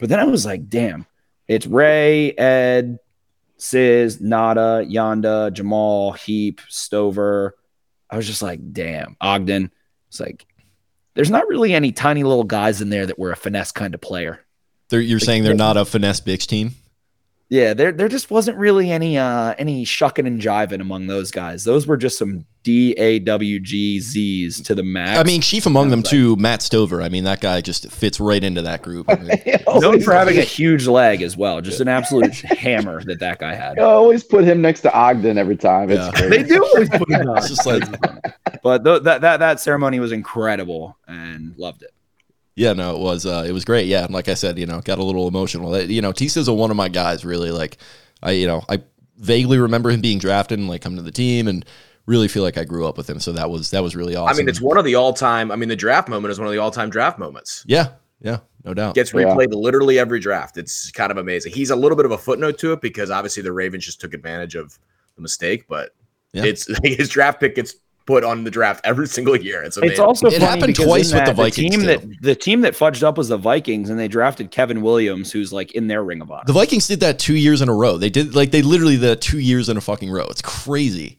But 0.00 0.08
then 0.08 0.18
I 0.18 0.24
was 0.24 0.44
like, 0.44 0.68
damn, 0.68 1.06
it's 1.46 1.66
Ray, 1.66 2.32
Ed, 2.32 2.98
Sis, 3.56 4.16
Ngata, 4.16 4.90
Yanda, 4.90 5.52
Jamal, 5.52 6.12
Heap, 6.12 6.60
Stover. 6.68 7.54
I 8.10 8.16
was 8.16 8.26
just 8.26 8.42
like, 8.42 8.72
damn, 8.72 9.16
Ogden. 9.20 9.70
It's 10.08 10.18
like, 10.20 10.46
there's 11.14 11.30
not 11.30 11.46
really 11.46 11.72
any 11.72 11.92
tiny 11.92 12.24
little 12.24 12.44
guys 12.44 12.80
in 12.80 12.90
there 12.90 13.06
that 13.06 13.18
were 13.18 13.30
a 13.30 13.36
finesse 13.36 13.70
kind 13.70 13.94
of 13.94 14.00
player. 14.00 14.44
They're, 14.88 15.00
you're 15.00 15.20
saying 15.20 15.44
they're 15.44 15.54
not 15.54 15.76
a 15.76 15.84
finesse 15.84 16.20
bitch 16.20 16.46
team? 16.46 16.72
Yeah, 17.50 17.74
there 17.74 17.92
there 17.92 18.08
just 18.08 18.30
wasn't 18.30 18.56
really 18.56 18.90
any 18.90 19.18
uh 19.18 19.54
any 19.58 19.84
shucking 19.84 20.26
and 20.26 20.40
jiving 20.40 20.80
among 20.80 21.06
those 21.08 21.30
guys. 21.30 21.62
Those 21.64 21.86
were 21.86 21.98
just 21.98 22.16
some 22.18 22.46
D 22.62 22.92
A 22.92 23.18
W 23.18 23.60
G 23.60 24.00
Z's 24.00 24.62
to 24.62 24.74
the 24.74 24.82
max. 24.82 25.18
I 25.20 25.24
mean, 25.24 25.42
chief 25.42 25.66
among 25.66 25.90
them 25.90 26.02
too, 26.02 26.36
Matt 26.36 26.62
Stover. 26.62 27.02
I 27.02 27.10
mean, 27.10 27.24
that 27.24 27.42
guy 27.42 27.60
just 27.60 27.90
fits 27.92 28.18
right 28.18 28.42
into 28.42 28.62
that 28.62 28.80
group. 28.82 29.10
I 29.10 29.16
mean, 29.16 29.58
known 29.80 30.00
for 30.00 30.14
having 30.14 30.38
a 30.38 30.42
huge 30.42 30.86
leg 30.86 31.20
as 31.20 31.36
well, 31.36 31.60
just 31.60 31.80
an 31.80 31.88
absolute 31.88 32.32
hammer 32.40 33.04
that 33.04 33.20
that 33.20 33.38
guy 33.40 33.54
had. 33.54 33.78
I 33.78 33.82
always 33.82 34.24
put 34.24 34.44
him 34.44 34.62
next 34.62 34.80
to 34.80 34.92
Ogden 34.94 35.36
every 35.36 35.56
time. 35.58 35.90
It's 35.90 36.00
Yeah. 36.18 36.26
great. 36.28 36.30
They 36.30 36.42
do 36.54 36.64
always 36.64 36.88
put 36.88 37.10
him 37.10 37.28
on. 37.28 37.36
it's 37.38 37.48
just 37.48 37.66
like, 37.66 37.82
But 38.62 38.84
th- 38.84 39.02
that 39.02 39.20
that 39.20 39.36
that 39.40 39.60
ceremony 39.60 40.00
was 40.00 40.12
incredible 40.12 40.96
and 41.06 41.54
loved 41.58 41.82
it. 41.82 41.90
Yeah, 42.56 42.72
no, 42.72 42.94
it 42.94 43.00
was 43.00 43.26
uh, 43.26 43.44
it 43.46 43.52
was 43.52 43.64
great. 43.64 43.86
Yeah, 43.86 44.04
and 44.04 44.12
like 44.14 44.28
I 44.28 44.34
said, 44.34 44.58
you 44.58 44.66
know, 44.66 44.80
got 44.80 44.98
a 44.98 45.04
little 45.04 45.26
emotional. 45.28 45.78
You 45.80 46.02
know, 46.02 46.12
Tisa's 46.12 46.48
a 46.48 46.52
one 46.54 46.70
of 46.70 46.76
my 46.76 46.88
guys. 46.88 47.24
Really, 47.24 47.50
like 47.50 47.78
I, 48.22 48.32
you 48.32 48.46
know, 48.46 48.62
I 48.68 48.82
vaguely 49.18 49.58
remember 49.58 49.90
him 49.90 50.00
being 50.00 50.18
drafted 50.18 50.58
and 50.58 50.68
like 50.68 50.82
coming 50.82 50.96
to 50.96 51.02
the 51.02 51.10
team, 51.12 51.48
and 51.48 51.64
really 52.06 52.28
feel 52.28 52.42
like 52.42 52.58
I 52.58 52.64
grew 52.64 52.86
up 52.86 52.96
with 52.96 53.08
him. 53.08 53.18
So 53.20 53.32
that 53.32 53.50
was 53.50 53.70
that 53.70 53.82
was 53.82 53.96
really 53.96 54.14
awesome. 54.16 54.34
I 54.34 54.38
mean, 54.38 54.48
it's 54.48 54.60
one 54.60 54.78
of 54.78 54.84
the 54.84 54.94
all-time. 54.94 55.50
I 55.50 55.56
mean, 55.56 55.68
the 55.68 55.76
draft 55.76 56.08
moment 56.08 56.30
is 56.32 56.38
one 56.38 56.46
of 56.46 56.52
the 56.52 56.58
all-time 56.58 56.90
draft 56.90 57.18
moments. 57.18 57.64
yeah, 57.66 57.88
yeah, 58.20 58.38
no 58.64 58.74
doubt. 58.74 58.94
Gets 58.94 59.12
Yeah. 59.12 59.20
replayed 59.22 59.52
literally 59.52 59.98
every 59.98 60.20
draft. 60.20 60.56
It's 60.58 60.90
kind 60.92 61.10
of 61.10 61.16
amazing. 61.16 61.52
He's 61.52 61.70
a 61.70 61.76
little 61.76 61.96
bit 61.96 62.04
of 62.06 62.12
a 62.12 62.18
footnote 62.18 62.58
to 62.58 62.72
it 62.72 62.80
because 62.80 63.10
obviously 63.10 63.42
the 63.42 63.52
Ravens 63.52 63.84
just 63.84 64.00
took 64.00 64.14
advantage 64.14 64.54
of 64.54 64.78
the 65.16 65.22
mistake, 65.22 65.66
but 65.68 65.90
Yeah. 66.32 66.44
it's 66.44 66.68
his 66.84 67.08
draft 67.08 67.40
pick 67.40 67.54
gets 67.56 67.74
put 68.06 68.24
on 68.24 68.44
the 68.44 68.50
draft 68.50 68.80
every 68.84 69.06
single 69.16 69.36
year. 69.36 69.62
It's 69.62 69.76
amazing. 69.76 69.92
It's 69.92 70.00
also 70.00 70.26
It 70.28 70.40
funny 70.40 70.44
happened 70.44 70.76
twice 70.76 71.10
in 71.10 71.16
with 71.16 71.24
the 71.26 71.32
that, 71.32 71.36
Vikings, 71.36 71.70
team 71.70 71.80
too. 71.80 71.86
that 71.86 72.22
the 72.22 72.34
team 72.34 72.60
that 72.62 72.74
fudged 72.74 73.02
up 73.02 73.16
was 73.16 73.28
the 73.28 73.36
Vikings, 73.38 73.90
and 73.90 73.98
they 73.98 74.08
drafted 74.08 74.50
Kevin 74.50 74.82
Williams, 74.82 75.32
who's 75.32 75.52
like 75.52 75.72
in 75.72 75.86
their 75.86 76.02
ring 76.04 76.20
of 76.20 76.30
honor. 76.30 76.44
The 76.46 76.52
Vikings 76.52 76.86
did 76.86 77.00
that 77.00 77.18
two 77.18 77.36
years 77.36 77.60
in 77.62 77.68
a 77.68 77.74
row. 77.74 77.96
They 77.98 78.10
did 78.10 78.34
like 78.34 78.50
they 78.50 78.62
literally 78.62 78.94
did 78.94 79.02
that 79.02 79.20
two 79.20 79.38
years 79.38 79.68
in 79.68 79.76
a 79.76 79.80
fucking 79.80 80.10
row. 80.10 80.26
It's 80.30 80.42
crazy. 80.42 81.18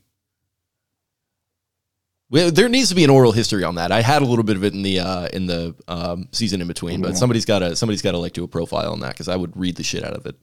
Well, 2.31 2.49
there 2.51 2.67
needs 2.67 2.89
to 2.89 2.95
be 2.95 3.03
an 3.03 3.11
oral 3.11 3.31
history 3.31 3.63
on 3.63 3.75
that. 3.75 3.91
I 3.91 4.01
had 4.01 4.23
a 4.23 4.25
little 4.25 4.43
bit 4.43 4.55
of 4.57 4.63
it 4.63 4.73
in 4.73 4.81
the 4.81 4.99
uh, 4.99 5.27
in 5.31 5.45
the 5.45 5.75
um, 5.87 6.27
season 6.31 6.59
in 6.59 6.67
between, 6.67 7.01
but 7.01 7.15
somebody's 7.15 7.45
got 7.45 7.59
to 7.59 7.75
somebody's 7.75 8.01
got 8.01 8.11
to 8.11 8.17
like 8.17 8.33
do 8.33 8.43
a 8.43 8.47
profile 8.47 8.91
on 8.91 8.99
that 9.01 9.13
because 9.13 9.27
I 9.27 9.35
would 9.35 9.55
read 9.55 9.75
the 9.75 9.83
shit 9.83 10.03
out 10.03 10.13
of 10.13 10.25
it. 10.25 10.35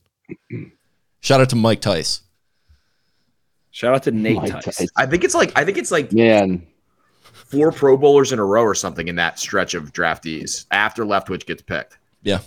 Shout 1.20 1.40
out 1.40 1.51
to 1.51 1.57
Mike 1.57 1.80
Tice. 1.80 2.22
Shout 3.73 3.95
out 3.95 4.03
to 4.05 4.11
Nate 4.12 4.37
Mike 4.37 4.53
Tice. 4.53 4.64
Tyson. 4.64 4.89
I 4.97 5.07
think 5.07 5.25
it's 5.25 5.35
like 5.35 5.53
I 5.57 5.64
think 5.64 5.79
it's 5.79 5.91
like 5.91 6.12
Man, 6.12 6.64
four 7.23 7.73
Pro 7.73 7.97
Bowlers 7.97 8.31
in 8.33 8.39
a 8.39 8.45
row 8.45 8.62
or 8.62 8.75
something 8.75 9.09
in 9.09 9.16
that 9.16 9.39
stretch 9.39 9.75
of 9.75 9.93
draftees 9.93 10.66
after 10.70 11.05
Leftwich 11.05 11.47
gets 11.47 11.62
picked. 11.62 11.99
Yeah, 12.23 12.39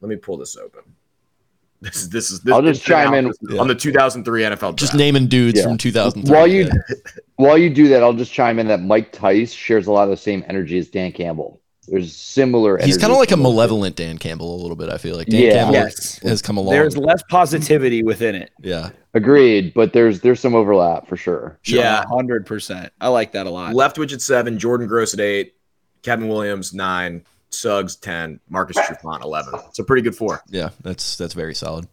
Let 0.00 0.08
me 0.10 0.16
pull 0.16 0.36
this 0.36 0.56
open. 0.56 0.82
This 1.80 1.96
is 1.96 2.08
this 2.10 2.30
is. 2.30 2.40
This 2.40 2.54
I'll 2.54 2.62
just 2.62 2.82
chime 2.84 3.12
in. 3.14 3.26
on 3.58 3.66
the 3.68 3.74
2003 3.74 4.42
NFL 4.42 4.58
draft. 4.58 4.78
just 4.78 4.94
naming 4.94 5.26
dudes 5.26 5.58
Yeah. 5.58 5.64
from 5.64 5.76
2003. 5.76 6.34
While 6.34 6.46
you 6.46 6.70
while 7.36 7.58
you 7.58 7.68
do 7.68 7.88
that, 7.88 8.02
I'll 8.02 8.12
just 8.14 8.32
chime 8.32 8.58
in 8.58 8.68
that 8.68 8.80
Mike 8.82 9.10
Tice 9.12 9.52
shares 9.52 9.86
a 9.86 9.92
lot 9.92 10.04
of 10.04 10.10
the 10.10 10.16
same 10.16 10.44
energy 10.48 10.78
as 10.78 10.88
Dan 10.88 11.12
Campbell. 11.12 11.60
There's 11.86 12.16
similar. 12.16 12.78
He's 12.78 12.96
kind 12.96 13.12
of 13.12 13.18
like 13.18 13.30
a 13.30 13.36
malevolent 13.36 13.96
Dan 13.96 14.16
Campbell 14.18 14.54
a 14.54 14.60
little 14.60 14.76
bit. 14.76 14.88
I 14.88 14.96
feel 14.98 15.16
like 15.16 15.28
Dan 15.28 15.40
Yeah. 15.42 15.52
Campbell 15.52 15.74
Yes. 15.74 16.18
has 16.22 16.40
come 16.42 16.56
along. 16.56 16.72
There's 16.72 16.96
less 16.96 17.22
positivity 17.28 18.02
within 18.02 18.34
it. 18.34 18.50
yeah, 18.62 18.90
Agreed, 19.12 19.74
but 19.74 19.92
there's 19.92 20.20
there's 20.20 20.40
some 20.40 20.54
overlap 20.54 21.06
for 21.06 21.16
sure. 21.16 21.58
Yeah. 21.64 22.04
hundred 22.08 22.46
percent. 22.46 22.92
I 23.00 23.08
like 23.08 23.32
that 23.32 23.46
a 23.46 23.50
lot. 23.50 23.74
Leftwich 23.74 24.12
at 24.12 24.22
seven, 24.22 24.58
Jordan 24.58 24.86
Gross 24.88 25.12
at 25.14 25.20
eight, 25.20 25.54
Kevin 26.02 26.28
Williams 26.28 26.72
nine, 26.74 27.22
Suggs 27.50 27.96
ten, 27.96 28.40
Marcus 28.48 28.76
Trufant 28.78 29.22
eleven. 29.22 29.54
It's 29.68 29.78
a 29.78 29.84
pretty 29.84 30.02
good 30.02 30.16
four. 30.16 30.42
yeah, 30.48 30.70
that's 30.82 31.16
that's 31.16 31.34
very 31.34 31.54
solid. 31.54 31.86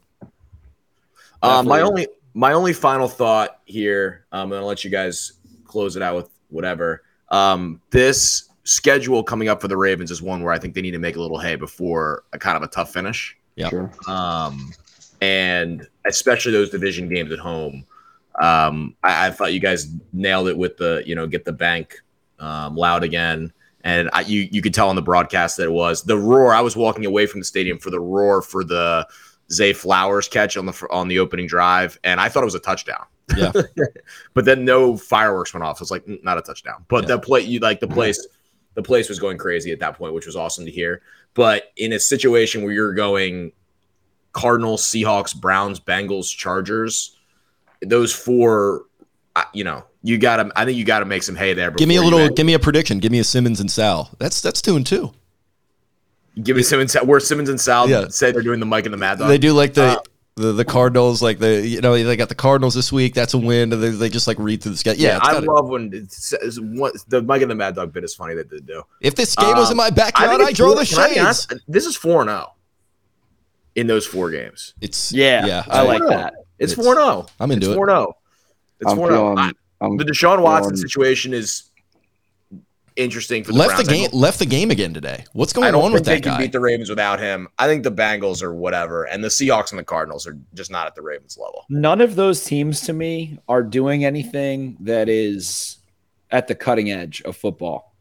Uh, 1.42 1.64
my 1.64 1.82
only 1.82 2.08
my 2.34 2.54
only 2.54 2.74
final 2.74 3.08
thought 3.08 3.60
here, 3.66 4.26
um, 4.32 4.52
and 4.52 4.62
I'll 4.62 4.66
let 4.68 4.84
you 4.84 4.89
guys 4.89 5.34
close 5.66 5.96
it 5.96 6.02
out 6.02 6.16
with 6.16 6.30
whatever. 6.50 7.04
Um, 7.30 7.82
this 7.92 8.50
schedule 8.64 9.24
coming 9.24 9.49
up 9.49 9.62
for 9.62 9.68
the 9.68 9.78
Ravens 9.78 10.12
is 10.12 10.22
one 10.22 10.43
where 10.43 10.53
I 10.53 10.59
think 10.59 10.74
they 10.76 10.82
need 10.82 10.91
to 10.91 10.99
make 10.99 11.16
a 11.16 11.22
little 11.22 11.39
hay 11.39 11.55
before 11.55 12.24
a 12.34 12.39
kind 12.39 12.57
of 12.57 12.64
a 12.64 12.68
tough 12.68 12.93
finish. 12.93 13.38
Yeah. 13.55 13.70
Sure. 13.70 13.91
um, 14.07 14.74
and 15.22 15.88
especially 16.05 16.51
those 16.51 16.70
division 16.70 17.07
games 17.09 17.32
at 17.32 17.39
home. 17.39 17.86
Um, 18.41 18.95
I, 19.03 19.28
I 19.28 19.32
thought 19.32 19.53
you 19.53 19.59
guys 19.59 19.93
nailed 20.14 20.47
it 20.47 20.57
with 20.57 20.78
the 20.78 21.03
you 21.05 21.16
know 21.16 21.28
get 21.28 21.45
the 21.45 21.51
bank 21.51 22.01
um, 22.39 22.76
loud 22.76 23.03
again, 23.03 23.51
and 23.84 24.09
I, 24.14 24.22
you 24.22 24.47
you 24.51 24.62
could 24.62 24.74
tell 24.74 24.89
on 24.89 24.95
the 24.95 25.01
broadcast 25.01 25.57
that 25.57 25.64
it 25.66 25.72
was 25.72 26.03
the 26.03 26.18
roar. 26.18 26.53
I 26.53 26.62
was 26.62 26.76
walking 26.76 27.05
away 27.05 27.26
from 27.28 27.41
the 27.41 27.45
stadium 27.45 27.78
for 27.78 27.89
the 27.89 27.99
roar 27.99 28.41
for 28.41 28.64
the 28.64 29.05
Zay 29.51 29.74
Flowers 29.74 30.28
catch 30.28 30.55
on 30.57 30.66
the 30.66 30.88
on 30.89 31.07
the 31.07 31.20
opening 31.20 31.45
drive, 31.45 31.99
and 32.03 32.20
I 32.20 32.30
thought 32.30 32.41
it 32.41 32.45
was 32.45 32.55
a 32.55 32.59
touchdown. 32.59 33.05
Yeah. 33.38 33.51
but 34.34 34.45
then 34.45 34.66
no 34.66 34.97
fireworks 34.97 35.53
went 35.53 35.64
off. 35.64 35.78
So 35.78 35.84
it's 35.84 35.91
like 35.91 36.05
mm, 36.05 36.24
not 36.24 36.38
a 36.38 36.41
touchdown. 36.41 36.86
But 36.88 37.03
Yeah. 37.03 37.16
the 37.16 37.20
play, 37.20 37.41
you 37.41 37.59
like 37.59 37.80
the 37.80 37.88
place, 37.88 38.26
the 38.74 38.84
place 38.84 39.09
was 39.09 39.19
going 39.19 39.38
crazy 39.38 39.72
at 39.72 39.80
that 39.80 39.97
point, 39.97 40.13
which 40.13 40.26
was 40.26 40.36
awesome 40.36 40.65
to 40.65 40.72
hear. 40.72 41.01
But 41.34 41.72
in 41.78 41.93
a 41.93 41.99
situation 41.99 42.63
where 42.63 42.74
you're 42.74 42.93
going 42.93 43.51
Cardinals, 44.34 44.84
Seahawks, 44.84 45.36
Browns, 45.36 45.80
Bengals, 45.80 46.36
Chargers, 46.36 47.17
those 47.82 48.13
four, 48.13 48.84
you 49.53 49.63
know, 49.63 49.84
you 50.03 50.17
got 50.17 50.38
to. 50.38 50.51
I 50.55 50.65
think 50.65 50.78
you 50.78 50.86
got 50.86 50.99
to 50.99 51.05
make 51.05 51.24
some 51.24 51.36
hay 51.36 51.53
there. 51.53 51.72
Give 51.72 51.88
me 51.89 51.97
a 51.97 52.01
little. 52.01 52.30
Give 52.30 52.45
me 52.45 52.53
a 52.53 52.59
prediction. 52.59 52.99
Give 52.99 53.11
me 53.11 53.19
a 53.19 53.24
Simmons 53.24 53.59
and 53.59 53.69
Sal. 53.69 54.09
That's 54.19 54.41
that's 54.41 54.61
two 54.61 54.76
and 54.76 54.86
two. 54.86 55.11
give 56.41 56.55
me 56.57 56.63
Simmons. 56.63 56.93
Where 56.95 57.19
Simmons 57.19 57.49
and 57.49 57.59
Sal 57.59 57.89
Yeah. 57.89 58.07
say 58.07 58.32
they're 58.32 58.41
doing 58.41 58.59
the 58.59 58.65
Mike 58.65 58.86
and 58.86 58.93
the 58.93 58.97
Mad 58.97 59.19
Dog. 59.19 59.28
They 59.28 59.38
do 59.38 59.53
like 59.53 59.74
the, 59.74 59.84
Uh, 59.84 60.01
the 60.36 60.53
the 60.53 60.65
Cardinals, 60.65 61.21
like 61.21 61.39
the 61.39 61.67
you 61.67 61.82
know 61.82 62.01
they 62.01 62.15
got 62.15 62.29
the 62.29 62.36
Cardinals 62.36 62.73
this 62.73 62.91
week. 62.91 63.13
That's 63.13 63.34
a 63.34 63.38
win. 63.38 63.71
And 63.73 63.84
they, 63.84 63.89
they 63.89 64.09
just 64.09 64.27
like 64.27 64.38
read 64.39 64.61
through 64.63 64.71
the 64.73 64.77
schedule. 64.77 65.01
Yeah, 65.03 65.15
Yeah, 65.17 65.19
I 65.23 65.34
gotta- 65.34 65.51
love 65.51 65.67
when 65.69 65.93
it 65.93 66.11
says 66.11 66.59
what 66.59 66.93
the 67.09 67.21
Mike 67.21 67.41
and 67.41 67.51
the 67.51 67.55
Mad 67.55 67.75
Dog 67.75 67.91
bit 67.93 68.03
is 68.03 68.15
funny 68.15 68.36
that 68.36 68.49
they 68.49 68.59
do. 68.59 68.84
if 69.01 69.15
this 69.15 69.36
game 69.36 69.55
was 69.55 69.69
in 69.71 69.77
my 69.77 69.88
um, 69.88 69.93
backyard, 69.93 70.29
think 70.32 70.41
I, 70.43 70.49
it's 70.49 70.57
draw 70.57 70.69
the 70.73 70.86
can 70.86 71.09
shades. 71.13 71.19
honest? 71.19 71.53
This 71.67 71.86
is 71.86 71.95
four 71.95 72.21
and 72.21 72.29
zero 72.29 72.53
in 73.75 73.88
those 73.88 74.05
four 74.05 74.32
games. 74.32 74.73
It's 74.82 75.11
Yeah, 75.11 75.45
yeah. 75.45 75.63
I 75.67 75.82
like 75.84 76.01
that. 76.07 76.34
It's 76.59 76.73
It's- 76.73 76.86
four 76.86 76.93
and 76.95 77.03
zero. 77.03 77.25
I'm 77.39 77.51
into 77.51 77.67
it's 77.67 77.73
it. 77.73 77.75
Four 77.75 77.89
and 77.89 77.97
zero. 77.97 78.17
It's 78.79 78.91
I'm 78.91 78.97
four 78.97 79.11
and 79.11 79.38
zero. 79.38 79.97
The 79.97 80.03
Deshaun 80.05 80.41
Watson 80.41 80.71
feeling- 80.75 80.82
situation 80.88 81.34
is 81.34 81.70
interesting 82.96 83.44
for 83.44 83.52
the 83.52 83.58
left 83.58 83.78
the 83.78 83.84
Browns. 83.84 84.00
game. 84.00 84.10
I 84.14 84.16
Left 84.16 84.39
the 84.39 84.46
game 84.46 84.72
again 84.72 84.94
today. 84.94 85.26
What's 85.34 85.54
going 85.54 85.74
on 85.74 85.74
with 85.74 85.82
that 85.82 85.82
guy? 85.82 85.82
I 85.82 85.82
don't 85.82 85.84
on 85.84 85.92
think 85.92 85.94
with 85.94 86.06
they 86.06 86.30
that 86.30 86.38
can 86.38 86.46
beat 86.46 86.52
the 86.52 86.60
Ravens 86.60 86.89
without 86.89 87.20
him. 87.20 87.48
I 87.58 87.68
think 87.68 87.84
the 87.84 87.92
Bengals 87.92 88.42
are 88.42 88.54
whatever, 88.54 89.04
and 89.06 89.24
the 89.24 89.30
Seahawks 89.30 89.72
and 89.72 89.80
the 89.80 89.84
Cardinals 89.84 90.28
are 90.28 90.38
just 90.54 90.72
not 90.72 90.88
at 90.88 90.96
the 90.96 91.02
Ravens 91.02 91.38
level. 91.38 91.66
None 91.70 92.02
of 92.02 92.16
those 92.16 92.44
teams 92.44 92.82
to 92.82 92.94
me 92.94 93.39
are 93.48 93.64
doing 93.64 94.06
anything 94.06 94.78
that 94.82 95.10
is 95.10 95.78
at 96.32 96.48
the 96.48 96.56
cutting 96.56 96.92
edge 96.92 97.22
of 97.24 97.36
football 97.36 97.96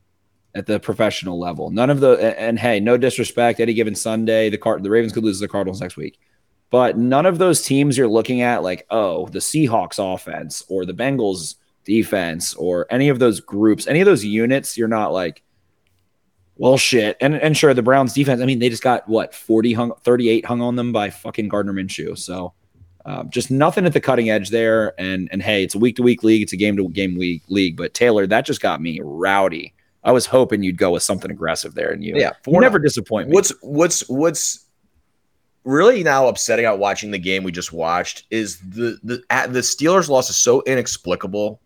at 0.54 0.66
the 0.66 0.80
professional 0.80 1.38
level. 1.38 1.70
None 1.70 1.90
of 1.90 2.00
the 2.00 2.12
and, 2.12 2.36
and 2.36 2.58
hey, 2.58 2.80
no 2.80 2.96
disrespect, 2.96 3.60
any 3.60 3.74
given 3.74 3.94
Sunday, 3.94 4.50
the 4.50 4.58
Card 4.58 4.82
the 4.82 4.90
Ravens 4.90 5.12
could 5.12 5.24
lose 5.24 5.38
to 5.38 5.44
the 5.44 5.48
Cardinals 5.48 5.80
next 5.80 5.96
week. 5.96 6.18
But 6.70 6.96
none 6.96 7.26
of 7.26 7.38
those 7.38 7.62
teams 7.62 7.98
you're 7.98 8.08
looking 8.08 8.42
at 8.42 8.62
like, 8.62 8.86
oh, 8.90 9.26
the 9.28 9.40
Seahawks 9.40 9.98
offense 9.98 10.62
or 10.68 10.86
the 10.86 10.94
Bengals 10.94 11.56
defense 11.84 12.54
or 12.54 12.86
any 12.90 13.08
of 13.08 13.18
those 13.18 13.40
groups, 13.40 13.86
any 13.86 14.00
of 14.00 14.06
those 14.06 14.24
units, 14.24 14.76
you're 14.76 14.88
not 14.88 15.12
like, 15.12 15.42
well, 16.56 16.76
shit. 16.76 17.16
And 17.20 17.34
and 17.34 17.56
sure, 17.56 17.72
the 17.72 17.82
Browns 17.82 18.12
defense, 18.12 18.42
I 18.42 18.46
mean, 18.46 18.58
they 18.58 18.68
just 18.68 18.82
got 18.82 19.08
what 19.08 19.34
40 19.34 19.72
hung 19.72 19.92
38 20.02 20.44
hung 20.44 20.60
on 20.60 20.76
them 20.76 20.92
by 20.92 21.08
fucking 21.08 21.48
Gardner 21.48 21.72
Minshew. 21.72 22.18
So 22.18 22.52
um, 23.06 23.30
just 23.30 23.50
nothing 23.50 23.86
at 23.86 23.94
the 23.94 24.00
cutting 24.00 24.28
edge 24.28 24.50
there. 24.50 24.92
And 25.00 25.28
and 25.32 25.42
hey, 25.42 25.62
it's 25.64 25.74
a 25.74 25.78
week 25.78 25.96
to 25.96 26.02
week 26.02 26.22
league. 26.22 26.42
It's 26.42 26.52
a 26.52 26.58
game 26.58 26.76
to 26.76 26.88
game 26.88 27.16
week 27.16 27.42
league. 27.48 27.76
But 27.76 27.94
Taylor, 27.94 28.26
that 28.26 28.44
just 28.44 28.60
got 28.60 28.82
me 28.82 29.00
rowdy. 29.02 29.72
I 30.04 30.12
was 30.12 30.26
hoping 30.26 30.62
you'd 30.62 30.78
go 30.78 30.90
with 30.92 31.02
something 31.02 31.30
aggressive 31.30 31.74
there, 31.74 31.90
and 31.90 32.02
you, 32.02 32.14
Yeah, 32.16 32.32
you 32.46 32.60
never 32.60 32.78
disappoint 32.78 33.28
me. 33.28 33.34
What's 33.34 33.52
what's 33.62 34.06
what's 34.08 34.66
really 35.64 36.02
now 36.02 36.26
upsetting 36.26 36.64
about 36.64 36.78
watching 36.78 37.10
the 37.10 37.18
game 37.18 37.42
we 37.42 37.52
just 37.52 37.72
watched 37.72 38.24
is 38.30 38.58
the 38.60 38.98
the 39.02 39.22
at- 39.30 39.52
the 39.52 39.60
Steelers 39.60 40.08
loss 40.08 40.30
is 40.30 40.36
so 40.36 40.62
inexplicable 40.62 41.60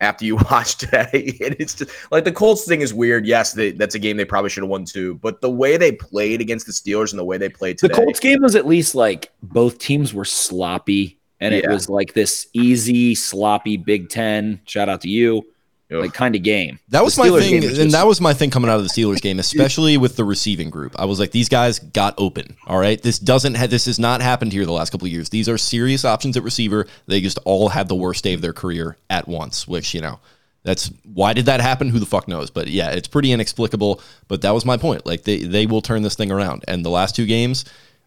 after 0.00 0.24
you 0.24 0.36
watch 0.50 0.76
today. 0.76 1.36
And 1.40 1.56
it's 1.58 1.74
just 1.74 1.90
like 2.10 2.24
the 2.24 2.32
Colts 2.32 2.64
thing 2.66 2.80
is 2.80 2.92
weird. 2.92 3.26
Yes, 3.26 3.52
they, 3.52 3.72
that's 3.72 3.94
a 3.94 3.98
game 3.98 4.16
they 4.16 4.24
probably 4.24 4.50
should 4.50 4.62
have 4.62 4.70
won 4.70 4.84
too. 4.84 5.14
But 5.16 5.40
the 5.40 5.50
way 5.50 5.76
they 5.76 5.92
played 5.92 6.40
against 6.40 6.66
the 6.66 6.72
Steelers 6.72 7.12
and 7.12 7.18
the 7.18 7.24
way 7.24 7.38
they 7.38 7.48
played 7.48 7.78
today, 7.78 7.94
the 7.94 8.02
Colts 8.02 8.20
game 8.20 8.42
was 8.42 8.56
at 8.56 8.66
least 8.66 8.94
like 8.94 9.30
both 9.42 9.78
teams 9.78 10.14
were 10.14 10.24
sloppy, 10.24 11.18
and 11.40 11.54
it 11.54 11.68
was 11.68 11.88
like 11.88 12.14
this 12.14 12.48
easy, 12.52 13.14
sloppy 13.14 13.76
Big 13.76 14.08
Ten. 14.08 14.60
Shout 14.64 14.88
out 14.88 15.00
to 15.02 15.08
you. 15.08 15.46
Ugh. 15.92 16.02
like 16.02 16.14
kind 16.14 16.36
of 16.36 16.42
game. 16.42 16.78
That 16.90 17.02
was 17.02 17.18
my 17.18 17.28
thing, 17.28 17.60
game 17.60 17.62
is 17.64 17.78
and 17.78 17.90
that 17.92 18.06
was 18.06 18.20
my 18.20 18.32
thing 18.32 18.50
coming 18.50 18.70
out 18.70 18.76
of 18.76 18.84
the 18.84 18.88
Steelers 18.88 19.20
game, 19.20 19.38
especially 19.40 19.96
with 19.96 20.16
the 20.16 20.24
receiving 20.24 20.70
group. 20.70 20.94
I 20.98 21.04
was 21.04 21.18
like, 21.18 21.32
these 21.32 21.48
guys 21.48 21.78
got 21.78 22.14
open. 22.16 22.56
All 22.66 22.78
right, 22.78 23.02
this 23.02 23.18
doesn't 23.18 23.54
have 23.54 23.70
this 23.70 23.86
has 23.86 23.98
not 23.98 24.20
happened 24.20 24.52
here 24.52 24.64
the 24.64 24.72
last 24.72 24.90
couple 24.90 25.06
of 25.06 25.12
years. 25.12 25.30
These 25.30 25.48
are 25.48 25.58
serious 25.58 26.04
options 26.04 26.36
at 26.36 26.42
receiver. 26.42 26.86
They 27.06 27.20
just 27.20 27.38
all 27.44 27.70
had 27.70 27.88
the 27.88 27.96
worst 27.96 28.22
day 28.22 28.34
of 28.34 28.40
their 28.40 28.52
career 28.52 28.96
at 29.08 29.26
once, 29.26 29.66
which 29.66 29.92
you 29.94 30.00
know, 30.00 30.20
that's 30.62 30.92
why 31.12 31.32
did 31.32 31.46
that 31.46 31.60
happen? 31.60 31.88
Who 31.88 31.98
the 31.98 32.06
fuck 32.06 32.28
knows? 32.28 32.50
But 32.50 32.68
yeah, 32.68 32.90
it's 32.90 33.08
pretty 33.08 33.32
inexplicable. 33.32 34.00
But 34.28 34.42
that 34.42 34.52
was 34.52 34.64
my 34.64 34.76
point. 34.76 35.06
Like 35.06 35.24
they 35.24 35.38
they 35.38 35.66
will 35.66 35.82
turn 35.82 36.02
this 36.02 36.14
thing 36.14 36.30
around, 36.30 36.64
and 36.68 36.84
the 36.84 36.90
last 36.90 37.16
two 37.16 37.26
games, 37.26 37.64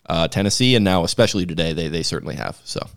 uh, 0.07 0.29
Tennessee, 0.29 0.75
and 0.75 0.86
now 0.86 1.03
especially 1.03 1.45
today, 1.45 1.73
they 1.73 1.89
they 1.89 2.03
certainly 2.03 2.36
have. 2.36 2.61
So 2.63 2.88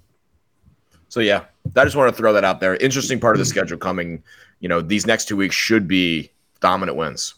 So 1.08 1.20
yeah, 1.20 1.44
I 1.74 1.84
just 1.84 1.96
want 1.96 2.14
to 2.14 2.16
throw 2.16 2.32
that 2.34 2.44
out 2.44 2.60
there. 2.60 2.76
Interesting 2.76 3.18
part 3.18 3.34
of 3.34 3.38
the 3.40 3.46
schedule 3.46 3.78
coming. 3.78 4.22
You 4.60 4.68
know, 4.68 4.80
these 4.80 5.06
next 5.06 5.28
two 5.28 5.36
weeks 5.36 5.54
should 5.54 5.86
be 5.86 6.30
dominant 6.60 6.96
wins. 6.96 7.34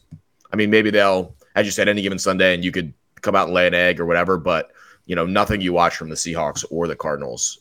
I 0.53 0.57
mean, 0.57 0.71
maybe 0.71 0.91
they'll, 0.91 1.35
as 1.55 1.67
you 1.67 1.73
said, 1.73 1.89
any 1.89 2.03
given 2.03 2.19
Sunday, 2.19 2.55
and 2.55 2.65
you 2.65 2.73
could 2.73 2.93
come 3.21 3.35
out 3.35 3.47
and 3.47 3.55
lay 3.55 3.67
an 3.67 3.75
egg 3.75 4.01
or 4.01 4.07
whatever. 4.07 4.37
But 4.37 4.71
you 5.07 5.17
know, 5.17 5.27
nothing 5.27 5.61
you 5.61 5.73
watch 5.73 5.97
from 5.97 6.09
the 6.09 6.15
Seahawks 6.15 6.65
or 6.71 6.87
the 6.87 6.97
Cardinals 6.97 7.59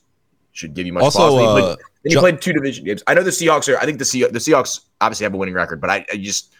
should 0.52 0.74
give 0.74 0.86
you 0.86 0.94
much 0.94 1.04
Also, 1.04 1.20
pause. 1.20 1.34
Uh, 1.34 1.54
played, 1.54 1.78
then 2.04 2.12
you 2.12 2.12
Ju- 2.12 2.20
played 2.20 2.42
two 2.42 2.54
division 2.54 2.86
games. 2.86 3.04
I 3.08 3.14
know 3.14 3.24
the 3.24 3.32
Seahawks 3.32 3.72
are. 3.74 3.78
I 3.78 3.86
think 3.86 4.00
the 4.00 4.06
Sea, 4.06 4.26
the 4.26 4.40
Seahawks 4.40 4.82
obviously 5.02 5.24
have 5.24 5.34
a 5.34 5.38
winning 5.38 5.56
record, 5.56 5.82
but 5.82 5.90
I, 5.90 6.06
I 6.12 6.18
just 6.18 6.54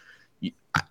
I, 0.74 0.82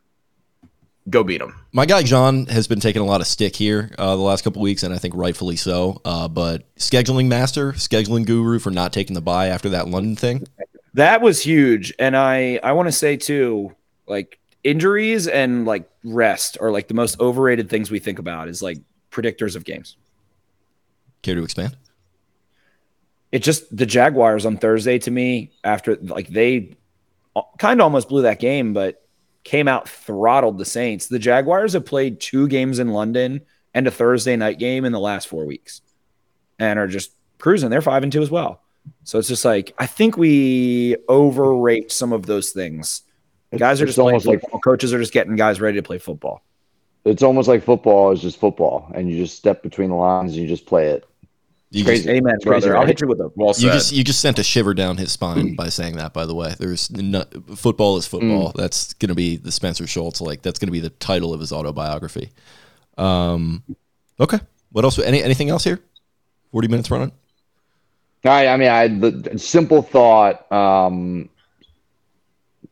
go 1.09 1.23
beat 1.23 1.39
them. 1.39 1.55
My 1.71 1.85
guy 1.85 2.03
John 2.03 2.45
has 2.47 2.67
been 2.67 2.79
taking 2.79 3.01
a 3.01 3.05
lot 3.05 3.21
of 3.21 3.27
stick 3.27 3.55
here 3.55 3.93
uh, 3.97 4.15
the 4.15 4.21
last 4.21 4.43
couple 4.43 4.61
weeks, 4.61 4.83
and 4.83 4.93
I 4.93 4.97
think 4.97 5.15
rightfully 5.15 5.55
so. 5.55 6.01
Uh, 6.05 6.27
but 6.27 6.73
scheduling 6.75 7.27
master, 7.27 7.73
scheduling 7.73 8.25
guru 8.25 8.59
for 8.59 8.71
not 8.71 8.93
taking 8.93 9.13
the 9.13 9.21
buy 9.21 9.47
after 9.47 9.69
that 9.69 9.87
London 9.87 10.15
thing. 10.15 10.45
That 10.93 11.21
was 11.21 11.41
huge. 11.41 11.93
And 11.99 12.15
I 12.15 12.59
I 12.63 12.73
want 12.73 12.87
to 12.87 12.91
say 12.91 13.17
too, 13.17 13.75
like 14.07 14.39
injuries 14.63 15.27
and 15.27 15.65
like 15.65 15.89
rest 16.03 16.57
are 16.59 16.71
like 16.71 16.87
the 16.87 16.93
most 16.93 17.19
overrated 17.19 17.69
things 17.69 17.91
we 17.91 17.99
think 17.99 18.19
about 18.19 18.47
is 18.47 18.61
like 18.61 18.79
predictors 19.11 19.55
of 19.55 19.63
games. 19.63 19.95
Care 21.21 21.35
to 21.35 21.43
expand? 21.43 21.77
It 23.31 23.39
just 23.43 23.75
the 23.75 23.85
Jaguars 23.85 24.45
on 24.45 24.57
Thursday 24.57 24.99
to 24.99 25.11
me 25.11 25.51
after 25.63 25.97
like 25.97 26.29
they 26.29 26.77
uh, 27.35 27.41
kind 27.57 27.79
of 27.79 27.85
almost 27.85 28.09
blew 28.09 28.23
that 28.23 28.39
game, 28.39 28.73
but 28.73 29.03
came 29.43 29.67
out 29.67 29.87
throttled 29.87 30.57
the 30.57 30.65
Saints. 30.65 31.07
The 31.07 31.19
Jaguars 31.19 31.73
have 31.73 31.85
played 31.85 32.19
two 32.19 32.47
games 32.47 32.79
in 32.79 32.89
London 32.89 33.41
and 33.73 33.87
a 33.87 33.91
Thursday 33.91 34.35
night 34.35 34.59
game 34.59 34.85
in 34.85 34.91
the 34.91 34.99
last 34.99 35.27
four 35.27 35.45
weeks, 35.45 35.81
and 36.57 36.79
are 36.79 36.87
just 36.87 37.11
cruising. 37.37 37.69
They're 37.69 37.81
five 37.81 38.03
and 38.03 38.11
two 38.11 38.21
as 38.21 38.31
well. 38.31 38.61
So 39.03 39.19
it's 39.19 39.27
just 39.27 39.45
like 39.45 39.73
I 39.77 39.85
think 39.85 40.17
we 40.17 40.95
overrate 41.09 41.91
some 41.91 42.13
of 42.13 42.25
those 42.25 42.51
things. 42.51 43.03
Guys 43.57 43.81
are 43.81 43.85
just 43.85 43.99
almost 43.99 44.25
like- 44.25 44.41
Coaches 44.63 44.93
are 44.93 44.99
just 44.99 45.13
getting 45.13 45.35
guys 45.35 45.61
ready 45.61 45.77
to 45.77 45.83
play 45.83 45.97
football. 45.97 46.43
It's 47.05 47.23
almost 47.23 47.47
like 47.47 47.63
football 47.63 48.11
is 48.11 48.21
just 48.21 48.37
football, 48.37 48.91
and 48.93 49.09
you 49.09 49.17
just 49.23 49.37
step 49.37 49.63
between 49.63 49.89
the 49.89 49.95
lines 49.95 50.33
and 50.33 50.41
you 50.41 50.47
just 50.47 50.65
play 50.65 50.87
it. 50.87 51.07
You 51.71 51.83
Crazy. 51.83 52.03
just, 52.03 52.09
Amen, 52.09 52.35
It's 52.35 52.45
crazy, 52.45 52.67
brother. 52.67 52.77
I'll 52.77 52.85
hit 52.85 53.01
you 53.01 53.07
with 53.07 53.19
a 53.19 53.29
Well 53.35 53.53
you 53.57 53.69
just 53.69 53.91
you 53.91 54.03
just 54.03 54.21
sent 54.21 54.39
a 54.39 54.43
shiver 54.43 54.73
down 54.73 54.97
his 54.97 55.11
spine 55.11 55.55
by 55.55 55.67
saying 55.67 55.97
that. 55.97 56.13
By 56.13 56.25
the 56.25 56.33
way, 56.33 56.53
there's 56.57 56.89
no, 56.91 57.25
football 57.55 57.97
is 57.97 58.07
football. 58.07 58.53
That's 58.55 58.93
going 58.93 59.09
to 59.09 59.15
be 59.15 59.35
the 59.35 59.51
Spencer 59.51 59.85
Schultz. 59.85 60.21
Like 60.21 60.41
that's 60.41 60.59
going 60.59 60.67
to 60.67 60.71
be 60.71 60.79
the 60.79 60.89
title 60.91 61.33
of 61.33 61.41
his 61.41 61.51
autobiography. 61.51 62.31
Um, 62.97 63.63
okay. 64.19 64.39
What 64.71 64.85
else? 64.85 64.97
Any 64.99 65.21
anything 65.21 65.49
else 65.49 65.63
here? 65.65 65.79
Forty 66.51 66.69
minutes 66.69 66.89
running. 66.89 67.11
I, 68.27 68.47
I 68.47 68.57
mean, 68.57 68.69
I 68.69 68.87
the 68.87 69.37
simple 69.39 69.81
thought. 69.81 70.49
Um, 70.51 71.29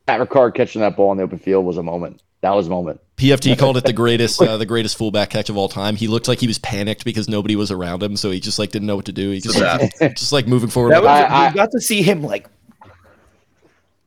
Pat 0.06 0.20
Ricard 0.20 0.54
catching 0.56 0.82
that 0.82 0.96
ball 0.96 1.12
in 1.12 1.18
the 1.18 1.24
open 1.24 1.40
field 1.40 1.66
was 1.66 1.78
a 1.78 1.84
moment. 1.84 2.22
That 2.42 2.52
was 2.56 2.68
a 2.68 2.70
moment. 2.70 3.02
PFT 3.18 3.58
called 3.58 3.78
it 3.78 3.86
the 3.86 3.94
greatest 4.04 4.42
uh, 4.42 4.58
the 4.58 4.66
greatest 4.66 4.98
fullback 4.98 5.32
catch 5.32 5.50
of 5.50 5.58
all 5.58 5.70
time. 5.70 5.96
He 5.96 6.08
looked 6.08 6.28
like 6.28 6.40
he 6.40 6.48
was 6.48 6.60
panicked 6.60 7.06
because 7.06 7.28
nobody 7.28 7.56
was 7.56 7.72
around 7.72 8.04
him, 8.04 8.16
so 8.18 8.30
he 8.30 8.40
just 8.40 8.60
like 8.60 8.72
didn't 8.72 8.88
know 8.88 8.96
what 8.96 9.06
to 9.06 9.12
do. 9.14 9.32
He 9.32 9.40
just 9.40 9.60
like, 9.60 10.00
just 10.16 10.32
like 10.32 10.48
moving 10.48 10.70
forward. 10.70 10.92
That 10.92 11.02
was, 11.04 11.10
I- 11.10 11.48
I- 11.48 11.54
got 11.54 11.72
to 11.72 11.82
see 11.82 12.02
him 12.04 12.22
like 12.22 12.48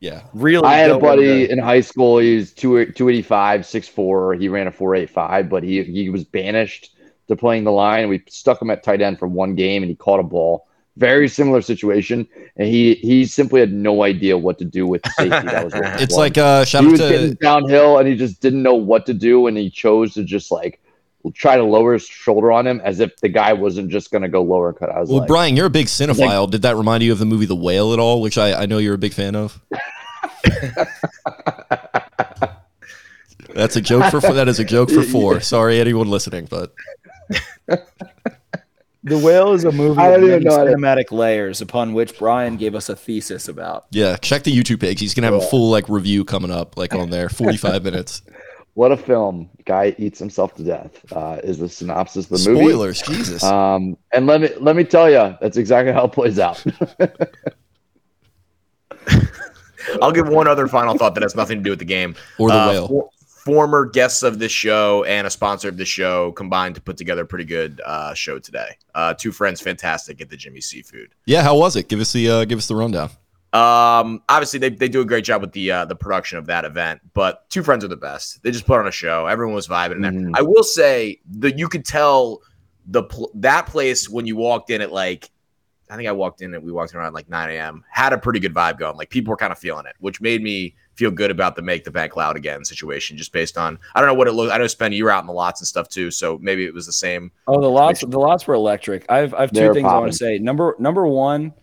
yeah, 0.01 0.22
really. 0.32 0.64
I 0.64 0.74
had 0.76 0.92
a 0.92 0.99
buddy 0.99 1.44
over. 1.44 1.53
in 1.53 1.59
high 1.59 1.80
school. 1.80 2.18
He 2.18 2.36
was 2.36 2.53
two 2.53 2.86
two 2.92 3.09
eighty 3.09 3.22
five, 3.22 3.66
six 3.66 3.88
four. 3.88 4.34
He 4.34 4.49
ran 4.49 4.68
a 4.68 4.70
four 4.70 4.94
eight 4.94 5.11
five, 5.11 5.49
but 5.49 5.64
he 5.64 5.82
he 5.82 6.09
was 6.09 6.22
banished 6.22 6.94
to 7.26 7.34
playing 7.34 7.64
the 7.64 7.72
line. 7.72 8.09
We 8.09 8.22
stuck 8.28 8.62
him 8.62 8.70
at 8.70 8.84
tight 8.84 9.03
end 9.03 9.18
for 9.18 9.26
one 9.26 9.57
game, 9.57 9.82
and 9.82 9.90
he 9.90 9.96
caught 9.96 10.20
a 10.20 10.22
ball. 10.22 10.67
Very 10.99 11.28
similar 11.28 11.62
situation, 11.62 12.26
and 12.57 12.68
he 12.68 12.94
he 12.94 13.24
simply 13.24 13.61
had 13.61 13.72
no 13.72 14.03
idea 14.03 14.36
what 14.36 14.59
to 14.59 14.64
do 14.64 14.86
with 14.86 15.03
the 15.03 15.11
safety. 15.11 15.46
That 15.46 15.64
was 15.64 15.72
it's 16.03 16.12
was. 16.12 16.16
like 16.16 16.36
uh, 16.36 16.64
shout 16.64 16.82
he 16.82 16.88
out 16.88 16.92
was 16.92 17.01
getting 17.01 17.34
downhill, 17.34 17.99
and 17.99 18.09
he 18.09 18.16
just 18.16 18.40
didn't 18.40 18.62
know 18.62 18.74
what 18.74 19.07
to 19.07 19.14
do, 19.14 19.46
and 19.46 19.57
he 19.57 19.70
chose 19.70 20.14
to 20.14 20.24
just 20.24 20.51
like 20.51 20.80
try 21.34 21.57
to 21.57 21.64
lower 21.64 21.92
his 21.94 22.07
shoulder 22.07 22.53
on 22.53 22.66
him 22.66 22.80
as 22.84 23.01
if 23.01 23.16
the 23.18 23.28
guy 23.28 23.53
wasn't 23.53 23.90
just 23.90 24.11
going 24.11 24.22
to 24.22 24.28
go 24.28 24.42
lower 24.42 24.72
cut 24.72 24.90
out 24.90 25.01
his 25.01 25.11
well, 25.11 25.20
leg. 25.20 25.28
Brian. 25.28 25.57
You're 25.57 25.66
a 25.66 25.70
big 25.70 25.86
cinephile. 25.86 26.51
Did 26.51 26.62
that 26.62 26.76
remind 26.76 27.03
you 27.03 27.12
of 27.12 27.18
the 27.18 27.26
movie 27.26 27.46
The 27.46 27.57
Whale 27.57 27.92
at 27.92 27.99
all? 27.99 28.20
Which 28.20 28.38
I, 28.38 28.62
I 28.62 28.66
know 28.66 28.78
you're 28.78 28.94
a 28.94 28.99
big 28.99 29.14
fan 29.14 29.36
of. 29.36 29.61
That's 33.55 33.76
a 33.76 33.80
joke 33.80 34.11
for 34.11 34.20
that 34.20 34.46
is 34.46 34.61
a 34.61 34.64
joke 34.64 34.90
for 34.90 35.03
four. 35.12 35.40
Sorry, 35.40 35.80
anyone 35.80 36.09
listening, 36.09 36.46
but 36.49 36.74
The 39.09 39.18
Whale 39.18 39.52
is 39.52 39.64
a 39.64 39.72
movie 39.72 40.00
I 40.00 40.11
don't 40.11 40.20
even 40.24 40.30
many 40.30 40.44
know 40.44 40.56
how 40.56 40.64
to- 40.64 40.70
cinematic 40.70 41.11
layers 41.12 41.61
upon 41.61 41.92
which 41.94 42.18
Brian 42.18 42.56
gave 42.56 42.74
us 42.74 42.88
a 42.88 42.96
thesis 42.96 43.48
about. 43.48 43.86
yeah, 43.90 44.16
check 44.16 44.42
the 44.44 44.52
YouTube 44.56 44.80
page. 44.80 45.00
He's 45.00 45.14
gonna 45.14 45.26
have 45.26 45.34
a 45.34 45.40
full 45.40 45.70
like 45.70 45.88
review 45.88 46.24
coming 46.24 46.50
up, 46.50 46.76
like 46.76 46.94
on 46.94 47.11
there, 47.11 47.28
45 47.28 47.82
minutes. 47.88 48.22
What 48.74 48.92
a 48.92 48.96
film! 48.96 49.50
Guy 49.64 49.94
eats 49.98 50.20
himself 50.20 50.54
to 50.54 50.62
death. 50.62 51.04
Uh, 51.12 51.40
is 51.42 51.59
the 51.59 51.68
synopsis 51.68 52.30
of 52.30 52.42
the 52.44 52.50
movie? 52.50 52.64
Spoilers, 52.66 53.02
Jesus. 53.02 53.42
Um, 53.42 53.96
and 54.12 54.26
let 54.28 54.40
me 54.40 54.50
let 54.61 54.76
me 54.76 54.84
tell 54.84 55.11
you, 55.11 55.36
that's 55.40 55.56
exactly 55.56 55.92
how 55.92 56.04
it 56.04 56.12
plays 56.12 56.38
out. 56.38 56.62
I'll 60.02 60.12
give 60.12 60.28
one 60.28 60.46
other 60.46 60.68
final 60.68 60.96
thought 60.98 61.14
that 61.14 61.22
has 61.22 61.34
nothing 61.34 61.59
to 61.59 61.64
do 61.64 61.70
with 61.70 61.78
the 61.78 61.84
game. 61.84 62.14
or 62.38 62.50
the 62.50 62.54
Uh, 62.56 62.68
whale. 62.68 62.88
for- 62.88 63.11
former 63.49 63.86
guests 63.86 64.22
of 64.22 64.38
this 64.38 64.53
show 64.53 65.05
and 65.05 65.26
a 65.26 65.30
sponsor 65.30 65.70
of 65.70 65.78
the 65.78 65.84
show 65.86 66.32
combined 66.32 66.74
to 66.74 66.82
put 66.82 66.99
together 66.99 67.22
a 67.22 67.26
pretty 67.26 67.46
good 67.46 67.80
uh, 67.86 68.12
show 68.12 68.38
today. 68.38 68.76
Uh, 68.94 69.14
two 69.14 69.32
friends, 69.32 69.59
fantastic 69.59 70.20
at 70.20 70.28
the 70.28 70.36
Jimmy 70.36 70.61
Seafood. 70.61 71.14
Yeah, 71.24 71.42
how 71.42 71.57
was 71.57 71.74
it? 71.74 71.88
Give 71.88 71.99
us 71.99 72.12
the 72.12 72.28
uh, 72.28 72.44
give 72.44 72.59
us 72.59 72.66
the 72.66 72.76
rundown. 72.76 73.09
Um, 73.55 74.22
obviously 74.28 74.59
they, 74.59 74.68
they 74.68 74.90
do 74.90 75.01
a 75.01 75.05
great 75.07 75.24
job 75.24 75.40
with 75.40 75.53
the 75.53 75.70
uh, 75.70 75.84
the 75.86 75.96
production 75.96 76.36
of 76.36 76.44
that 76.44 76.66
event, 76.66 77.01
but 77.14 77.49
two 77.49 77.62
friends 77.62 77.82
are 77.86 77.88
the 77.88 77.96
best. 77.96 78.42
They 78.42 78.51
just 78.51 78.66
put 78.66 78.80
on 78.80 78.86
a 78.86 78.92
show. 78.92 79.24
Everyone 79.24 79.55
was 79.55 79.66
vibing. 79.66 80.01
Mhm. 80.01 80.32
I 80.34 80.42
will 80.42 80.62
say 80.62 81.18
that 81.38 81.59
you 81.59 81.68
could 81.70 81.86
tell 81.86 82.42
the 82.86 83.05
pl- 83.05 83.30
that 83.36 83.64
place 83.66 84.11
when 84.11 84.26
you 84.26 84.36
walked 84.36 84.68
in 84.68 84.82
at 84.82 84.92
like 84.92 85.30
I 85.88 85.96
think 85.96 86.07
I 86.07 86.12
walked 86.12 86.42
in 86.42 86.53
and 86.53 86.62
we 86.62 86.70
walked 86.70 86.92
in 86.92 86.99
around 87.01 87.14
like 87.14 87.30
9 87.30 87.49
a.m. 87.49 87.82
had 87.90 88.12
a 88.12 88.18
pretty 88.18 88.40
good 88.40 88.53
vibe 88.53 88.78
going. 88.78 88.99
Like 88.99 89.09
people 89.09 89.30
were 89.30 89.38
kind 89.38 89.53
of 89.53 89.59
feeling 89.59 89.86
it, 89.86 89.94
which 90.01 90.20
made 90.20 90.42
me 90.42 90.74
feel 90.99 91.12
good 91.12 91.30
about 91.30 91.55
the 91.55 91.62
make 91.62 91.84
the 91.84 91.92
bank 91.92 92.16
loud 92.16 92.36
again 92.36 92.64
situation. 92.64 93.16
Just 93.16 93.32
based 93.32 93.57
on 93.57 93.78
I 93.94 94.01
don't 94.01 94.09
know 94.09 94.14
what 94.14 94.26
it 94.26 94.32
looked. 94.32 94.53
I 94.53 94.59
know 94.59 94.64
Spenny, 94.64 94.96
you 94.96 95.05
were 95.05 95.11
out 95.11 95.22
in 95.22 95.28
the 95.28 95.32
lots 95.32 95.61
and 95.61 95.68
stuff 95.68 95.88
too, 95.88 96.11
so 96.11 96.38
maybe 96.42 96.64
it 96.66 96.74
was 96.74 96.86
the 96.86 96.92
same. 96.92 97.30
Oh, 97.46 97.61
the 97.61 97.68
lots 97.68 98.01
the 98.01 98.18
lots 98.18 98.46
were 98.46 98.55
electric. 98.55 99.07
I've 99.09 99.32
I've 99.32 99.53
two 99.53 99.61
They're 99.61 99.74
things 99.74 99.86
I 99.86 99.99
want 99.99 100.11
to 100.11 100.18
say. 100.18 100.38
Number 100.38 100.74
number 100.80 101.07
one, 101.07 101.55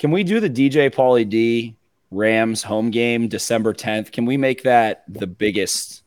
can 0.00 0.10
we 0.10 0.24
do 0.24 0.40
the 0.40 0.50
DJ 0.50 0.92
Pauly 0.92 1.28
D 1.28 1.76
Rams 2.10 2.64
home 2.64 2.90
game 2.90 3.28
December 3.28 3.72
10th? 3.72 4.10
Can 4.10 4.26
we 4.26 4.36
make 4.36 4.64
that 4.64 5.04
the 5.08 5.28
biggest 5.28 6.02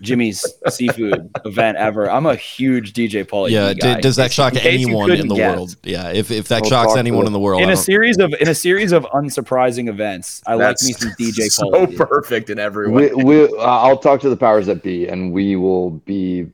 Jimmy's 0.00 0.44
seafood 0.68 1.30
event 1.44 1.76
ever? 1.78 2.10
I'm 2.10 2.26
a 2.26 2.34
huge 2.34 2.92
DJ 2.92 3.24
Pauly 3.24 3.50
yeah, 3.50 3.72
D 3.72 3.80
guy. 3.80 3.94
d- 3.96 4.00
does 4.00 4.16
that 4.16 4.32
shock 4.32 4.54
In 4.54 4.60
anyone 4.60 5.10
in 5.12 5.28
the 5.28 5.34
guess. 5.34 5.56
world? 5.56 5.76
Yeah, 5.82 6.08
if 6.10 6.30
if 6.30 6.48
that 6.48 6.62
We'll 6.62 6.70
shocks 6.70 6.96
anyone 6.96 7.26
in 7.26 7.32
the 7.32 7.38
world, 7.40 7.62
In 7.62 7.70
a 7.70 7.76
series 7.76 8.18
of 8.18 8.32
in 8.40 8.48
a 8.48 8.54
series 8.54 8.92
of 8.92 9.04
unsurprising 9.04 9.88
events, 9.88 10.42
I 10.46 10.54
like 10.54 10.76
me 10.82 10.92
some 10.92 11.10
DJ 11.12 11.42
so 11.50 11.70
Pauly 11.70 11.90
D. 11.90 11.96
perfect 11.96 12.50
in 12.50 12.58
every 12.58 12.90
way. 12.90 13.12
we, 13.14 13.24
we, 13.24 13.44
uh, 13.58 13.62
I'll 13.62 13.98
talk 13.98 14.20
to 14.22 14.30
the 14.30 14.36
powers 14.36 14.66
that 14.66 14.82
be, 14.82 15.06
and 15.08 15.32
we 15.32 15.56
will 15.56 15.90
be 15.90 16.46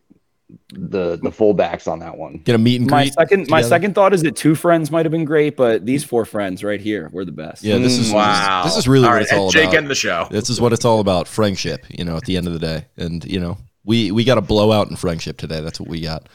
the 0.72 1.16
the 1.22 1.30
fullbacks 1.30 1.86
on 1.86 2.00
that 2.00 2.16
one. 2.16 2.38
get 2.38 2.56
a 2.56 2.58
meet 2.58 2.80
and 2.80 2.90
My 2.90 3.04
greet. 3.04 3.14
second 3.14 3.48
my 3.48 3.62
second 3.62 3.94
thought 3.94 4.12
is 4.12 4.22
that 4.22 4.34
two 4.34 4.54
friends 4.56 4.90
might 4.90 5.04
have 5.06 5.12
been 5.12 5.24
great, 5.24 5.56
but 5.56 5.86
these 5.86 6.02
four 6.02 6.24
friends 6.24 6.64
right 6.64 6.80
here 6.80 7.08
were 7.12 7.24
the 7.24 7.30
best. 7.32 7.62
Yeah, 7.62 7.78
this 7.78 7.98
is 7.98 8.12
wow, 8.12 8.64
this 8.64 8.76
is 8.76 8.88
really 8.88 9.04
all 9.06 9.10
what 9.12 9.14
right, 9.16 9.22
it's 9.22 9.32
all 9.32 9.44
and 9.44 9.52
Jake 9.52 9.64
about. 9.68 9.76
end 9.76 9.90
the 9.90 9.94
show. 9.94 10.26
This 10.30 10.50
is 10.50 10.60
what 10.60 10.72
it's 10.72 10.84
all 10.84 10.98
about. 10.98 11.28
Friendship, 11.28 11.86
you 11.88 12.04
know, 12.04 12.16
at 12.16 12.24
the 12.24 12.36
end 12.36 12.48
of 12.48 12.52
the 12.52 12.58
day. 12.58 12.86
And, 12.96 13.24
you 13.24 13.38
know, 13.38 13.58
we, 13.84 14.10
we 14.10 14.24
got 14.24 14.38
a 14.38 14.42
blowout 14.42 14.90
in 14.90 14.96
friendship 14.96 15.36
today. 15.36 15.60
That's 15.60 15.78
what 15.78 15.88
we 15.88 16.00
got. 16.00 16.28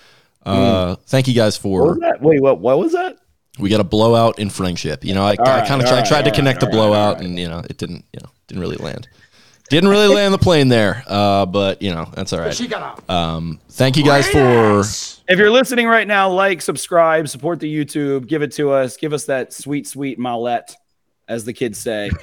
Uh, 0.46 0.96
thank 1.08 1.28
you 1.28 1.34
guys 1.34 1.58
What 1.58 1.62
for 1.62 1.84
was 1.90 2.00
that? 2.00 2.22
Wait, 2.22 2.42
what 2.42 2.60
what 2.60 2.80
was 2.80 2.94
that? 2.94 3.18
we 3.60 3.70
got 3.70 3.82
a 3.82 3.84
blowout 3.84 4.40
in 4.40 4.50
friendship. 4.50 5.04
You 5.04 5.14
know, 5.14 5.24
I, 5.24 5.32
I 5.32 5.60
right, 5.60 5.68
kind 5.68 5.82
of 5.82 5.88
all 5.88 5.94
I 5.94 5.98
right, 6.00 6.06
tried 6.08 6.24
to 6.24 6.32
connect 6.32 6.62
right, 6.64 6.72
the 6.72 6.76
blowout 6.76 7.08
all 7.08 7.14
right. 7.16 7.26
and, 7.26 7.38
you 7.38 7.50
know, 7.50 7.62
it 7.70 7.78
didn't, 7.78 8.06
you 8.14 8.20
know, 8.24 8.30
didn't 8.48 8.62
really 8.62 8.78
land. 8.78 9.10
Didn't 9.72 9.90
really 9.90 10.14
land 10.14 10.34
the 10.34 10.38
plane 10.38 10.68
there. 10.68 11.02
Uh, 11.08 11.46
but, 11.46 11.82
you 11.82 11.92
know, 11.92 12.10
that's 12.14 12.34
all 12.34 12.40
right. 12.42 12.54
She 12.54 12.68
got 12.68 12.82
up. 12.82 13.10
Um, 13.10 13.58
thank 13.70 13.96
you 13.96 14.04
guys 14.04 14.28
for 14.28 14.82
If 14.82 15.40
you're 15.40 15.50
listening 15.50 15.88
right 15.88 16.06
now, 16.06 16.30
like, 16.30 16.62
subscribe, 16.62 17.30
support 17.30 17.62
the 17.62 17.74
YouTube, 17.74 18.28
give 18.28 18.42
it 18.42 18.52
to 18.54 18.72
us, 18.72 18.98
give 18.98 19.14
us 19.14 19.24
that 19.28 19.54
sweet, 19.54 19.88
sweet 19.88 20.20
mallette, 20.20 20.76
as 21.30 21.46
the 21.46 21.54
kids 21.54 21.78
say. 21.78 22.12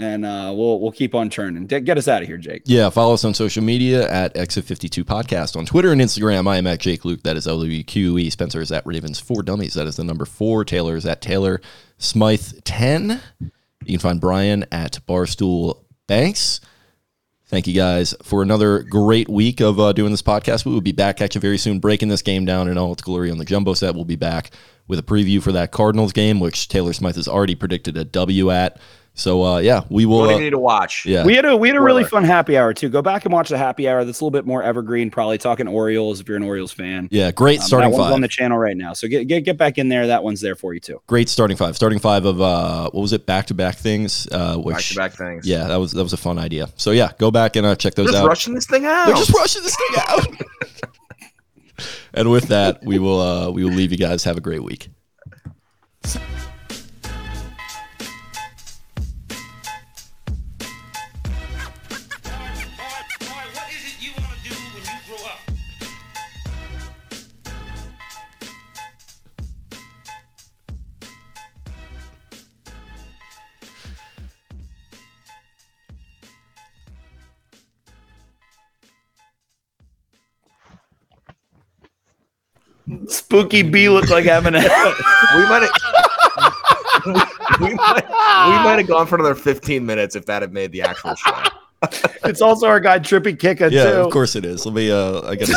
and 0.00 0.24
uh, 0.24 0.54
we'll 0.56 0.80
we'll 0.80 0.90
keep 0.90 1.14
on 1.14 1.28
churning. 1.28 1.66
Get, 1.66 1.84
get 1.84 1.98
us 1.98 2.08
out 2.08 2.22
of 2.22 2.28
here, 2.28 2.38
Jake. 2.38 2.62
Yeah, 2.64 2.88
follow 2.88 3.12
us 3.12 3.26
on 3.26 3.34
social 3.34 3.62
media 3.62 4.10
at 4.10 4.34
Exit52 4.34 5.04
Podcast 5.04 5.54
on 5.54 5.66
Twitter 5.66 5.92
and 5.92 6.00
Instagram. 6.00 6.48
I 6.48 6.56
am 6.56 6.66
at 6.66 6.80
Jake 6.80 7.02
Louque. 7.02 7.24
That 7.24 7.36
is 7.36 7.46
L 7.46 7.62
U 7.62 7.84
Q 7.84 8.16
E. 8.16 8.30
Spencer 8.30 8.62
is 8.62 8.72
at 8.72 8.86
Ravens 8.86 9.20
Four 9.20 9.42
Dummies. 9.42 9.74
That 9.74 9.86
is 9.86 9.96
the 9.96 10.04
number 10.04 10.24
four. 10.24 10.64
Taylor 10.64 10.96
is 10.96 11.04
at 11.04 11.20
Taylor 11.20 11.60
Smyth 11.98 12.64
10. 12.64 13.20
You 13.84 13.98
can 13.98 13.98
find 13.98 14.20
Brian 14.20 14.64
at 14.72 14.98
Barstool 15.06 15.81
Banks. 16.06 16.60
Thank 17.46 17.66
you 17.66 17.74
guys 17.74 18.14
for 18.22 18.42
another 18.42 18.82
great 18.82 19.28
week 19.28 19.60
of 19.60 19.78
uh, 19.78 19.92
doing 19.92 20.10
this 20.10 20.22
podcast. 20.22 20.64
We 20.64 20.72
will 20.72 20.80
be 20.80 20.92
back 20.92 21.20
at 21.20 21.34
you 21.34 21.40
very 21.40 21.58
soon, 21.58 21.80
breaking 21.80 22.08
this 22.08 22.22
game 22.22 22.46
down 22.46 22.66
in 22.66 22.78
all 22.78 22.92
its 22.92 23.02
glory 23.02 23.30
on 23.30 23.36
the 23.36 23.44
jumbo 23.44 23.74
set. 23.74 23.94
We'll 23.94 24.06
be 24.06 24.16
back 24.16 24.52
with 24.88 24.98
a 24.98 25.02
preview 25.02 25.42
for 25.42 25.52
that 25.52 25.70
Cardinals 25.70 26.14
game, 26.14 26.40
which 26.40 26.68
Taylor 26.68 26.94
Smyth 26.94 27.16
has 27.16 27.28
already 27.28 27.54
predicted 27.54 27.96
a 27.96 28.04
W 28.04 28.50
at. 28.50 28.80
So 29.14 29.44
uh, 29.44 29.58
yeah, 29.58 29.82
we 29.90 30.06
will. 30.06 30.20
What 30.20 30.28
do 30.28 30.34
Uh, 30.34 30.38
you 30.38 30.44
need 30.44 30.50
to 30.50 30.58
watch? 30.58 31.04
yeah, 31.04 31.22
We 31.24 31.34
had 31.34 31.44
a 31.44 31.54
we 31.54 31.68
had 31.68 31.76
a 31.76 31.80
really 31.82 32.02
fun 32.02 32.24
happy 32.24 32.56
hour 32.56 32.72
too. 32.72 32.88
Go 32.88 33.02
back 33.02 33.26
and 33.26 33.32
watch 33.32 33.50
the 33.50 33.58
happy 33.58 33.86
hour. 33.86 34.04
That's 34.06 34.20
a 34.20 34.24
little 34.24 34.30
bit 34.30 34.46
more 34.46 34.62
evergreen. 34.62 35.10
Probably 35.10 35.36
talking 35.36 35.68
Orioles 35.68 36.18
if 36.18 36.26
you're 36.28 36.38
an 36.38 36.42
Orioles 36.42 36.72
fan. 36.72 37.08
yeah, 37.10 37.30
great 37.30 37.60
Um, 37.60 37.66
starting 37.66 37.90
that 37.90 37.96
one's 37.98 38.06
five. 38.08 38.14
on 38.14 38.20
the 38.22 38.28
channel 38.28 38.56
right 38.56 38.76
now. 38.76 38.94
So 38.94 39.08
get, 39.08 39.24
get 39.28 39.44
get 39.44 39.58
back 39.58 39.76
in 39.76 39.90
there. 39.90 40.06
That 40.06 40.24
one's 40.24 40.40
there 40.40 40.54
for 40.56 40.72
you 40.72 40.80
too. 40.80 41.02
great 41.06 41.28
starting 41.28 41.58
five. 41.58 41.76
Starting 41.76 41.98
five 41.98 42.24
of 42.24 42.40
uh, 42.40 42.88
what 42.90 43.02
was 43.02 43.12
it? 43.12 43.26
Back 43.26 43.46
to 43.48 43.54
back 43.54 43.76
things. 43.76 44.26
Uh, 44.32 44.56
which 44.56 44.76
Back 44.76 44.84
to 44.84 44.96
back 44.96 45.12
things. 45.12 45.46
yeah, 45.46 45.64
that 45.68 45.76
was 45.76 45.92
that 45.92 46.02
was 46.02 46.14
a 46.14 46.16
fun 46.18 46.38
idea. 46.38 46.70
So 46.76 46.90
yeah, 46.92 47.12
go 47.18 47.30
back 47.30 47.56
and 47.56 47.66
uh, 47.66 47.76
check 47.76 47.94
those 47.94 48.06
Just 48.06 48.18
out. 48.18 48.26
rushing 48.28 48.54
this 48.54 48.66
thing 48.66 48.86
out. 48.86 49.06
They're 49.08 49.16
just 49.16 49.34
rushing 49.34 49.62
this 49.62 49.76
thing 49.76 50.02
out. 50.08 50.26
and 52.14 52.30
with 52.30 52.48
that, 52.48 52.82
we 52.82 52.98
will 52.98 53.20
uh, 53.20 53.50
we 53.50 53.62
will 53.62 53.72
leave 53.72 53.92
you 53.92 53.98
guys. 53.98 54.24
Have 54.24 54.38
a 54.38 54.40
great 54.40 54.62
week. 54.64 54.88
Spooky 83.08 83.62
B 83.62 83.88
looked 83.88 84.10
like 84.10 84.24
Eminem. 84.24 84.62
we 85.36 85.42
might 85.48 85.62
have 85.62 85.70
we 87.60 87.74
might, 87.74 88.04
we 88.04 88.64
might 88.64 88.76
have 88.78 88.86
gone 88.86 89.06
for 89.06 89.16
another 89.16 89.34
15 89.34 89.84
minutes 89.84 90.14
if 90.16 90.26
that 90.26 90.42
had 90.42 90.52
made 90.52 90.72
the 90.72 90.82
actual 90.82 91.14
show. 91.14 91.42
it's 92.24 92.40
also 92.40 92.66
our 92.66 92.78
guy 92.80 92.98
Trippy 92.98 93.36
Kicka 93.36 93.70
Yeah, 93.70 93.84
too. 93.84 93.90
of 93.98 94.12
course 94.12 94.36
it 94.36 94.44
is. 94.44 94.64
Let 94.64 94.74
me. 94.74 94.90
Uh, 94.90 95.22
I 95.22 95.36
gotta. 95.36 95.52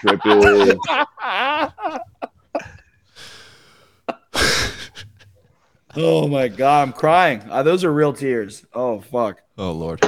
Trippy. 0.00 0.78
Oh 5.94 6.26
my 6.26 6.48
god, 6.48 6.88
I'm 6.88 6.92
crying. 6.94 7.42
Uh, 7.50 7.62
those 7.62 7.84
are 7.84 7.92
real 7.92 8.14
tears. 8.14 8.64
Oh 8.72 9.00
fuck. 9.00 9.42
Oh 9.58 9.72
lord. 9.72 10.00